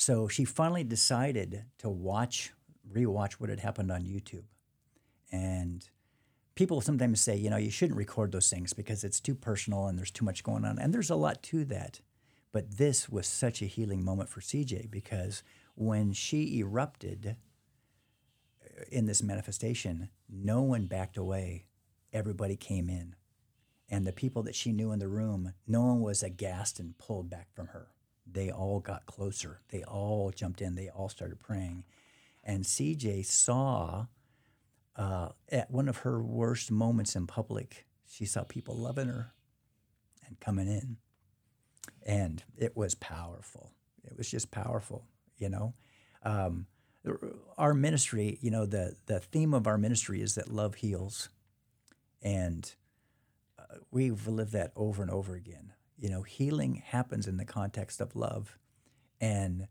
so 0.00 0.28
she 0.28 0.46
finally 0.46 0.82
decided 0.82 1.66
to 1.76 1.90
watch, 1.90 2.54
rewatch 2.90 3.34
what 3.34 3.50
had 3.50 3.60
happened 3.60 3.92
on 3.92 4.04
YouTube. 4.04 4.44
And 5.30 5.86
people 6.54 6.80
sometimes 6.80 7.20
say, 7.20 7.36
you 7.36 7.50
know, 7.50 7.58
you 7.58 7.70
shouldn't 7.70 7.98
record 7.98 8.32
those 8.32 8.48
things 8.48 8.72
because 8.72 9.04
it's 9.04 9.20
too 9.20 9.34
personal 9.34 9.88
and 9.88 9.98
there's 9.98 10.10
too 10.10 10.24
much 10.24 10.42
going 10.42 10.64
on. 10.64 10.78
And 10.78 10.94
there's 10.94 11.10
a 11.10 11.16
lot 11.16 11.42
to 11.42 11.66
that. 11.66 12.00
But 12.50 12.78
this 12.78 13.10
was 13.10 13.26
such 13.26 13.60
a 13.60 13.66
healing 13.66 14.02
moment 14.02 14.30
for 14.30 14.40
CJ 14.40 14.90
because 14.90 15.42
when 15.74 16.14
she 16.14 16.58
erupted 16.60 17.36
uh, 18.64 18.84
in 18.90 19.04
this 19.04 19.22
manifestation, 19.22 20.08
no 20.30 20.62
one 20.62 20.86
backed 20.86 21.18
away. 21.18 21.66
Everybody 22.10 22.56
came 22.56 22.88
in. 22.88 23.16
And 23.90 24.06
the 24.06 24.12
people 24.12 24.42
that 24.44 24.54
she 24.54 24.72
knew 24.72 24.92
in 24.92 24.98
the 24.98 25.08
room, 25.08 25.52
no 25.66 25.82
one 25.82 26.00
was 26.00 26.22
aghast 26.22 26.80
and 26.80 26.96
pulled 26.96 27.28
back 27.28 27.48
from 27.52 27.66
her 27.66 27.88
they 28.26 28.50
all 28.50 28.80
got 28.80 29.06
closer. 29.06 29.60
They 29.70 29.82
all 29.82 30.30
jumped 30.30 30.60
in. 30.60 30.74
They 30.74 30.88
all 30.88 31.08
started 31.08 31.40
praying. 31.40 31.84
And 32.44 32.64
CJ 32.64 33.26
saw 33.26 34.06
uh, 34.96 35.30
at 35.50 35.70
one 35.70 35.88
of 35.88 35.98
her 35.98 36.22
worst 36.22 36.70
moments 36.70 37.16
in 37.16 37.26
public, 37.26 37.86
she 38.08 38.24
saw 38.24 38.44
people 38.44 38.76
loving 38.76 39.08
her 39.08 39.32
and 40.26 40.38
coming 40.40 40.68
in. 40.68 40.96
And 42.06 42.42
it 42.56 42.76
was 42.76 42.94
powerful. 42.94 43.72
It 44.04 44.16
was 44.16 44.30
just 44.30 44.50
powerful, 44.50 45.04
you 45.36 45.48
know. 45.48 45.74
Um, 46.22 46.66
our 47.56 47.72
ministry, 47.74 48.38
you 48.40 48.50
know, 48.50 48.66
the, 48.66 48.94
the 49.06 49.20
theme 49.20 49.54
of 49.54 49.66
our 49.66 49.78
ministry 49.78 50.20
is 50.20 50.34
that 50.34 50.50
love 50.50 50.76
heals. 50.76 51.30
And 52.22 52.72
uh, 53.58 53.76
we've 53.90 54.26
lived 54.26 54.52
that 54.52 54.72
over 54.76 55.02
and 55.02 55.10
over 55.10 55.34
again 55.34 55.72
you 56.00 56.08
know, 56.08 56.22
healing 56.22 56.82
happens 56.86 57.26
in 57.26 57.36
the 57.36 57.44
context 57.44 58.00
of 58.00 58.16
love. 58.16 58.58
And 59.20 59.68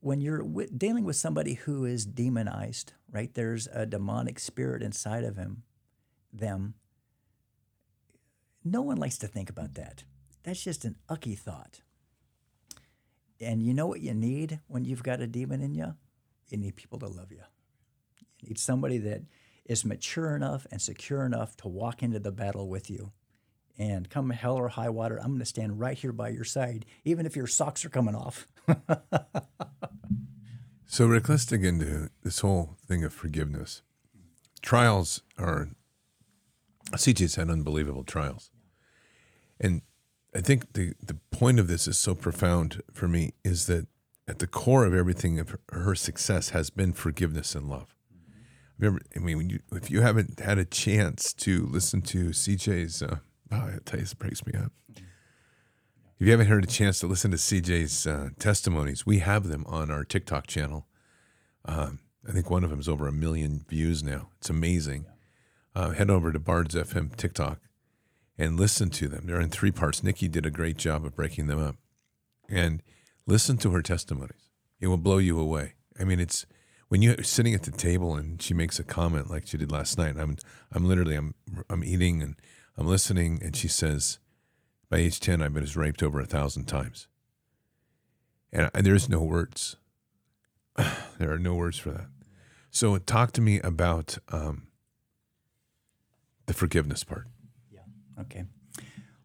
when 0.00 0.20
you're 0.20 0.42
w- 0.42 0.68
dealing 0.68 1.04
with 1.04 1.16
somebody 1.16 1.54
who 1.54 1.84
is 1.84 2.06
demonized, 2.06 2.92
right? 3.10 3.34
There's 3.34 3.66
a 3.72 3.84
demonic 3.84 4.38
spirit 4.38 4.82
inside 4.82 5.24
of 5.24 5.36
him, 5.36 5.64
them. 6.32 6.74
No 8.64 8.80
one 8.80 8.96
likes 8.96 9.18
to 9.18 9.26
think 9.26 9.50
about 9.50 9.74
that. 9.74 10.04
That's 10.44 10.62
just 10.62 10.84
an 10.84 10.96
ucky 11.08 11.34
thought. 11.34 11.80
And 13.40 13.60
you 13.60 13.74
know 13.74 13.88
what 13.88 14.00
you 14.00 14.14
need 14.14 14.60
when 14.68 14.84
you've 14.84 15.02
got 15.02 15.20
a 15.20 15.26
demon 15.26 15.60
in 15.60 15.74
you? 15.74 15.94
You 16.48 16.58
need 16.58 16.76
people 16.76 17.00
to 17.00 17.08
love 17.08 17.32
you. 17.32 17.42
You 18.40 18.50
need 18.50 18.58
somebody 18.58 18.98
that 18.98 19.22
is 19.64 19.84
mature 19.84 20.36
enough 20.36 20.64
and 20.70 20.80
secure 20.80 21.26
enough 21.26 21.56
to 21.56 21.68
walk 21.68 22.04
into 22.04 22.20
the 22.20 22.30
battle 22.30 22.68
with 22.68 22.88
you 22.88 23.10
and 23.78 24.08
come 24.08 24.30
hell 24.30 24.56
or 24.56 24.68
high 24.68 24.88
water, 24.88 25.18
I'm 25.18 25.28
going 25.28 25.38
to 25.40 25.44
stand 25.44 25.78
right 25.78 25.96
here 25.96 26.12
by 26.12 26.30
your 26.30 26.44
side, 26.44 26.86
even 27.04 27.26
if 27.26 27.36
your 27.36 27.46
socks 27.46 27.84
are 27.84 27.90
coming 27.90 28.14
off. 28.14 28.46
so, 30.86 31.06
Rick, 31.06 31.28
let's 31.28 31.46
dig 31.46 31.64
into 31.64 32.10
this 32.22 32.40
whole 32.40 32.76
thing 32.86 33.04
of 33.04 33.12
forgiveness. 33.12 33.82
Trials 34.62 35.22
are, 35.38 35.68
CJ's 36.92 37.36
had 37.36 37.50
unbelievable 37.50 38.04
trials. 38.04 38.50
And 39.60 39.82
I 40.34 40.40
think 40.40 40.72
the, 40.74 40.94
the 41.02 41.18
point 41.30 41.58
of 41.58 41.68
this 41.68 41.86
is 41.88 41.98
so 41.98 42.14
profound 42.14 42.82
for 42.92 43.08
me 43.08 43.34
is 43.44 43.66
that 43.66 43.86
at 44.28 44.38
the 44.38 44.46
core 44.46 44.84
of 44.84 44.94
everything 44.94 45.38
of 45.38 45.56
her 45.70 45.94
success 45.94 46.50
has 46.50 46.70
been 46.70 46.92
forgiveness 46.92 47.54
and 47.54 47.68
love. 47.68 47.94
Remember, 48.78 49.00
I 49.14 49.20
mean, 49.20 49.48
you, 49.48 49.60
if 49.72 49.90
you 49.90 50.02
haven't 50.02 50.40
had 50.40 50.58
a 50.58 50.64
chance 50.64 51.32
to 51.34 51.66
listen 51.66 52.02
to 52.02 52.30
CJ's, 52.30 53.02
uh, 53.02 53.18
oh, 53.52 53.70
tell 53.84 54.00
you, 54.00 54.06
breaks 54.18 54.44
me 54.46 54.52
up. 54.58 54.72
If 56.18 56.26
you 56.26 56.30
haven't 56.30 56.46
heard 56.46 56.64
a 56.64 56.68
chance 56.68 56.98
to 57.00 57.06
listen 57.06 57.30
to 57.30 57.36
CJ's 57.36 58.06
uh, 58.06 58.30
testimonies, 58.38 59.04
we 59.04 59.18
have 59.18 59.48
them 59.48 59.64
on 59.66 59.90
our 59.90 60.02
TikTok 60.02 60.46
channel. 60.46 60.86
Um, 61.66 62.00
I 62.26 62.32
think 62.32 62.50
one 62.50 62.64
of 62.64 62.70
them 62.70 62.80
is 62.80 62.88
over 62.88 63.06
a 63.06 63.12
million 63.12 63.64
views 63.68 64.02
now. 64.02 64.30
It's 64.38 64.48
amazing. 64.48 65.06
Uh, 65.74 65.90
head 65.90 66.10
over 66.10 66.32
to 66.32 66.38
Bards 66.38 66.74
FM 66.74 67.14
TikTok 67.14 67.60
and 68.38 68.58
listen 68.58 68.90
to 68.90 69.08
them. 69.08 69.26
They're 69.26 69.40
in 69.40 69.50
three 69.50 69.70
parts. 69.70 70.02
Nikki 70.02 70.26
did 70.28 70.46
a 70.46 70.50
great 70.50 70.78
job 70.78 71.04
of 71.04 71.14
breaking 71.14 71.48
them 71.48 71.62
up. 71.62 71.76
And 72.48 72.82
listen 73.26 73.56
to 73.58 73.70
her 73.72 73.82
testimonies. 73.82 74.50
It 74.80 74.86
will 74.86 74.96
blow 74.96 75.18
you 75.18 75.38
away. 75.38 75.74
I 76.00 76.04
mean, 76.04 76.20
it's 76.20 76.46
when 76.88 77.02
you're 77.02 77.22
sitting 77.22 77.54
at 77.54 77.64
the 77.64 77.70
table 77.72 78.14
and 78.14 78.40
she 78.40 78.54
makes 78.54 78.78
a 78.78 78.84
comment 78.84 79.30
like 79.30 79.46
she 79.46 79.58
did 79.58 79.72
last 79.72 79.98
night. 79.98 80.16
I'm, 80.18 80.36
I'm 80.72 80.86
literally, 80.86 81.16
I'm, 81.16 81.34
I'm 81.68 81.84
eating 81.84 82.22
and 82.22 82.36
I'm 82.76 82.86
listening, 82.86 83.40
and 83.42 83.56
she 83.56 83.68
says, 83.68 84.18
"By 84.90 84.98
age 84.98 85.20
ten, 85.20 85.42
I've 85.42 85.54
been 85.54 85.66
raped 85.74 86.02
over 86.02 86.20
a 86.20 86.26
thousand 86.26 86.66
times." 86.66 87.08
And, 88.52 88.70
and 88.74 88.86
there's 88.86 89.08
no 89.08 89.22
words. 89.22 89.76
there 91.18 91.32
are 91.32 91.38
no 91.38 91.54
words 91.54 91.78
for 91.78 91.90
that. 91.90 92.06
So 92.70 92.98
talk 92.98 93.32
to 93.32 93.40
me 93.40 93.60
about 93.60 94.18
um, 94.30 94.68
the 96.46 96.54
forgiveness 96.54 97.04
part. 97.04 97.26
Yeah. 97.70 97.80
Okay. 98.20 98.44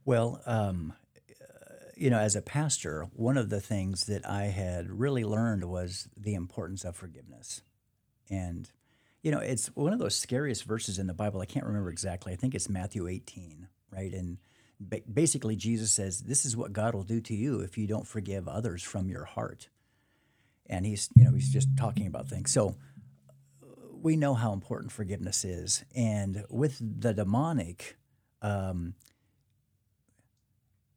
Well, 0.06 0.41
um, 0.45 0.93
you 1.95 2.10
know, 2.10 2.18
as 2.18 2.36
a 2.36 2.41
pastor, 2.41 3.08
one 3.14 3.38
of 3.38 3.49
the 3.49 3.62
things 3.62 4.06
that 4.06 4.28
I 4.28 4.45
had 4.45 4.89
really 4.89 5.24
learned 5.24 5.66
was 5.66 6.08
the 6.18 6.34
importance 6.34 6.84
of 6.84 6.95
forgiveness. 6.95 7.62
And, 8.30 8.70
you 9.22 9.32
know, 9.32 9.39
it's 9.39 9.67
one 9.76 9.93
of 9.93 9.99
those 9.99 10.15
scariest 10.15 10.63
verses 10.63 10.97
in 10.97 11.07
the 11.07 11.13
Bible. 11.13 11.41
I 11.41 11.45
can't 11.45 11.65
remember 11.65 11.89
exactly. 11.89 12.34
I 12.34 12.36
think 12.36 12.55
it's 12.55 12.69
Matthew 12.69 13.07
18, 13.07 13.67
right? 13.91 14.13
And 14.13 14.38
basically, 15.11 15.55
Jesus 15.55 15.91
says, 15.91 16.22
This 16.22 16.45
is 16.45 16.57
what 16.57 16.74
God 16.74 16.95
will 16.95 17.03
do 17.03 17.22
to 17.22 17.36
you 17.36 17.59
if 17.59 17.78
you 17.78 17.88
don't 17.88 18.07
forgive 18.07 18.47
others 18.47 18.82
from 18.84 19.09
your 19.09 19.26
heart. 19.26 19.69
And 20.67 20.86
he's, 20.86 21.09
you 21.15 21.24
know, 21.24 21.34
he's 21.34 21.51
just 21.51 21.69
talking 21.78 22.07
about 22.07 22.28
things. 22.28 22.51
So, 22.51 22.76
we 24.01 24.15
know 24.15 24.34
how 24.34 24.53
important 24.53 24.91
forgiveness 24.91 25.45
is. 25.45 25.84
And 25.95 26.43
with 26.49 26.80
the 26.82 27.13
demonic, 27.13 27.97
um, 28.41 28.95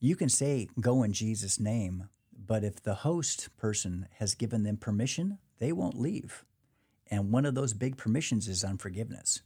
you 0.01 0.17
can 0.17 0.31
say, 0.31 0.69
go 0.81 1.03
in 1.03 1.13
Jesus' 1.13 1.61
name, 1.61 2.09
but 2.33 2.65
if 2.65 2.83
the 2.83 2.95
host 2.95 3.55
person 3.59 4.09
has 4.19 4.35
given 4.35 4.63
them 4.63 4.79
permission, 4.79 5.39
they 5.59 5.73
won't 5.73 6.01
leave. 6.01 6.45
And 7.15 7.31
one 7.31 7.47
of 7.47 7.55
those 7.55 7.75
big 7.75 7.97
permissions 7.97 8.49
is 8.49 8.65
unforgiveness. 8.65 9.41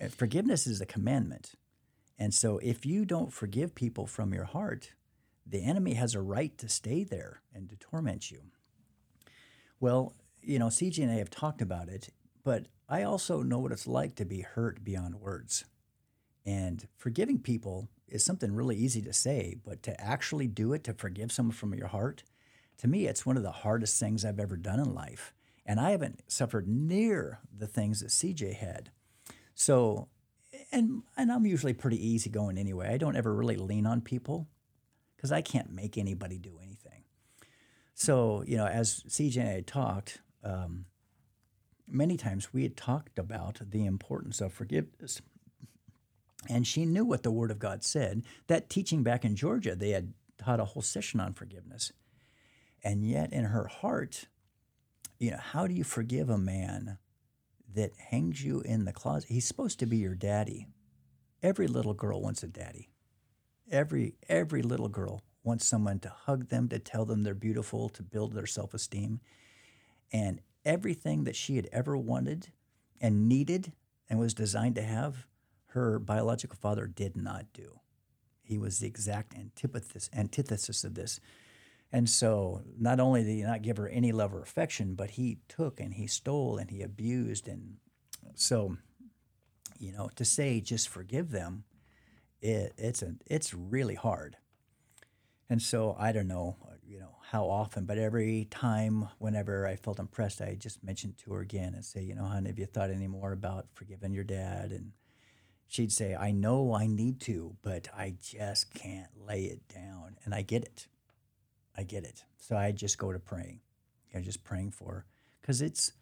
Uh, 0.00 0.06
forgiveness 0.06 0.68
is 0.68 0.80
a 0.80 0.86
commandment. 0.86 1.54
And 2.16 2.32
so 2.32 2.58
if 2.58 2.86
you 2.86 3.04
don't 3.04 3.32
forgive 3.32 3.74
people 3.74 4.06
from 4.06 4.32
your 4.32 4.44
heart, 4.44 4.92
the 5.44 5.64
enemy 5.64 5.94
has 5.94 6.14
a 6.14 6.20
right 6.20 6.56
to 6.58 6.68
stay 6.68 7.02
there 7.02 7.40
and 7.52 7.68
to 7.70 7.76
torment 7.76 8.30
you. 8.30 8.42
Well, 9.80 10.14
you 10.42 10.60
know, 10.60 10.68
CJ 10.68 11.02
and 11.02 11.10
I 11.10 11.16
have 11.16 11.28
talked 11.28 11.60
about 11.60 11.88
it, 11.88 12.10
but 12.44 12.66
I 12.88 13.02
also 13.02 13.42
know 13.42 13.58
what 13.58 13.72
it's 13.72 13.88
like 13.88 14.14
to 14.14 14.24
be 14.24 14.42
hurt 14.42 14.84
beyond 14.84 15.16
words. 15.16 15.64
And 16.46 16.86
forgiving 16.96 17.40
people 17.40 17.88
is 18.06 18.24
something 18.24 18.54
really 18.54 18.76
easy 18.76 19.02
to 19.02 19.12
say, 19.12 19.56
but 19.64 19.82
to 19.82 20.00
actually 20.00 20.46
do 20.46 20.72
it, 20.72 20.84
to 20.84 20.94
forgive 20.94 21.32
someone 21.32 21.56
from 21.56 21.74
your 21.74 21.88
heart, 21.88 22.22
to 22.78 22.86
me, 22.86 23.08
it's 23.08 23.26
one 23.26 23.36
of 23.36 23.42
the 23.42 23.50
hardest 23.50 23.98
things 23.98 24.24
I've 24.24 24.38
ever 24.38 24.56
done 24.56 24.78
in 24.78 24.94
life. 24.94 25.33
And 25.66 25.80
I 25.80 25.90
haven't 25.90 26.22
suffered 26.28 26.68
near 26.68 27.40
the 27.56 27.66
things 27.66 28.00
that 28.00 28.08
CJ 28.08 28.56
had. 28.56 28.90
So, 29.54 30.08
and, 30.72 31.02
and 31.16 31.32
I'm 31.32 31.46
usually 31.46 31.72
pretty 31.72 32.06
easygoing 32.06 32.58
anyway. 32.58 32.88
I 32.88 32.98
don't 32.98 33.16
ever 33.16 33.34
really 33.34 33.56
lean 33.56 33.86
on 33.86 34.00
people 34.00 34.48
because 35.16 35.32
I 35.32 35.40
can't 35.40 35.72
make 35.72 35.96
anybody 35.96 36.38
do 36.38 36.58
anything. 36.62 37.04
So, 37.94 38.44
you 38.46 38.56
know, 38.56 38.66
as 38.66 39.04
CJ 39.08 39.36
and 39.38 39.48
I 39.48 39.60
talked, 39.60 40.20
um, 40.42 40.86
many 41.88 42.16
times 42.16 42.52
we 42.52 42.64
had 42.64 42.76
talked 42.76 43.18
about 43.18 43.60
the 43.70 43.86
importance 43.86 44.40
of 44.40 44.52
forgiveness 44.52 45.22
and 46.48 46.66
she 46.66 46.84
knew 46.84 47.04
what 47.04 47.22
the 47.22 47.30
Word 47.30 47.50
of 47.50 47.58
God 47.58 47.82
said. 47.82 48.22
That 48.48 48.68
teaching 48.68 49.02
back 49.02 49.24
in 49.24 49.36
Georgia, 49.36 49.74
they 49.74 49.90
had 49.90 50.12
taught 50.38 50.60
a 50.60 50.64
whole 50.64 50.82
session 50.82 51.20
on 51.20 51.32
forgiveness. 51.32 51.92
And 52.82 53.04
yet, 53.04 53.32
in 53.32 53.44
her 53.44 53.66
heart, 53.66 54.26
you 55.18 55.30
know, 55.30 55.38
how 55.38 55.66
do 55.66 55.74
you 55.74 55.84
forgive 55.84 56.30
a 56.30 56.38
man 56.38 56.98
that 57.74 57.92
hangs 58.10 58.44
you 58.44 58.60
in 58.60 58.84
the 58.84 58.92
closet? 58.92 59.30
He's 59.30 59.46
supposed 59.46 59.78
to 59.80 59.86
be 59.86 59.98
your 59.98 60.14
daddy. 60.14 60.66
Every 61.42 61.66
little 61.66 61.94
girl 61.94 62.20
wants 62.20 62.42
a 62.42 62.48
daddy. 62.48 62.90
Every 63.70 64.14
every 64.28 64.62
little 64.62 64.88
girl 64.88 65.22
wants 65.42 65.66
someone 65.66 65.98
to 66.00 66.08
hug 66.08 66.48
them, 66.48 66.68
to 66.68 66.78
tell 66.78 67.04
them 67.04 67.22
they're 67.22 67.34
beautiful, 67.34 67.88
to 67.90 68.02
build 68.02 68.32
their 68.32 68.46
self-esteem. 68.46 69.20
And 70.12 70.40
everything 70.64 71.24
that 71.24 71.36
she 71.36 71.56
had 71.56 71.68
ever 71.72 71.96
wanted 71.96 72.48
and 73.00 73.28
needed 73.28 73.72
and 74.08 74.18
was 74.18 74.34
designed 74.34 74.74
to 74.76 74.82
have, 74.82 75.26
her 75.68 75.98
biological 75.98 76.56
father 76.60 76.86
did 76.86 77.16
not 77.16 77.46
do. 77.52 77.80
He 78.42 78.58
was 78.58 78.78
the 78.78 78.86
exact 78.86 79.34
antithesis, 79.34 80.08
antithesis 80.14 80.84
of 80.84 80.94
this. 80.94 81.20
And 81.94 82.10
so, 82.10 82.62
not 82.76 82.98
only 82.98 83.22
did 83.22 83.30
he 83.30 83.42
not 83.44 83.62
give 83.62 83.76
her 83.76 83.86
any 83.86 84.10
love 84.10 84.34
or 84.34 84.42
affection, 84.42 84.96
but 84.96 85.10
he 85.10 85.38
took 85.48 85.78
and 85.78 85.94
he 85.94 86.08
stole 86.08 86.58
and 86.58 86.68
he 86.68 86.82
abused. 86.82 87.46
And 87.46 87.76
so, 88.34 88.78
you 89.78 89.92
know, 89.92 90.10
to 90.16 90.24
say 90.24 90.60
just 90.60 90.88
forgive 90.88 91.30
them, 91.30 91.62
it, 92.42 92.72
it's 92.76 93.00
a, 93.00 93.14
it's 93.26 93.54
really 93.54 93.94
hard. 93.94 94.38
And 95.48 95.62
so, 95.62 95.94
I 95.96 96.10
don't 96.10 96.26
know, 96.26 96.56
you 96.84 96.98
know, 96.98 97.14
how 97.30 97.44
often, 97.44 97.84
but 97.84 97.96
every 97.96 98.48
time, 98.50 99.08
whenever 99.18 99.64
I 99.64 99.76
felt 99.76 100.00
impressed, 100.00 100.42
I 100.42 100.56
just 100.58 100.82
mentioned 100.82 101.16
to 101.18 101.34
her 101.34 101.42
again 101.42 101.74
and 101.74 101.84
say, 101.84 102.02
you 102.02 102.16
know, 102.16 102.24
honey, 102.24 102.48
have 102.48 102.58
you 102.58 102.66
thought 102.66 102.90
any 102.90 103.06
more 103.06 103.30
about 103.30 103.68
forgiving 103.72 104.12
your 104.12 104.24
dad? 104.24 104.72
And 104.72 104.90
she'd 105.68 105.92
say, 105.92 106.16
I 106.16 106.32
know 106.32 106.74
I 106.74 106.88
need 106.88 107.20
to, 107.20 107.54
but 107.62 107.86
I 107.96 108.16
just 108.20 108.74
can't 108.74 109.10
lay 109.24 109.44
it 109.44 109.68
down. 109.72 110.16
And 110.24 110.34
I 110.34 110.42
get 110.42 110.64
it. 110.64 110.88
I 111.76 111.82
get 111.82 112.04
it. 112.04 112.24
So 112.38 112.56
I 112.56 112.72
just 112.72 112.98
go 112.98 113.12
to 113.12 113.18
praying, 113.18 113.60
you 114.10 114.18
know, 114.18 114.24
just 114.24 114.44
praying 114.44 114.72
for. 114.72 115.06
Because 115.40 115.60
it's, 115.60 115.92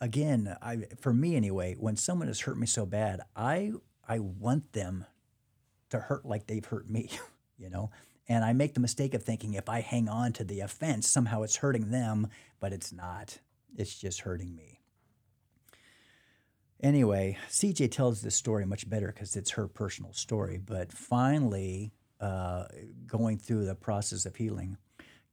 again, 0.00 0.56
I, 0.62 0.84
for 1.00 1.12
me 1.12 1.36
anyway, 1.36 1.74
when 1.78 1.96
someone 1.96 2.28
has 2.28 2.40
hurt 2.40 2.58
me 2.58 2.66
so 2.66 2.86
bad, 2.86 3.20
I, 3.34 3.72
I 4.06 4.18
want 4.18 4.72
them 4.72 5.04
to 5.90 5.98
hurt 5.98 6.24
like 6.24 6.46
they've 6.46 6.64
hurt 6.64 6.88
me, 6.88 7.10
you 7.58 7.70
know? 7.70 7.90
And 8.28 8.44
I 8.44 8.52
make 8.52 8.74
the 8.74 8.80
mistake 8.80 9.14
of 9.14 9.22
thinking 9.22 9.54
if 9.54 9.68
I 9.68 9.80
hang 9.80 10.08
on 10.08 10.32
to 10.34 10.44
the 10.44 10.60
offense, 10.60 11.08
somehow 11.08 11.42
it's 11.42 11.56
hurting 11.56 11.90
them, 11.90 12.28
but 12.60 12.72
it's 12.72 12.92
not. 12.92 13.38
It's 13.76 13.98
just 13.98 14.20
hurting 14.20 14.54
me. 14.54 14.80
Anyway, 16.80 17.36
CJ 17.48 17.90
tells 17.90 18.20
this 18.20 18.36
story 18.36 18.64
much 18.64 18.88
better 18.88 19.08
because 19.08 19.34
it's 19.34 19.52
her 19.52 19.66
personal 19.66 20.12
story. 20.12 20.58
But 20.58 20.92
finally, 20.92 21.92
uh, 22.20 22.66
going 23.06 23.38
through 23.38 23.64
the 23.64 23.74
process 23.74 24.26
of 24.26 24.36
healing, 24.36 24.76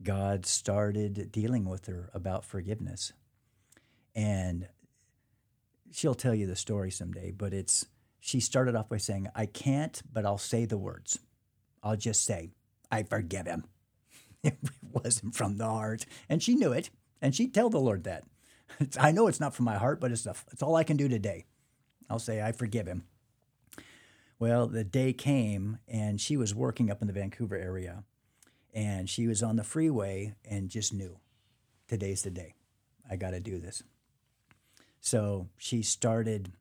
God 0.04 0.46
started 0.46 1.32
dealing 1.32 1.66
with 1.66 1.88
her 1.88 2.10
about 2.14 2.46
forgiveness. 2.46 3.14
And 4.14 4.68
she'll 5.92 6.16
tell 6.16 6.36
you 6.36 6.48
the 6.48 6.56
story 6.56 6.92
someday, 6.92 7.32
but 7.32 7.54
it's 7.54 7.86
she 8.20 8.40
started 8.40 8.76
off 8.76 8.90
by 8.90 8.98
saying, 8.98 9.28
I 9.36 9.46
can't, 9.46 10.02
but 10.12 10.26
I'll 10.26 10.40
say 10.40 10.66
the 10.66 10.78
words. 10.78 11.20
I'll 11.84 11.96
just 11.96 12.26
say, 12.26 12.50
I 12.92 13.04
forgive 13.04 13.46
him. 13.46 13.66
It 14.44 14.58
wasn't 14.92 15.36
from 15.36 15.58
the 15.58 15.66
heart. 15.66 16.06
And 16.30 16.42
she 16.42 16.54
knew 16.54 16.72
it. 16.72 16.92
And 17.20 17.34
she'd 17.34 17.54
tell 17.54 17.70
the 17.70 17.80
Lord 17.80 18.04
that. 18.04 18.24
I 19.00 19.12
know 19.12 19.28
it's 19.28 19.40
not 19.40 19.56
from 19.56 19.66
my 19.66 19.78
heart, 19.78 20.00
but 20.00 20.12
it's, 20.12 20.28
a, 20.28 20.36
it's 20.52 20.62
all 20.62 20.76
I 20.76 20.84
can 20.84 20.98
do 20.98 21.08
today. 21.08 21.46
I'll 22.10 22.20
say, 22.20 22.44
I 22.44 22.52
forgive 22.52 22.88
him. 22.88 23.06
Well, 24.38 24.68
the 24.68 24.84
day 24.84 25.14
came, 25.14 25.80
and 25.88 26.22
she 26.22 26.38
was 26.38 26.54
working 26.54 26.92
up 26.92 27.02
in 27.02 27.08
the 27.08 27.14
Vancouver 27.14 27.56
area, 27.56 28.04
and 28.76 29.10
she 29.10 29.26
was 29.26 29.42
on 29.42 29.56
the 29.56 29.64
freeway 29.64 30.36
and 30.48 30.70
just 30.70 30.94
knew 30.94 31.18
today's 31.88 32.22
the 32.22 32.30
day. 32.30 32.54
I 33.10 33.16
got 33.16 33.32
to 33.32 33.40
do 33.40 33.60
this. 33.60 33.82
So 35.00 35.50
she 35.58 35.82
started 35.82 36.52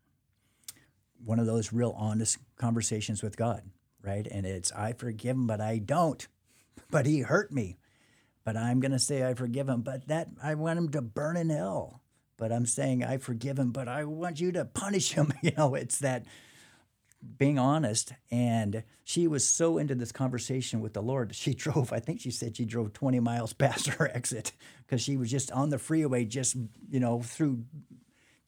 one 1.23 1.39
of 1.39 1.47
those 1.47 1.73
real 1.73 1.95
honest 1.99 2.39
conversations 2.57 3.23
with 3.23 3.37
God, 3.37 3.63
right? 4.03 4.27
And 4.27 4.47
it's, 4.47 4.73
I 4.73 4.95
forgive 4.95 5.37
him, 5.37 5.47
but 5.47 5.61
I 5.61 5.79
don't. 5.79 6.27
But 6.91 7.05
he 7.05 7.21
hurt 7.21 7.53
me. 7.53 7.77
But 8.45 8.57
I'm 8.57 8.81
going 8.81 8.93
to 8.93 8.99
say 8.99 9.27
I 9.27 9.35
forgive 9.35 9.69
him, 9.69 9.83
but 9.83 10.09
that 10.09 10.29
I 10.43 10.55
want 10.55 10.79
him 10.79 10.89
to 10.91 11.03
burn 11.03 11.37
in 11.37 11.51
hell 11.51 12.03
but 12.37 12.53
I'm 12.53 12.67
saying 12.67 13.05
I 13.05 13.19
forgive 13.19 13.59
him, 13.59 13.71
but 13.71 13.89
I 13.89 14.05
want 14.05 14.41
you 14.41 14.53
to 14.53 14.65
punish 14.65 15.13
him. 15.13 15.33
You 15.43 15.53
know, 15.57 15.75
it's 15.75 15.99
that 15.99 16.25
being 17.39 17.59
honest. 17.59 18.13
And 18.31 18.85
she 19.03 19.27
was 19.27 19.47
so 19.47 19.79
into 19.79 19.95
this 19.95 20.13
conversation 20.13 20.81
with 20.81 20.93
the 20.93 21.03
Lord, 21.03 21.35
she 21.35 21.55
drove, 21.55 21.93
I 21.93 22.01
think 22.01 22.21
she 22.21 22.31
said 22.31 22.57
she 22.57 22.65
drove 22.65 22.93
20 22.93 23.21
miles 23.21 23.53
past 23.53 23.89
her 23.89 24.09
exit 24.09 24.53
because 24.87 25.01
she 25.01 25.17
was 25.17 25.31
just 25.31 25.51
on 25.53 25.71
the 25.71 25.79
freeway, 25.79 26.25
just, 26.25 26.57
you 26.91 27.01
know, 27.01 27.23
through 27.23 27.65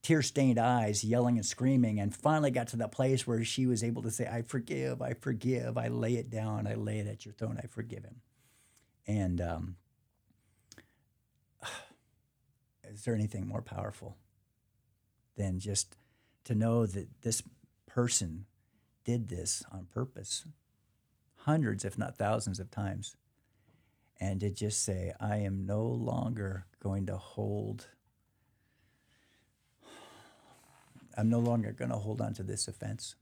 tear 0.02 0.22
stained 0.22 0.58
eyes, 0.58 1.02
yelling 1.02 1.36
and 1.36 1.44
screaming, 1.44 1.98
and 1.98 2.14
finally 2.14 2.50
got 2.50 2.68
to 2.68 2.76
that 2.76 2.92
place 2.92 3.26
where 3.26 3.42
she 3.42 3.66
was 3.66 3.82
able 3.82 4.02
to 4.02 4.10
say, 4.10 4.26
I 4.26 4.42
forgive, 4.42 5.02
I 5.02 5.14
forgive, 5.14 5.76
I 5.76 5.88
lay 5.88 6.14
it 6.14 6.30
down, 6.30 6.66
I 6.66 6.74
lay 6.74 6.98
it 6.98 7.08
at 7.08 7.24
your 7.24 7.34
throne, 7.34 7.58
I 7.62 7.66
forgive 7.66 8.04
him. 8.04 8.20
And 9.08 9.40
um, 9.40 9.76
is 12.88 13.04
there 13.04 13.14
anything 13.14 13.48
more 13.48 13.62
powerful 13.62 14.16
than 15.36 15.58
just 15.58 15.96
to 16.44 16.54
know 16.54 16.86
that 16.86 17.22
this 17.22 17.42
person 17.86 18.46
did 19.06 19.28
this 19.28 19.64
on 19.72 19.86
purpose 19.86 20.44
hundreds, 21.36 21.84
if 21.86 21.96
not 21.96 22.18
thousands 22.18 22.60
of 22.60 22.70
times? 22.70 23.16
And 24.20 24.40
to 24.40 24.50
just 24.50 24.82
say, 24.82 25.12
I 25.20 25.36
am 25.38 25.64
no 25.64 25.82
longer 25.84 26.66
going 26.82 27.06
to 27.06 27.16
hold 27.16 27.86
I'm 31.16 31.30
no 31.30 31.38
longer 31.38 31.72
going 31.72 31.90
to 31.90 31.96
hold 31.96 32.20
on 32.20 32.34
to 32.34 32.42
this 32.42 32.68
offense. 32.68 33.14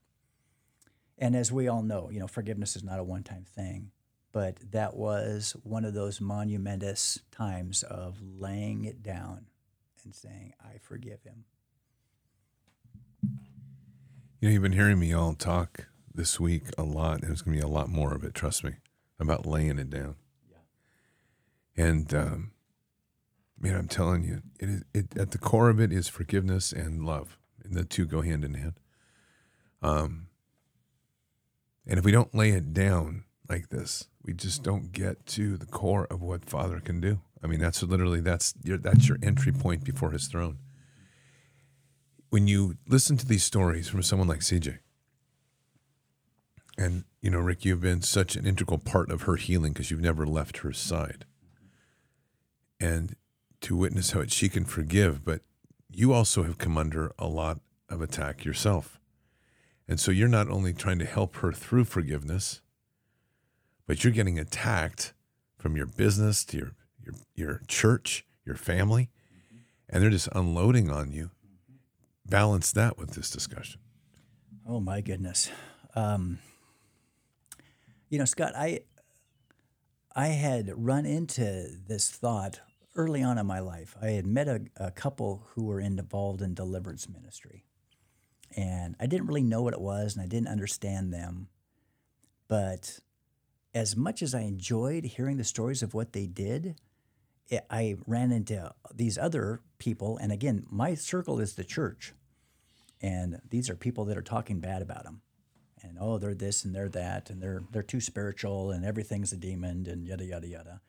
And 1.17 1.37
as 1.37 1.53
we 1.53 1.69
all 1.69 1.83
know, 1.83 2.11
you 2.11 2.19
know, 2.19 2.27
forgiveness 2.27 2.75
is 2.75 2.83
not 2.83 2.99
a 2.99 3.05
one 3.05 3.23
time 3.23 3.45
thing, 3.45 3.93
but 4.33 4.57
that 4.73 4.97
was 4.97 5.55
one 5.63 5.85
of 5.85 5.95
those 5.95 6.21
monumentous 6.21 7.21
times 7.31 7.85
of 7.85 8.21
laying 8.21 8.85
it 8.85 9.03
down 9.03 9.47
and 10.03 10.13
saying, 10.13 10.55
I 10.61 10.79
forgive 10.79 11.23
him. 11.23 11.45
You 14.45 14.51
know, 14.51 14.53
you've 14.53 14.63
been 14.63 14.73
hearing 14.73 14.99
me 14.99 15.15
all 15.15 15.33
talk 15.33 15.87
this 16.15 16.39
week 16.39 16.65
a 16.77 16.83
lot. 16.83 17.21
And 17.21 17.31
there's 17.31 17.41
going 17.41 17.57
to 17.57 17.63
be 17.63 17.67
a 17.67 17.73
lot 17.73 17.89
more 17.89 18.13
of 18.13 18.25
it, 18.25 18.35
trust 18.35 18.63
me, 18.63 18.73
about 19.19 19.47
laying 19.47 19.79
it 19.79 19.89
down. 19.89 20.17
Yeah. 20.51 21.83
And, 21.83 22.13
um, 22.13 22.53
man, 23.59 23.75
I'm 23.75 23.89
telling 23.89 24.23
you, 24.23 24.43
it 24.61 24.69
is, 24.69 24.85
it, 24.93 25.17
at 25.17 25.31
the 25.31 25.39
core 25.39 25.71
of 25.71 25.81
it 25.81 25.95
is 25.95 26.09
forgiveness 26.09 26.73
and 26.73 27.07
love 27.07 27.39
and 27.65 27.73
the 27.73 27.85
two 27.85 28.05
go 28.05 28.21
hand 28.21 28.45
in 28.45 28.53
hand. 28.53 28.75
Um, 29.81 30.27
and 31.87 31.99
if 31.99 32.05
we 32.05 32.13
don't 32.13 32.35
lay 32.35 32.51
it 32.51 32.75
down 32.75 33.25
like 33.49 33.71
this, 33.71 34.09
we 34.23 34.35
just 34.35 34.63
don't 34.63 34.93
get 34.93 35.25
to 35.29 35.57
the 35.57 35.65
core 35.65 36.07
of 36.11 36.21
what 36.21 36.45
Father 36.45 36.81
can 36.81 37.01
do. 37.01 37.23
I 37.43 37.47
mean, 37.47 37.61
that's 37.61 37.83
literally 37.83 38.21
that's 38.21 38.53
your 38.63 38.77
that's 38.77 39.09
your 39.09 39.17
entry 39.23 39.53
point 39.53 39.85
before 39.85 40.11
His 40.11 40.27
throne. 40.27 40.59
When 42.35 42.49
you 42.49 42.79
listen 42.89 43.17
to 43.19 43.27
these 43.27 43.45
stories 43.45 43.89
from 43.89 44.03
someone 44.03 44.27
like 44.27 44.41
CJ, 44.41 44.79
and 46.77 47.05
you 47.21 47.31
know, 47.31 47.39
Rick, 47.39 47.65
you've 47.65 47.81
been 47.81 48.03
such 48.03 48.35
an 48.35 48.45
integral 48.45 48.81
part 48.81 49.09
of 49.13 49.23
her 49.23 49.37
healing 49.37 49.73
because 49.73 49.89
you've 49.89 50.01
never 50.01 50.27
left 50.27 50.57
her 50.59 50.73
side, 50.73 51.27
and 52.81 53.15
to 53.61 53.77
witness 53.77 54.11
how 54.11 54.27
she 54.27 54.49
can 54.49 54.65
forgive, 54.65 55.25
but 55.25 55.43
you 55.89 56.13
also 56.13 56.43
have 56.43 56.59
come 56.59 56.77
under 56.77 57.13
a 57.21 57.29
lot 57.29 57.61
of 57.89 58.03
attack 58.03 58.45
yourself. 58.45 58.99
And 59.87 60.01
so 60.01 60.11
you're 60.11 60.27
not 60.27 60.51
only 60.51 60.73
trying 60.73 60.99
to 60.99 61.05
help 61.05 61.37
her 61.37 61.53
through 61.53 61.85
forgiveness, 61.85 62.63
but 63.87 64.03
you're 64.03 64.13
getting 64.13 64.41
attacked 64.41 65.15
from 65.57 65.77
your 65.77 65.87
business 65.87 66.45
to 66.47 66.57
your 66.57 66.73
your, 67.01 67.15
your 67.37 67.61
church, 67.69 68.27
your 68.45 68.57
family, 68.57 69.11
and 69.89 70.03
they're 70.03 70.11
just 70.11 70.29
unloading 70.33 70.91
on 70.91 71.13
you. 71.13 71.31
Balance 72.27 72.73
that 72.73 72.99
with 72.99 73.11
this 73.11 73.31
discussion. 73.31 73.81
Oh 74.67 74.81
my 74.81 75.01
goodness. 75.01 75.51
Um, 75.95 76.39
you 78.09 78.19
know, 78.19 78.25
Scott, 78.25 78.53
I 78.57 78.81
I 80.15 80.29
had 80.29 80.73
run 80.75 81.07
into 81.07 81.67
this 81.87 82.09
thought 82.09 82.61
early 82.97 83.23
on 83.23 83.39
in 83.39 83.47
my 83.47 83.59
life, 83.59 83.97
I 84.01 84.11
had 84.11 84.27
met 84.27 84.49
a, 84.49 84.61
a 84.77 84.91
couple 84.91 85.47
who 85.55 85.65
were 85.65 85.81
involved 85.81 86.43
in 86.43 86.55
deliverance 86.55 87.09
ministry. 87.09 87.65
And 88.57 88.95
I 89.01 89.07
didn't 89.07 89.27
really 89.27 89.43
know 89.43 89.63
what 89.63 89.75
it 89.75 89.81
was 89.81 90.15
and 90.15 90.23
I 90.23 90.29
didn't 90.29 90.49
understand 90.49 91.13
them. 91.13 91.49
But 92.47 93.01
as 93.75 93.97
much 93.97 94.23
as 94.23 94.35
I 94.35 94.43
enjoyed 94.43 95.05
hearing 95.05 95.37
the 95.37 95.45
stories 95.45 95.83
of 95.83 95.95
what 95.95 96.13
they 96.13 96.27
did, 96.27 96.77
I 97.71 97.97
ran 98.07 98.33
into 98.33 98.73
these 98.95 99.19
other 99.19 99.61
people. 99.79 100.17
And 100.17 100.33
again, 100.33 100.65
my 100.71 100.95
circle 100.95 101.41
is 101.41 101.55
the 101.55 101.65
church. 101.65 102.15
And 103.01 103.41
these 103.51 103.69
are 103.69 103.77
people 103.77 104.07
that 104.07 104.17
are 104.17 104.23
talking 104.23 104.61
bad 104.61 104.83
about 104.83 105.05
them. 105.05 105.21
And 105.83 105.99
oh, 106.01 106.17
they're 106.17 106.35
this 106.35 106.65
and 106.65 106.75
they're 106.75 106.89
that, 106.89 107.29
and 107.29 107.43
they're 107.43 107.63
they're 107.71 107.83
too 107.83 108.01
spiritual, 108.01 108.71
and 108.71 108.87
everything's 108.87 109.33
a 109.33 109.37
demon, 109.37 109.87
and 109.87 110.07
yada 110.07 110.25
yada 110.25 110.49
yada. 110.49 110.81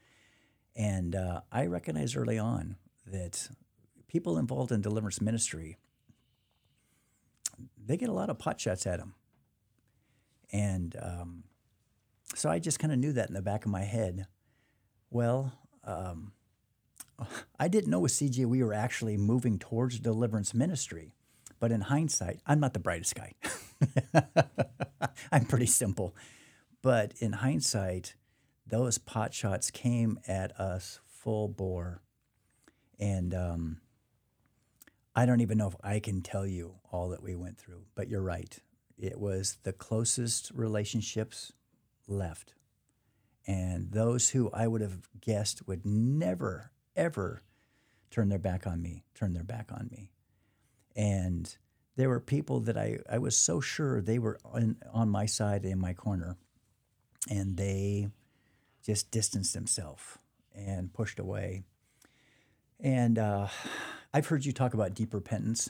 And 0.74 1.16
uh, 1.16 1.42
I 1.52 1.66
recognized 1.66 2.16
early 2.16 2.40
on 2.40 2.78
that 3.06 3.50
people 4.08 4.38
involved 4.38 4.72
in 4.72 4.82
deliverance 4.82 5.20
ministry, 5.20 5.78
they 7.78 7.98
get 7.98 8.08
a 8.08 8.14
lot 8.14 8.30
of 8.30 8.40
pot 8.40 8.58
shots 8.60 8.88
at 8.88 9.00
them. 9.00 9.16
And 10.54 10.96
um, 11.02 11.44
so 12.34 12.50
I 12.50 12.60
just 12.60 12.80
kind 12.80 12.94
of 12.94 13.00
knew 13.00 13.12
that 13.14 13.28
in 13.28 13.34
the 13.34 13.42
back 13.42 13.66
of 13.66 13.72
my 13.72 13.84
head. 13.84 14.28
Well, 15.10 15.52
um, 15.84 16.32
I 17.60 17.68
didn't 17.68 17.90
know 17.90 18.00
with 18.00 18.12
CJ 18.12 18.46
we 18.46 18.64
were 18.64 18.74
actually 18.74 19.18
moving 19.18 19.60
towards 19.60 20.00
deliverance 20.00 20.54
ministry. 20.54 21.14
But 21.60 21.72
in 21.72 21.82
hindsight, 21.82 22.42
I'm 22.46 22.60
not 22.60 22.74
the 22.74 22.80
brightest 22.80 23.16
guy. 23.16 23.34
I'm 25.32 25.46
pretty 25.46 25.66
simple. 25.66 26.16
But 26.82 27.14
in 27.20 27.34
hindsight, 27.34 28.16
those 28.68 28.98
pot 28.98 29.34
shots 29.34 29.72
came 29.72 30.20
at 30.28 30.60
us 30.60 31.00
full 31.06 31.48
bore. 31.48 32.02
And 33.00 33.34
um, 33.34 33.78
I 35.16 35.26
don't 35.26 35.42
even 35.42 35.58
know 35.58 35.68
if 35.68 35.76
I 35.84 36.00
can 36.00 36.22
tell 36.22 36.46
you 36.46 36.76
all 36.92 37.10
that 37.10 37.24
we 37.24 37.36
went 37.36 37.58
through, 37.58 37.84
but 37.96 38.10
you're 38.10 38.22
right. 38.22 38.58
It 38.98 39.20
was 39.20 39.58
the 39.64 39.74
closest 39.74 40.52
relationships 40.54 41.52
left. 42.08 42.54
And 43.48 43.92
those 43.92 44.30
who 44.30 44.50
I 44.54 44.68
would 44.68 44.82
have 44.82 45.08
guessed 45.20 45.68
would 45.68 45.86
never, 45.86 46.72
ever 46.96 47.42
turn 48.12 48.30
their 48.30 48.40
back 48.40 48.66
on 48.66 48.82
me, 48.82 49.04
turn 49.14 49.34
their 49.34 49.44
back 49.44 49.72
on 49.72 49.90
me. 49.92 50.12
And 50.96 51.56
there 51.96 52.10
were 52.10 52.20
people 52.20 52.62
that 52.62 52.78
I, 52.78 53.00
I 53.10 53.18
was 53.18 53.38
so 53.38 53.60
sure 53.60 54.02
they 54.02 54.20
were 54.20 54.40
on, 54.46 54.78
on 54.94 55.10
my 55.10 55.26
side 55.26 55.66
in 55.66 55.80
my 55.80 55.94
corner. 55.94 56.38
And 57.30 57.58
they 57.58 58.10
just 58.86 59.12
distanced 59.12 59.54
himself 59.54 60.20
and 60.54 60.94
pushed 60.94 61.20
away. 61.20 61.64
And 62.80 63.18
uh, 63.18 63.48
I've 64.14 64.28
heard 64.28 64.46
you 64.46 64.52
talk 64.52 64.74
about 64.74 64.94
deep 64.94 65.14
repentance, 65.14 65.70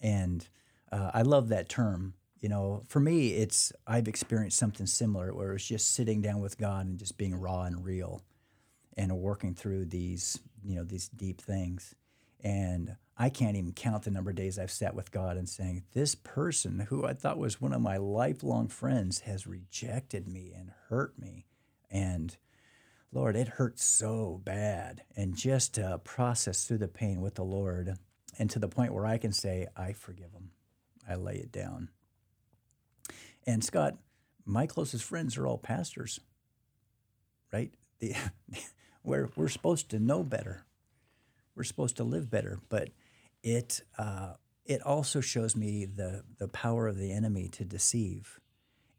and 0.00 0.46
uh, 0.90 1.10
I 1.12 1.22
love 1.22 1.48
that 1.48 1.68
term. 1.68 2.14
You 2.40 2.48
know, 2.48 2.82
for 2.88 3.00
me, 3.00 3.34
it's 3.34 3.72
I've 3.86 4.08
experienced 4.08 4.58
something 4.58 4.86
similar 4.86 5.34
where 5.34 5.54
it's 5.54 5.66
just 5.66 5.92
sitting 5.92 6.22
down 6.22 6.40
with 6.40 6.58
God 6.58 6.86
and 6.86 6.98
just 6.98 7.18
being 7.18 7.34
raw 7.34 7.62
and 7.62 7.84
real, 7.84 8.22
and 8.96 9.18
working 9.18 9.54
through 9.54 9.86
these 9.86 10.40
you 10.64 10.76
know 10.76 10.84
these 10.84 11.08
deep 11.08 11.40
things. 11.40 11.94
And 12.42 12.96
I 13.16 13.30
can't 13.30 13.56
even 13.56 13.72
count 13.72 14.04
the 14.04 14.10
number 14.10 14.30
of 14.30 14.36
days 14.36 14.58
I've 14.58 14.70
sat 14.70 14.94
with 14.94 15.10
God 15.10 15.36
and 15.36 15.48
saying, 15.48 15.84
This 15.94 16.14
person 16.14 16.80
who 16.88 17.06
I 17.06 17.14
thought 17.14 17.38
was 17.38 17.60
one 17.60 17.72
of 17.72 17.80
my 17.80 17.96
lifelong 17.96 18.68
friends 18.68 19.20
has 19.20 19.46
rejected 19.46 20.28
me 20.28 20.52
and 20.56 20.70
hurt 20.88 21.18
me. 21.18 21.46
And 21.90 22.36
Lord, 23.12 23.34
it 23.34 23.48
hurts 23.48 23.84
so 23.84 24.40
bad. 24.44 25.02
And 25.16 25.34
just 25.34 25.74
to 25.74 25.98
process 26.04 26.64
through 26.64 26.78
the 26.78 26.88
pain 26.88 27.22
with 27.22 27.36
the 27.36 27.44
Lord 27.44 27.96
and 28.38 28.50
to 28.50 28.58
the 28.58 28.68
point 28.68 28.92
where 28.92 29.06
I 29.06 29.16
can 29.16 29.32
say, 29.32 29.66
I 29.74 29.92
forgive 29.92 30.32
them, 30.32 30.50
I 31.08 31.14
lay 31.14 31.36
it 31.36 31.50
down. 31.50 31.88
And 33.46 33.64
Scott, 33.64 33.96
my 34.44 34.66
closest 34.66 35.04
friends 35.04 35.38
are 35.38 35.46
all 35.46 35.58
pastors, 35.58 36.20
right? 37.52 37.72
The, 37.98 38.14
we're, 39.06 39.30
we're 39.36 39.48
supposed 39.48 39.88
to 39.90 39.98
know 39.98 40.22
better. 40.22 40.64
We're 41.54 41.64
supposed 41.64 41.96
to 41.96 42.04
live 42.04 42.30
better, 42.30 42.60
but 42.68 42.90
it, 43.42 43.80
uh, 43.96 44.34
it 44.66 44.82
also 44.82 45.20
shows 45.20 45.56
me 45.56 45.86
the, 45.86 46.24
the 46.38 46.48
power 46.48 46.86
of 46.86 46.98
the 46.98 47.12
enemy 47.12 47.48
to 47.48 47.64
deceive. 47.64 48.40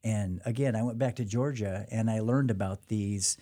And 0.04 0.42
again, 0.46 0.76
I 0.76 0.84
went 0.84 0.98
back 0.98 1.18
to 1.18 1.26
Georgia 1.26 1.86
and 1.92 2.10
I 2.10 2.22
learned 2.22 2.50
about 2.50 2.88
these 2.88 3.38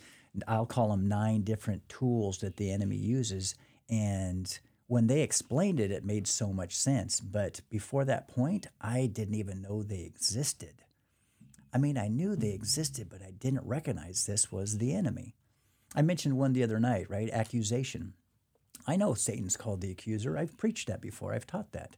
I'll 0.46 0.66
call 0.66 0.90
them 0.90 1.08
nine 1.08 1.42
different 1.42 1.88
tools 1.88 2.38
that 2.38 2.56
the 2.56 2.70
enemy 2.70 2.96
uses. 2.96 3.54
And 3.88 4.58
when 4.86 5.06
they 5.06 5.22
explained 5.22 5.80
it, 5.80 5.90
it 5.90 6.04
made 6.04 6.26
so 6.26 6.52
much 6.52 6.76
sense. 6.76 7.20
But 7.20 7.60
before 7.70 8.04
that 8.04 8.28
point, 8.28 8.66
I 8.80 9.06
didn't 9.06 9.34
even 9.34 9.62
know 9.62 9.82
they 9.82 10.02
existed. 10.02 10.82
I 11.72 11.78
mean, 11.78 11.98
I 11.98 12.08
knew 12.08 12.36
they 12.36 12.52
existed, 12.52 13.08
but 13.10 13.22
I 13.22 13.32
didn't 13.32 13.66
recognize 13.66 14.26
this 14.26 14.50
was 14.50 14.78
the 14.78 14.94
enemy. 14.94 15.34
I 15.96 16.02
mentioned 16.02 16.36
one 16.36 16.52
the 16.52 16.62
other 16.62 16.78
night, 16.78 17.08
right? 17.08 17.30
Accusation. 17.30 18.12
I 18.86 18.96
know 18.96 19.14
Satan's 19.14 19.56
called 19.56 19.80
the 19.80 19.90
accuser. 19.90 20.36
I've 20.36 20.58
preached 20.58 20.88
that 20.88 21.00
before, 21.00 21.32
I've 21.32 21.46
taught 21.46 21.72
that. 21.72 21.96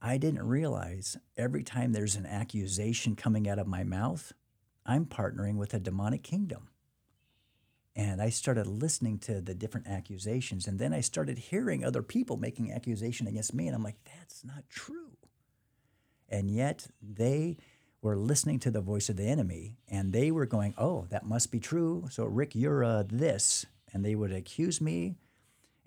I 0.00 0.16
didn't 0.16 0.42
realize 0.42 1.16
every 1.36 1.62
time 1.62 1.92
there's 1.92 2.16
an 2.16 2.26
accusation 2.26 3.14
coming 3.14 3.48
out 3.48 3.60
of 3.60 3.68
my 3.68 3.84
mouth, 3.84 4.32
I'm 4.84 5.06
partnering 5.06 5.56
with 5.56 5.74
a 5.74 5.78
demonic 5.78 6.24
kingdom. 6.24 6.70
And 7.94 8.22
I 8.22 8.30
started 8.30 8.66
listening 8.66 9.18
to 9.18 9.40
the 9.40 9.54
different 9.54 9.86
accusations. 9.86 10.66
And 10.66 10.78
then 10.78 10.94
I 10.94 11.02
started 11.02 11.38
hearing 11.38 11.84
other 11.84 12.02
people 12.02 12.38
making 12.38 12.72
accusation 12.72 13.26
against 13.26 13.54
me. 13.54 13.66
And 13.66 13.76
I'm 13.76 13.82
like, 13.82 14.02
that's 14.04 14.44
not 14.44 14.64
true. 14.70 15.18
And 16.28 16.50
yet 16.50 16.88
they 17.02 17.58
were 18.02 18.16
listening 18.16 18.58
to 18.58 18.70
the 18.70 18.80
voice 18.80 19.08
of 19.08 19.16
the 19.16 19.26
enemy 19.26 19.76
and 19.88 20.12
they 20.12 20.30
were 20.30 20.44
going, 20.44 20.74
oh, 20.76 21.06
that 21.10 21.24
must 21.24 21.52
be 21.52 21.60
true. 21.60 22.06
So, 22.10 22.24
Rick, 22.24 22.54
you're 22.54 22.84
uh, 22.84 23.04
this. 23.08 23.64
And 23.94 24.04
they 24.04 24.14
would 24.14 24.32
accuse 24.32 24.80
me 24.80 25.16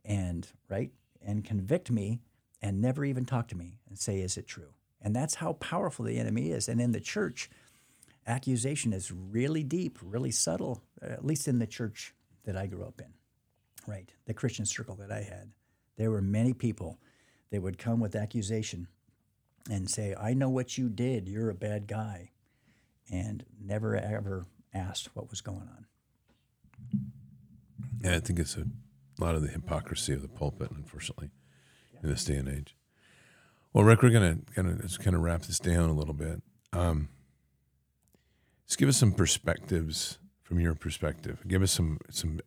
and, 0.06 0.48
right, 0.70 0.92
and 1.26 1.44
convict 1.44 1.92
me 1.92 2.22
and 2.62 2.82
never 2.82 3.04
even 3.04 3.26
talk 3.26 3.48
to 3.50 3.58
me 3.58 3.80
and 3.90 3.98
say, 3.98 4.20
is 4.20 4.38
it 4.38 4.48
true? 4.48 4.74
And 5.02 5.16
that's 5.16 5.36
how 5.36 5.54
powerful 5.54 6.06
the 6.06 6.18
enemy 6.18 6.52
is. 6.52 6.70
And 6.70 6.80
in 6.80 6.92
the 6.92 7.00
church, 7.00 7.50
accusation 8.26 8.94
is 8.94 9.12
really 9.12 9.64
deep, 9.64 10.00
really 10.02 10.32
subtle, 10.32 10.84
at 11.02 11.26
least 11.26 11.48
in 11.48 11.60
the 11.60 11.68
church 11.68 12.14
that 12.46 12.56
I 12.56 12.68
grew 12.68 12.84
up 12.84 13.02
in, 13.02 13.14
right? 13.88 14.10
The 14.26 14.34
Christian 14.34 14.66
circle 14.66 14.96
that 14.96 15.12
I 15.12 15.22
had. 15.22 15.52
There 15.98 16.12
were 16.12 16.22
many 16.22 16.54
people 16.54 17.00
that 17.52 17.62
would 17.62 17.78
come 17.78 18.00
with 18.00 18.16
accusation 18.16 18.88
and 19.70 19.90
say, 19.90 20.16
I 20.20 20.34
know 20.34 20.50
what 20.50 20.78
you 20.78 20.90
did, 20.90 21.28
you're 21.28 21.50
a 21.50 21.56
bad 21.56 21.88
guy, 21.88 22.32
and 23.12 23.46
never 23.60 23.96
ever 23.96 24.46
asked 24.74 25.16
what 25.16 25.30
was 25.30 25.42
going 25.42 25.68
on. 25.70 25.86
Yeah, 28.04 28.16
I 28.16 28.20
think 28.20 28.40
it's 28.40 28.58
a 28.58 28.66
lot 29.20 29.36
of 29.36 29.42
the 29.42 29.48
hypocrisy 29.48 30.14
of 30.14 30.22
the 30.22 30.28
pulpit, 30.28 30.72
unfortunately, 30.72 31.30
in 32.04 32.10
this 32.10 32.26
day 32.26 32.36
and 32.36 32.50
age. 32.50 32.76
Well, 33.74 33.84
Rick, 33.84 34.04
we're 34.04 34.12
gonna 34.12 34.38
gonna 34.56 34.78
just 34.82 35.00
kind 35.00 35.16
of 35.16 35.22
wrap 35.22 35.44
this 35.44 35.60
down 35.60 35.90
a 35.90 35.94
little 35.94 36.14
bit. 36.14 36.42
Um, 36.72 37.10
just 38.68 38.78
give 38.78 38.90
us 38.90 38.98
some 38.98 39.12
perspectives 39.12 40.20
from 40.44 40.60
your 40.60 40.76
perspective. 40.76 41.44
Give 41.48 41.62
us 41.62 41.72
some 41.72 42.00
some 42.10 42.40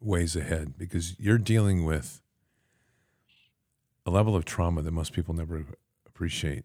ways 0.00 0.36
ahead 0.36 0.76
because 0.76 1.18
you're 1.18 1.38
dealing 1.38 1.84
with 1.84 2.20
a 4.04 4.10
level 4.10 4.34
of 4.34 4.44
trauma 4.44 4.82
that 4.82 4.90
most 4.90 5.12
people 5.12 5.32
never 5.34 5.64
appreciate. 6.14 6.64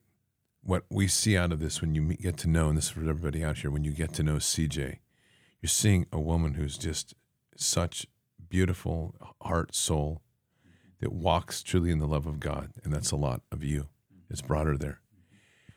What 0.61 0.83
we 0.89 1.07
see 1.07 1.37
out 1.37 1.53
of 1.53 1.59
this 1.59 1.81
when 1.81 1.95
you 1.95 2.13
get 2.15 2.37
to 2.37 2.49
know, 2.49 2.67
and 2.67 2.77
this 2.77 2.85
is 2.85 2.91
for 2.91 2.99
everybody 3.01 3.43
out 3.43 3.59
here, 3.59 3.71
when 3.71 3.85
you 3.85 3.91
get 3.91 4.13
to 4.15 4.23
know 4.23 4.35
CJ, 4.35 4.99
you're 5.61 5.69
seeing 5.69 6.05
a 6.11 6.19
woman 6.19 6.55
who's 6.55 6.77
just 6.77 7.13
such 7.55 8.05
beautiful 8.49 9.15
heart, 9.41 9.73
soul, 9.73 10.21
that 10.99 11.13
walks 11.13 11.63
truly 11.63 11.91
in 11.91 11.99
the 11.99 12.07
love 12.07 12.25
of 12.25 12.39
God, 12.39 12.71
and 12.83 12.91
that's 12.91 13.11
a 13.11 13.15
lot 13.15 13.41
of 13.51 13.63
you. 13.63 13.87
It's 14.29 14.41
brought 14.41 14.65
her 14.65 14.77
there. 14.77 14.99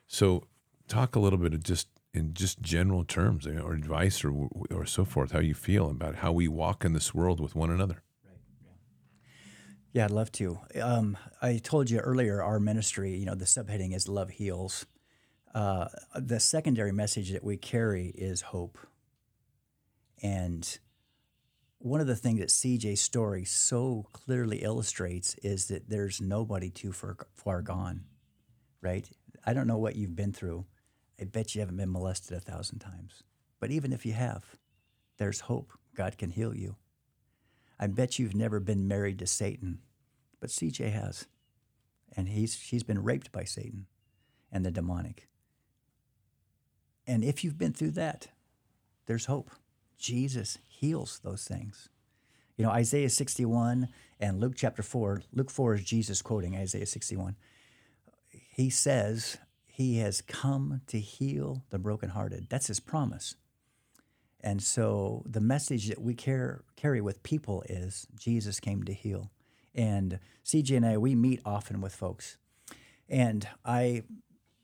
So, 0.07 0.45
talk 0.89 1.15
a 1.15 1.21
little 1.21 1.39
bit 1.39 1.55
of 1.55 1.63
just 1.63 1.89
in 2.13 2.35
just 2.35 2.61
general 2.61 3.05
terms 3.05 3.47
eh, 3.47 3.59
or 3.61 3.75
advice 3.75 4.25
or 4.25 4.49
or 4.71 4.85
so 4.85 5.05
forth 5.05 5.31
how 5.31 5.39
you 5.39 5.55
feel 5.55 5.89
about 5.89 6.17
how 6.17 6.33
we 6.33 6.49
walk 6.49 6.85
in 6.85 6.93
this 6.93 7.15
world 7.15 7.39
with 7.39 7.55
one 7.55 7.71
another 7.71 8.03
yeah 9.93 10.05
i'd 10.05 10.11
love 10.11 10.31
to 10.33 10.59
um, 10.81 11.17
i 11.43 11.59
told 11.59 11.91
you 11.91 11.99
earlier 11.99 12.43
our 12.43 12.61
ministry 12.61 13.17
you 13.17 13.27
know 13.27 13.35
the 13.35 13.45
subheading 13.45 13.95
is 13.95 14.09
love 14.09 14.31
heals 14.31 14.87
uh, 15.55 15.89
the 16.15 16.39
secondary 16.39 16.93
message 16.93 17.33
that 17.33 17.43
we 17.43 17.57
carry 17.57 18.09
is 18.09 18.41
hope 18.41 18.79
and 20.23 20.79
one 21.79 22.01
of 22.01 22.07
the 22.07 22.17
things 22.17 22.39
that 22.41 22.49
cj's 22.49 23.01
story 23.01 23.45
so 23.45 24.07
clearly 24.13 24.59
illustrates 24.59 25.35
is 25.43 25.67
that 25.67 25.89
there's 25.89 26.21
nobody 26.21 26.71
too 26.71 26.93
far, 26.93 27.17
far 27.35 27.63
gone 27.63 28.05
right 28.81 29.11
i 29.45 29.53
don't 29.53 29.67
know 29.67 29.79
what 29.79 29.97
you've 29.97 30.17
been 30.17 30.33
through 30.33 30.65
I 31.21 31.25
bet 31.25 31.55
you 31.55 31.61
haven't 31.61 31.77
been 31.77 31.93
molested 31.93 32.37
a 32.37 32.41
thousand 32.41 32.79
times. 32.79 33.23
But 33.61 33.71
even 33.71 33.93
if 33.93 34.07
you 34.07 34.15
have, 34.15 34.45
there's 35.19 35.41
hope. 35.41 35.73
God 35.95 36.17
can 36.17 36.31
heal 36.31 36.57
you. 36.57 36.77
I 37.83 37.87
bet 37.87 38.19
you've 38.19 38.35
never 38.35 38.61
been 38.61 38.87
married 38.87 39.19
to 39.21 39.27
Satan, 39.27 39.79
but 40.39 40.51
CJ 40.51 40.93
has. 40.93 41.27
And 42.15 42.29
he's, 42.29 42.55
she's 42.55 42.83
been 42.83 43.03
raped 43.03 43.33
by 43.33 43.45
Satan 43.45 43.87
and 44.53 44.67
the 44.67 44.71
demonic. 44.71 45.29
And 47.07 47.25
if 47.25 47.43
you've 47.43 47.57
been 47.57 47.73
through 47.73 47.93
that, 47.93 48.29
there's 49.07 49.25
hope. 49.25 49.51
Jesus 49.97 50.59
heals 50.69 51.21
those 51.25 51.45
things. 51.45 51.89
You 52.57 52.67
know, 52.67 52.71
Isaiah 52.71 53.09
61 53.09 53.89
and 54.21 54.41
Luke 54.41 54.53
chapter 54.55 54.83
4, 54.83 55.23
Luke 55.33 55.51
4 55.51 55.77
is 55.77 55.85
Jesus 55.85 56.21
quoting 56.21 56.55
Isaiah 56.55 56.85
61. 56.85 57.37
He 58.31 58.69
says, 58.69 59.39
he 59.67 59.97
has 59.99 60.21
come 60.21 60.83
to 60.89 61.01
heal 61.01 61.65
the 61.71 61.79
brokenhearted. 61.79 62.49
That's 62.51 62.67
his 62.67 62.81
promise. 62.81 63.37
And 64.43 64.63
so 64.63 65.23
the 65.27 65.41
message 65.41 65.89
that 65.89 66.01
we 66.01 66.15
care, 66.15 66.63
carry 66.77 67.01
with 67.01 67.23
people 67.23 67.63
is 67.69 68.07
Jesus 68.19 68.61
came 68.61 68.83
to 68.85 68.93
heal. 68.93 69.31
And 69.75 70.19
CJ 70.45 70.77
and 70.77 70.87
I, 70.87 70.97
we 70.97 71.15
meet 71.15 71.41
often 71.45 71.81
with 71.81 71.95
folks. 71.95 72.39
And 73.09 73.47
I, 73.65 74.03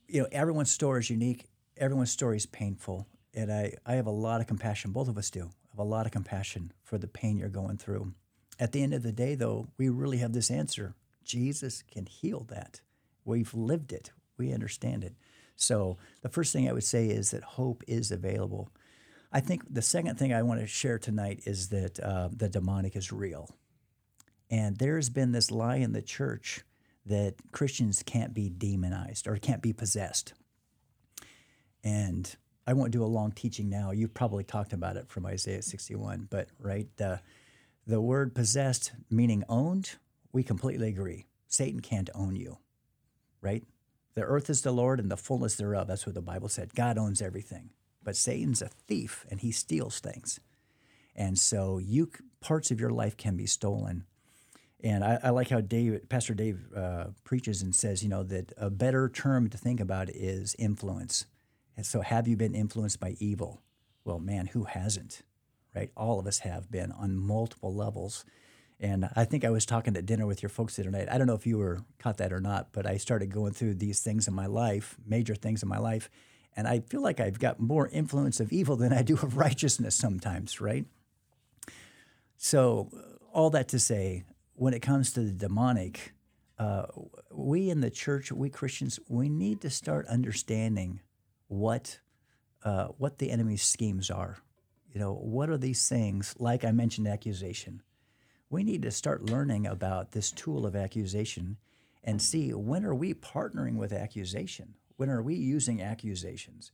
you 0.09 0.23
know, 0.23 0.29
everyone's 0.33 0.71
story 0.71 1.01
is 1.01 1.11
unique, 1.11 1.47
everyone's 1.77 2.11
story 2.11 2.37
is 2.37 2.47
painful. 2.47 3.07
And 3.35 3.53
I, 3.53 3.75
I 3.85 3.95
have 3.95 4.07
a 4.07 4.11
lot 4.11 4.41
of 4.41 4.47
compassion, 4.47 4.93
both 4.93 5.09
of 5.09 5.19
us 5.19 5.31
do, 5.31 5.43
I 5.43 5.69
have 5.73 5.79
a 5.79 5.89
lot 5.89 6.07
of 6.07 6.13
compassion 6.13 6.73
for 6.83 6.97
the 6.97 7.09
pain 7.09 7.37
you're 7.37 7.49
going 7.49 7.77
through. 7.77 8.15
At 8.59 8.73
the 8.73 8.83
end 8.83 8.95
of 8.95 9.03
the 9.03 9.13
day, 9.13 9.35
though, 9.35 9.69
we 9.77 9.89
really 9.89 10.19
have 10.19 10.33
this 10.33 10.51
answer 10.51 10.95
Jesus 11.23 11.83
can 11.83 12.07
heal 12.07 12.47
that. 12.49 12.81
We've 13.25 13.53
lived 13.53 13.93
it, 13.93 14.13
we 14.39 14.53
understand 14.53 15.05
it. 15.05 15.15
So 15.57 15.97
the 16.23 16.29
first 16.29 16.53
thing 16.53 16.69
I 16.69 16.73
would 16.73 16.85
say 16.85 17.09
is 17.09 17.31
that 17.31 17.43
hope 17.43 17.83
is 17.89 18.11
available. 18.11 18.71
I 19.37 19.41
think 19.41 19.65
the 19.69 19.83
second 19.83 20.19
thing 20.19 20.33
I 20.33 20.43
want 20.43 20.61
to 20.61 20.67
share 20.67 20.99
tonight 20.99 21.43
is 21.45 21.69
that 21.69 22.01
uh, 22.01 22.31
the 22.35 22.49
demonic 22.49 22.97
is 22.97 23.13
real. 23.13 23.51
And 24.51 24.79
there's 24.79 25.11
been 25.11 25.33
this 25.33 25.51
lie 25.51 25.77
in 25.77 25.93
the 25.93 26.01
church 26.01 26.63
that 27.05 27.35
Christians 27.53 28.03
can't 28.03 28.33
be 28.33 28.49
demonized 28.49 29.29
or 29.29 29.37
can't 29.37 29.61
be 29.61 29.75
possessed. 29.75 30.33
And 31.85 32.35
I 32.67 32.73
won't 32.73 32.93
do 32.93 33.05
a 33.05 33.13
long 33.19 33.31
teaching 33.31 33.69
now. 33.69 33.91
You've 33.91 34.15
probably 34.15 34.43
talked 34.43 34.73
about 34.73 34.97
it 34.97 35.07
from 35.11 35.27
Isaiah 35.27 35.61
61, 35.61 36.29
but 36.31 36.49
right, 36.59 36.89
the, 36.97 37.21
the 37.87 38.01
word 38.01 38.35
possessed 38.35 38.93
meaning 39.11 39.45
owned, 39.51 39.97
we 40.33 40.45
completely 40.45 40.89
agree. 40.89 41.27
Satan 41.47 41.81
can't 41.81 42.09
own 42.15 42.37
you, 42.37 42.57
right? 43.43 43.65
The 44.15 44.23
earth 44.23 44.49
is 44.49 44.63
the 44.63 44.73
Lord 44.73 44.99
and 44.99 45.11
the 45.11 45.19
fullness 45.19 45.57
thereof. 45.57 45.89
That's 45.89 46.07
what 46.07 46.15
the 46.15 46.23
Bible 46.23 46.49
said. 46.49 46.75
God 46.75 46.97
owns 46.97 47.21
everything. 47.21 47.69
But 48.07 48.17
Satan's 48.17 48.63
a 48.63 48.69
thief 48.69 49.27
and 49.33 49.41
he 49.41 49.51
steals 49.51 49.99
things. 49.99 50.39
And 51.17 51.37
so 51.37 51.79
you 51.79 52.09
parts 52.41 52.71
of 52.71 52.81
your 52.81 52.91
life 52.91 53.17
can 53.17 53.37
be 53.37 53.47
stolen. 53.47 54.05
And 54.81 55.03
I, 55.03 55.19
I 55.25 55.31
like 55.31 55.49
how 55.49 55.61
Dave, 55.61 56.09
Pastor 56.09 56.33
Dave 56.33 56.69
uh, 56.77 57.07
preaches 57.25 57.63
and 57.63 57.75
says, 57.75 58.05
you 58.05 58.09
know, 58.09 58.23
that 58.23 58.53
a 58.57 58.71
better 58.71 59.09
term 59.09 59.51
to 59.51 59.59
think 59.59 59.81
about 59.81 60.09
is 60.09 60.55
influence. 60.57 61.27
And 61.77 61.85
so 61.85 62.03
have 62.03 62.29
you 62.29 62.37
been 62.37 62.55
influenced 62.55 63.01
by 63.01 63.17
evil? 63.19 63.61
Well, 64.05 64.21
man, 64.21 64.47
who 64.47 64.65
hasn't? 64.65 65.23
Right? 65.75 65.91
All 65.97 66.21
of 66.21 66.29
us 66.29 66.39
have 66.39 66.71
been 66.71 66.93
on 66.93 67.17
multiple 67.17 67.75
levels. 67.75 68.25
And 68.79 69.09
I 69.17 69.25
think 69.25 69.45
I 69.45 69.51
was 69.51 69.67
talking 69.67 69.97
at 69.97 70.07
dinner 70.07 70.27
with 70.27 70.45
your 70.45 70.51
folks 70.51 70.77
the 70.77 70.83
other 70.83 70.93
night. 70.93 71.09
I 71.11 71.19
don't 71.19 71.27
know 71.27 71.35
if 71.35 71.47
you 71.47 71.59
were 71.59 71.81
caught 71.99 72.19
that 72.19 72.33
or 72.33 72.41
not, 72.41 72.69
but 72.71 72.87
I 72.87 72.99
started 72.99 73.33
going 73.33 73.53
through 73.53 73.75
these 73.75 73.99
things 73.99 74.29
in 74.29 74.35
my 74.35 74.47
life, 74.47 74.97
major 75.05 75.35
things 75.35 75.65
in 75.65 75.69
my 75.69 75.79
life, 75.79 76.09
and 76.57 76.67
I 76.67 76.81
feel 76.81 77.03
like 77.03 77.21
I've 77.21 77.39
got 77.39 77.61
more 77.61 77.89
influence 77.89 78.41
of 78.41 78.53
evil 78.53 78.77
than 78.77 78.93
I 78.93 79.03
do 79.03 79.15
of 79.15 79.37
righteousness 79.37 79.95
sometimes, 79.95 80.61
right? 80.61 80.87
So, 82.37 82.91
all 83.33 83.51
that 83.51 83.69
to 83.69 83.79
say, 83.79 84.25
when 84.55 84.73
it 84.73 84.81
comes 84.81 85.13
to 85.13 85.21
the 85.21 85.33
demonic, 85.33 86.15
uh, 86.59 86.87
we 87.31 87.69
in 87.69 87.81
the 87.81 87.91
church, 87.91 88.33
we 88.33 88.49
Christians, 88.49 88.99
we 89.09 89.29
need 89.29 89.61
to 89.61 89.71
start 89.71 90.07
understanding 90.07 91.01
what 91.49 91.99
uh, 92.65 92.87
what 92.99 93.19
the 93.19 93.31
enemy's 93.31 93.63
schemes 93.63 94.11
are. 94.11 94.39
You 94.93 95.01
know, 95.01 95.13
what 95.13 95.51
are 95.51 95.59
these 95.59 95.89
things? 95.89 96.35
Like 96.39 96.65
I 96.65 96.73
mentioned, 96.73 97.07
accusation 97.07 97.83
we 98.49 98.63
need 98.63 98.83
to 98.83 98.91
start 98.91 99.29
learning 99.29 99.67
about 99.67 100.13
this 100.13 100.31
tool 100.31 100.67
of 100.67 100.77
accusation 100.77 101.57
and 102.05 102.23
see 102.23 102.55
when 102.55 102.85
are 102.85 102.95
we 102.95 103.13
partnering 103.13 103.75
with 103.75 103.93
accusation? 103.93 104.75
When 104.97 105.11
are 105.11 105.23
we 105.23 105.35
using 105.35 105.83
accusations? 105.83 106.73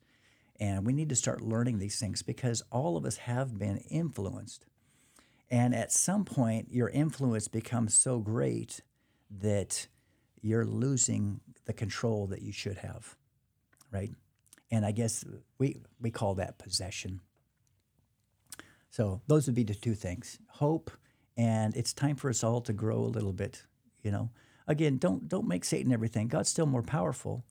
And 0.60 0.86
we 0.86 0.92
need 0.92 1.08
to 1.08 1.16
start 1.16 1.40
learning 1.40 1.78
these 1.78 1.98
things 1.98 2.22
because 2.22 2.62
all 2.70 2.96
of 2.96 3.04
us 3.04 3.16
have 3.16 3.58
been 3.58 3.78
influenced. 3.78 4.66
And 5.50 5.74
at 5.74 5.92
some 5.92 6.24
point, 6.24 6.68
your 6.70 6.88
influence 6.88 7.48
becomes 7.48 7.94
so 7.94 8.20
great 8.20 8.80
that 9.30 9.88
you're 10.40 10.64
losing 10.64 11.40
the 11.64 11.72
control 11.72 12.26
that 12.28 12.42
you 12.42 12.52
should 12.52 12.78
have, 12.78 13.16
right? 13.90 14.10
And 14.70 14.86
I 14.86 14.92
guess 14.92 15.24
we, 15.58 15.80
we 16.00 16.10
call 16.10 16.34
that 16.36 16.58
possession. 16.58 17.20
So 18.90 19.22
those 19.26 19.46
would 19.46 19.54
be 19.54 19.64
the 19.64 19.74
two 19.74 19.94
things 19.94 20.38
hope 20.48 20.90
and 21.36 21.74
it's 21.76 21.92
time 21.92 22.16
for 22.16 22.28
us 22.28 22.44
all 22.44 22.60
to 22.62 22.72
grow 22.72 22.98
a 22.98 23.06
little 23.06 23.32
bit. 23.32 23.62
You 24.02 24.10
know, 24.10 24.30
again, 24.66 24.98
don't 24.98 25.28
don't 25.28 25.48
make 25.48 25.64
Satan 25.64 25.92
everything. 25.92 26.28
God's 26.28 26.48
still 26.48 26.66
more 26.66 26.82
powerful, 26.82 27.44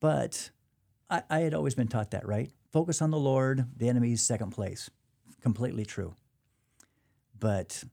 but 0.00 0.50
I, 1.10 1.22
I 1.30 1.38
had 1.40 1.54
always 1.54 1.74
been 1.74 1.88
taught 1.88 2.10
that, 2.12 2.26
right? 2.26 2.50
Focus 2.72 3.00
on 3.00 3.10
the 3.10 3.18
Lord. 3.18 3.66
The 3.76 3.88
enemy's 3.88 4.22
second 4.22 4.50
place. 4.50 4.90
Completely 5.40 5.84
true. 5.84 6.14
But 7.38 7.84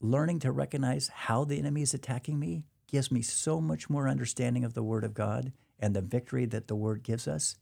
learning 0.00 0.40
to 0.40 0.52
recognize 0.52 1.08
how 1.08 1.44
the 1.44 1.58
enemy 1.58 1.82
is 1.82 1.94
attacking 1.94 2.38
me 2.38 2.64
gives 2.86 3.10
me 3.12 3.22
so 3.22 3.60
much 3.60 3.90
more 3.90 4.08
understanding 4.08 4.64
of 4.64 4.74
the 4.74 4.82
Word 4.82 5.04
of 5.04 5.14
God 5.14 5.52
and 5.78 5.94
the 5.94 6.00
victory 6.00 6.46
that 6.46 6.68
the 6.68 6.76
Word 6.76 7.02
gives 7.02 7.28
us. 7.28 7.56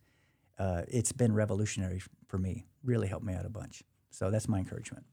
Uh, 0.58 0.82
it's 0.88 1.12
been 1.12 1.34
revolutionary 1.34 2.00
for 2.28 2.38
me. 2.38 2.66
Really 2.84 3.08
helped 3.08 3.26
me 3.26 3.34
out 3.34 3.44
a 3.44 3.50
bunch. 3.50 3.82
So 4.10 4.30
that's 4.30 4.48
my 4.48 4.58
encouragement. 4.58 5.04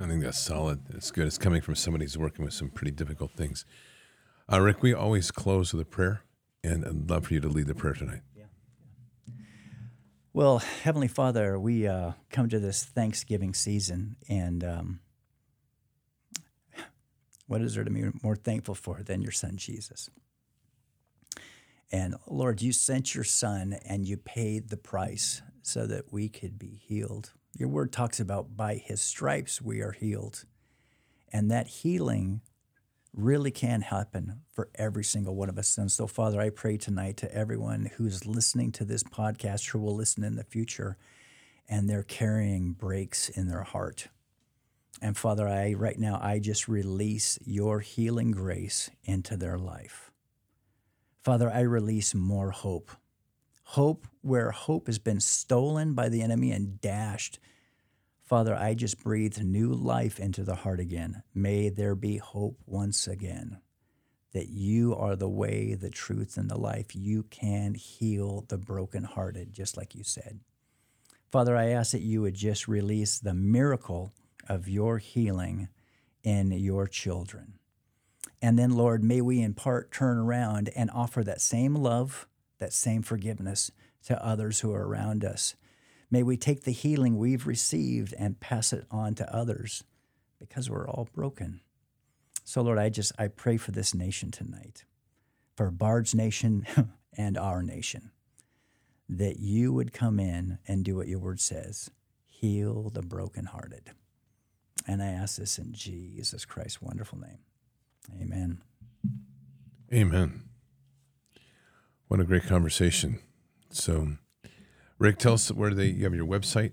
I 0.00 0.06
think 0.06 0.22
that's 0.22 0.38
solid. 0.38 0.80
It's 0.90 1.10
good. 1.10 1.26
It's 1.26 1.38
coming 1.38 1.60
from 1.60 1.74
somebody 1.74 2.04
who's 2.04 2.18
working 2.18 2.44
with 2.44 2.54
some 2.54 2.68
pretty 2.68 2.90
difficult 2.90 3.32
things. 3.32 3.64
Uh, 4.50 4.60
Rick, 4.60 4.82
we 4.82 4.92
always 4.92 5.30
close 5.30 5.72
with 5.72 5.82
a 5.82 5.88
prayer, 5.88 6.22
and 6.66 6.84
I'd 6.84 7.10
love 7.10 7.26
for 7.26 7.34
you 7.34 7.40
to 7.40 7.48
lead 7.48 7.66
the 7.66 7.74
prayer 7.74 7.94
tonight. 7.94 8.22
Yeah. 8.36 8.44
Well, 10.32 10.58
Heavenly 10.58 11.08
Father, 11.08 11.58
we 11.58 11.86
uh, 11.86 12.12
come 12.30 12.48
to 12.48 12.58
this 12.58 12.84
Thanksgiving 12.84 13.54
season, 13.54 14.16
and 14.28 14.62
um, 14.62 15.00
what 17.46 17.62
is 17.62 17.74
there 17.74 17.84
to 17.84 17.90
be 17.90 18.10
more 18.22 18.36
thankful 18.36 18.74
for 18.74 19.02
than 19.02 19.22
your 19.22 19.32
Son 19.32 19.56
Jesus? 19.56 20.10
And 21.92 22.16
Lord, 22.26 22.62
you 22.62 22.72
sent 22.72 23.14
your 23.14 23.24
Son 23.24 23.78
and 23.86 24.06
you 24.06 24.16
paid 24.16 24.68
the 24.68 24.76
price 24.76 25.42
so 25.62 25.86
that 25.86 26.12
we 26.12 26.28
could 26.28 26.58
be 26.58 26.80
healed. 26.86 27.32
Your 27.56 27.68
word 27.68 27.92
talks 27.92 28.18
about 28.18 28.56
by 28.56 28.74
his 28.74 29.00
stripes 29.00 29.62
we 29.62 29.80
are 29.80 29.92
healed. 29.92 30.44
And 31.32 31.50
that 31.50 31.68
healing 31.68 32.40
really 33.16 33.50
can 33.50 33.80
happen 33.80 34.40
for 34.52 34.68
every 34.74 35.02
single 35.02 35.34
one 35.34 35.48
of 35.48 35.58
us. 35.58 35.78
And 35.78 35.90
so, 35.90 36.06
Father, 36.06 36.40
I 36.40 36.50
pray 36.50 36.76
tonight 36.76 37.16
to 37.18 37.34
everyone 37.34 37.90
who's 37.96 38.26
listening 38.26 38.72
to 38.72 38.84
this 38.84 39.02
podcast 39.02 39.74
or 39.74 39.78
will 39.78 39.96
listen 39.96 40.22
in 40.22 40.36
the 40.36 40.44
future 40.44 40.96
and 41.68 41.88
they're 41.88 42.02
carrying 42.02 42.72
breaks 42.72 43.28
in 43.28 43.48
their 43.48 43.62
heart. 43.62 44.08
And 45.02 45.16
Father, 45.16 45.48
I 45.48 45.74
right 45.74 45.98
now 45.98 46.20
I 46.22 46.38
just 46.38 46.68
release 46.68 47.38
your 47.44 47.80
healing 47.80 48.30
grace 48.30 48.90
into 49.04 49.36
their 49.36 49.58
life. 49.58 50.12
Father, 51.22 51.50
I 51.50 51.60
release 51.60 52.14
more 52.14 52.50
hope 52.50 52.92
hope 53.70 54.06
where 54.22 54.52
hope 54.52 54.86
has 54.86 54.98
been 54.98 55.18
stolen 55.18 55.92
by 55.92 56.08
the 56.08 56.22
enemy 56.22 56.52
and 56.52 56.80
dashed. 56.80 57.40
Father, 58.26 58.54
I 58.54 58.74
just 58.74 59.02
breathe 59.02 59.38
new 59.38 59.72
life 59.72 60.20
into 60.20 60.42
the 60.42 60.56
heart 60.56 60.80
again. 60.80 61.22
May 61.34 61.68
there 61.68 61.94
be 61.94 62.18
hope 62.18 62.58
once 62.66 63.06
again 63.06 63.60
that 64.32 64.48
you 64.48 64.94
are 64.94 65.16
the 65.16 65.28
way, 65.28 65.74
the 65.74 65.88
truth, 65.88 66.36
and 66.36 66.50
the 66.50 66.58
life. 66.58 66.94
You 66.94 67.22
can 67.22 67.74
heal 67.74 68.44
the 68.48 68.58
brokenhearted, 68.58 69.52
just 69.52 69.76
like 69.76 69.94
you 69.94 70.02
said. 70.04 70.40
Father, 71.30 71.56
I 71.56 71.68
ask 71.68 71.92
that 71.92 72.02
you 72.02 72.20
would 72.22 72.34
just 72.34 72.68
release 72.68 73.18
the 73.18 73.32
miracle 73.32 74.12
of 74.48 74.68
your 74.68 74.98
healing 74.98 75.68
in 76.22 76.50
your 76.50 76.86
children. 76.86 77.54
And 78.42 78.58
then, 78.58 78.72
Lord, 78.72 79.02
may 79.02 79.20
we 79.20 79.40
in 79.40 79.54
part 79.54 79.92
turn 79.92 80.18
around 80.18 80.68
and 80.76 80.90
offer 80.90 81.22
that 81.24 81.40
same 81.40 81.74
love 81.74 82.26
that 82.58 82.72
same 82.72 83.02
forgiveness 83.02 83.70
to 84.06 84.24
others 84.24 84.60
who 84.60 84.72
are 84.72 84.86
around 84.86 85.24
us. 85.24 85.54
May 86.10 86.22
we 86.22 86.36
take 86.36 86.62
the 86.62 86.70
healing 86.72 87.16
we've 87.16 87.46
received 87.46 88.14
and 88.18 88.40
pass 88.40 88.72
it 88.72 88.86
on 88.90 89.14
to 89.16 89.34
others 89.34 89.84
because 90.38 90.70
we're 90.70 90.88
all 90.88 91.08
broken. 91.12 91.60
So, 92.44 92.62
Lord, 92.62 92.78
I 92.78 92.88
just 92.88 93.12
I 93.18 93.28
pray 93.28 93.56
for 93.56 93.72
this 93.72 93.94
nation 93.94 94.30
tonight, 94.30 94.84
for 95.56 95.70
Bard's 95.70 96.14
nation 96.14 96.66
and 97.16 97.36
our 97.36 97.62
nation, 97.62 98.12
that 99.08 99.40
you 99.40 99.72
would 99.72 99.92
come 99.92 100.20
in 100.20 100.58
and 100.68 100.84
do 100.84 100.96
what 100.96 101.08
your 101.08 101.18
word 101.18 101.40
says 101.40 101.90
heal 102.24 102.90
the 102.90 103.02
brokenhearted. 103.02 103.90
And 104.86 105.02
I 105.02 105.06
ask 105.06 105.38
this 105.38 105.58
in 105.58 105.72
Jesus 105.72 106.44
Christ's 106.44 106.82
wonderful 106.82 107.18
name. 107.18 107.38
Amen. 108.20 108.58
Amen. 109.92 110.42
What 112.08 112.20
a 112.20 112.24
great 112.24 112.44
conversation. 112.44 113.20
So, 113.70 114.16
Rick, 114.98 115.18
tell 115.18 115.34
us 115.34 115.52
where 115.52 115.74
they 115.74 115.88
you 115.88 116.04
have 116.04 116.14
your 116.14 116.26
website. 116.26 116.72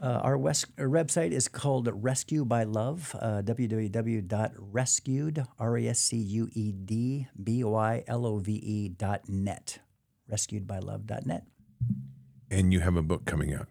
Uh, 0.00 0.20
our, 0.22 0.38
west, 0.38 0.66
our, 0.78 0.86
website 0.86 1.32
is 1.32 1.48
called 1.48 1.88
Rescue 1.92 2.44
by 2.44 2.62
Love, 2.62 3.16
uh, 3.20 3.42
www.rescued, 3.42 5.44
R-E-S-C-U-E-D, 5.58 7.26
B-Y-L-O-V-E 7.42 8.88
dot 8.90 9.28
net, 9.28 9.80
rescuedbylove.net. 10.30 11.42
And 12.48 12.72
you 12.72 12.78
have 12.80 12.94
a 12.94 13.02
book 13.02 13.24
coming 13.24 13.52
out. 13.52 13.66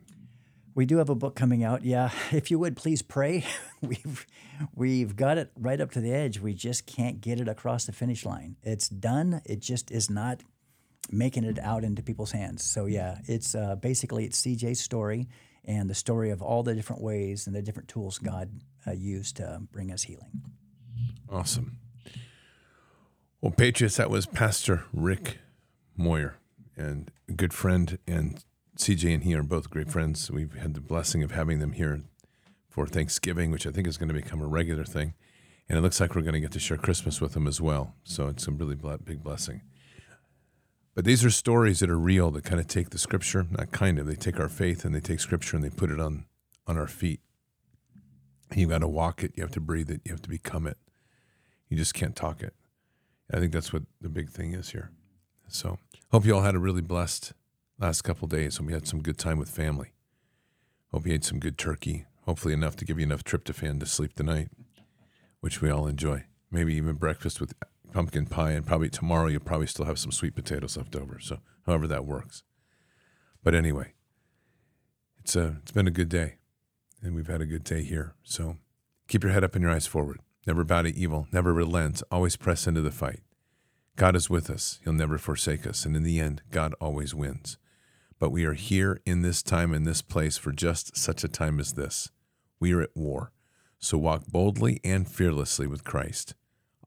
We 0.75 0.85
do 0.85 0.97
have 0.97 1.09
a 1.09 1.15
book 1.15 1.35
coming 1.35 1.63
out. 1.63 1.85
Yeah, 1.85 2.09
if 2.31 2.51
you 2.51 2.59
would 2.59 2.75
please 2.75 3.01
pray. 3.01 3.45
we've 3.81 4.27
we've 4.75 5.15
got 5.15 5.37
it 5.37 5.51
right 5.57 5.79
up 5.79 5.91
to 5.91 6.01
the 6.01 6.13
edge. 6.13 6.41
We 6.41 6.53
just 6.53 6.85
can't 6.85 7.21
get 7.21 7.39
it 7.39 7.47
across 7.47 7.85
the 7.85 7.93
finish 7.93 8.25
line. 8.25 8.57
It's 8.63 8.89
done. 8.89 9.41
It 9.45 9.61
just 9.61 9.91
is 9.91 10.09
not 10.09 10.43
making 11.09 11.43
it 11.43 11.59
out 11.59 11.83
into 11.83 12.01
people's 12.01 12.31
hands. 12.31 12.63
So 12.63 12.85
yeah, 12.85 13.19
it's 13.25 13.55
uh, 13.55 13.75
basically 13.75 14.25
it's 14.25 14.41
CJ's 14.41 14.79
story 14.79 15.27
and 15.65 15.89
the 15.89 15.95
story 15.95 16.31
of 16.31 16.41
all 16.41 16.63
the 16.63 16.73
different 16.73 17.01
ways 17.01 17.47
and 17.47 17.55
the 17.55 17.61
different 17.61 17.89
tools 17.89 18.17
God 18.17 18.49
uh, 18.85 18.91
used 18.91 19.37
to 19.37 19.61
bring 19.71 19.91
us 19.91 20.03
healing. 20.03 20.43
Awesome. 21.29 21.77
Well, 23.41 23.51
Patriots, 23.51 23.97
that 23.97 24.09
was 24.09 24.25
Pastor 24.25 24.85
Rick 24.93 25.39
Moyer 25.95 26.37
and 26.75 27.11
a 27.27 27.33
good 27.33 27.53
friend 27.53 27.99
and 28.07 28.43
CJ 28.77 29.13
and 29.13 29.23
he 29.23 29.35
are 29.35 29.43
both 29.43 29.69
great 29.69 29.91
friends. 29.91 30.31
We've 30.31 30.53
had 30.53 30.73
the 30.73 30.81
blessing 30.81 31.23
of 31.23 31.31
having 31.31 31.59
them 31.59 31.73
here 31.73 32.01
for 32.69 32.85
Thanksgiving, 32.85 33.51
which 33.51 33.65
I 33.65 33.71
think 33.71 33.87
is 33.87 33.97
going 33.97 34.09
to 34.09 34.13
become 34.13 34.41
a 34.41 34.47
regular 34.47 34.83
thing. 34.83 35.13
And 35.67 35.77
it 35.77 35.81
looks 35.81 35.99
like 35.99 36.15
we're 36.15 36.21
going 36.21 36.33
to 36.33 36.39
get 36.39 36.51
to 36.51 36.59
share 36.59 36.77
Christmas 36.77 37.19
with 37.19 37.33
them 37.33 37.47
as 37.47 37.59
well. 37.59 37.93
So 38.03 38.27
it's 38.27 38.47
a 38.47 38.51
really 38.51 38.77
big 39.03 39.23
blessing. 39.23 39.61
But 40.97 41.05
these 41.05 41.23
are 41.23 41.29
stories 41.29 41.79
that 41.81 41.91
are 41.91 41.99
real 41.99 42.31
that 42.31 42.43
kind 42.43 42.59
of 42.59 42.65
take 42.65 42.89
the 42.89 42.97
scripture, 42.97 43.45
not 43.51 43.71
kind 43.71 43.99
of, 43.99 44.07
they 44.07 44.15
take 44.15 44.39
our 44.39 44.49
faith 44.49 44.83
and 44.83 44.95
they 44.95 44.99
take 44.99 45.19
scripture 45.19 45.55
and 45.55 45.63
they 45.63 45.69
put 45.69 45.91
it 45.91 45.99
on, 45.99 46.25
on 46.65 46.75
our 46.75 46.87
feet. 46.87 47.19
You've 48.55 48.71
got 48.71 48.79
to 48.79 48.87
walk 48.87 49.23
it, 49.23 49.33
you 49.35 49.43
have 49.43 49.51
to 49.51 49.59
breathe 49.59 49.91
it, 49.91 50.01
you 50.03 50.11
have 50.11 50.23
to 50.23 50.29
become 50.29 50.65
it. 50.65 50.77
You 51.69 51.77
just 51.77 51.93
can't 51.93 52.15
talk 52.15 52.41
it. 52.41 52.55
I 53.31 53.37
think 53.37 53.51
that's 53.51 53.71
what 53.71 53.83
the 54.01 54.09
big 54.09 54.31
thing 54.31 54.53
is 54.53 54.71
here. 54.71 54.89
So, 55.47 55.77
hope 56.11 56.25
you 56.25 56.33
all 56.33 56.41
had 56.41 56.55
a 56.55 56.59
really 56.59 56.81
blessed 56.81 57.33
last 57.77 58.01
couple 58.01 58.27
days 58.27 58.57
and 58.57 58.67
you 58.67 58.73
had 58.73 58.87
some 58.87 59.03
good 59.03 59.19
time 59.19 59.37
with 59.37 59.51
family. 59.51 59.91
Hope 60.91 61.05
you 61.05 61.13
ate 61.13 61.25
some 61.25 61.37
good 61.37 61.59
turkey, 61.59 62.05
hopefully 62.25 62.55
enough 62.55 62.75
to 62.75 62.85
give 62.85 62.97
you 62.97 63.05
enough 63.05 63.23
tryptophan 63.23 63.79
to 63.81 63.85
sleep 63.85 64.15
tonight, 64.15 64.49
which 65.41 65.61
we 65.61 65.69
all 65.69 65.85
enjoy. 65.85 66.23
Maybe 66.49 66.73
even 66.73 66.95
breakfast 66.95 67.39
with 67.39 67.53
pumpkin 67.91 68.25
pie, 68.25 68.51
and 68.51 68.65
probably 68.65 68.89
tomorrow 68.89 69.27
you'll 69.27 69.41
probably 69.41 69.67
still 69.67 69.85
have 69.85 69.99
some 69.99 70.11
sweet 70.11 70.35
potatoes 70.35 70.77
left 70.77 70.95
over. 70.95 71.19
So, 71.19 71.39
however 71.65 71.87
that 71.87 72.05
works. 72.05 72.43
But 73.43 73.55
anyway, 73.55 73.93
it's 75.19 75.35
a 75.35 75.57
it's 75.61 75.71
been 75.71 75.87
a 75.87 75.91
good 75.91 76.09
day, 76.09 76.35
and 77.01 77.15
we've 77.15 77.27
had 77.27 77.41
a 77.41 77.45
good 77.45 77.63
day 77.63 77.83
here. 77.83 78.15
So, 78.23 78.57
keep 79.07 79.23
your 79.23 79.33
head 79.33 79.43
up 79.43 79.55
and 79.55 79.63
your 79.63 79.71
eyes 79.71 79.87
forward. 79.87 80.19
Never 80.45 80.63
bow 80.63 80.83
to 80.83 80.95
evil. 80.95 81.27
Never 81.31 81.53
relent. 81.53 82.01
Always 82.09 82.37
press 82.37 82.67
into 82.67 82.81
the 82.81 82.91
fight. 82.91 83.19
God 83.97 84.15
is 84.15 84.29
with 84.29 84.49
us. 84.49 84.79
He'll 84.83 84.93
never 84.93 85.17
forsake 85.17 85.67
us. 85.67 85.83
And 85.83 85.95
in 85.95 86.03
the 86.03 86.19
end, 86.19 86.41
God 86.51 86.73
always 86.79 87.13
wins. 87.13 87.57
But 88.19 88.29
we 88.29 88.45
are 88.45 88.53
here 88.53 89.01
in 89.05 89.23
this 89.23 89.43
time, 89.43 89.73
in 89.73 89.83
this 89.83 90.01
place, 90.01 90.37
for 90.37 90.51
just 90.51 90.95
such 90.95 91.23
a 91.23 91.27
time 91.27 91.59
as 91.59 91.73
this. 91.73 92.11
We 92.59 92.73
are 92.73 92.81
at 92.81 92.95
war. 92.95 93.31
So 93.79 93.97
walk 93.97 94.25
boldly 94.27 94.79
and 94.83 95.07
fearlessly 95.07 95.67
with 95.67 95.83
Christ. 95.83 96.33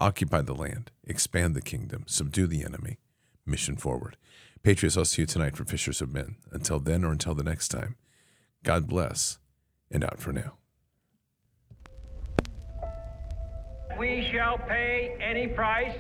Occupy 0.01 0.41
the 0.41 0.55
land, 0.55 0.91
expand 1.07 1.55
the 1.55 1.61
kingdom, 1.61 2.05
subdue 2.07 2.47
the 2.47 2.65
enemy. 2.65 2.99
Mission 3.45 3.77
forward. 3.77 4.17
Patriots, 4.63 4.97
I'll 4.97 5.05
see 5.05 5.23
you 5.23 5.27
tonight 5.27 5.57
for 5.57 5.67
Fishers 5.67 6.01
of 6.01 6.11
Men. 6.11 6.37
Until 6.51 6.79
then 6.79 7.05
or 7.05 7.13
until 7.13 7.35
the 7.35 7.43
next 7.43 7.69
time, 7.69 7.97
God 8.63 8.87
bless 8.87 9.39
and 9.91 10.03
out 10.03 10.19
for 10.19 10.33
now. 10.33 10.55
We 13.99 14.27
shall 14.33 14.57
pay 14.57 15.17
any 15.21 15.47
price 15.49 15.97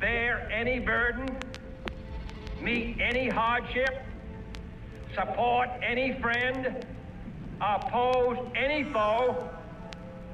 bear 0.00 0.50
any 0.52 0.78
burden, 0.78 1.26
meet 2.60 2.98
any 3.00 3.28
hardship, 3.28 4.04
support 5.14 5.68
any 5.82 6.20
friend, 6.20 6.84
oppose 7.60 8.36
any 8.54 8.84
foe 8.92 9.48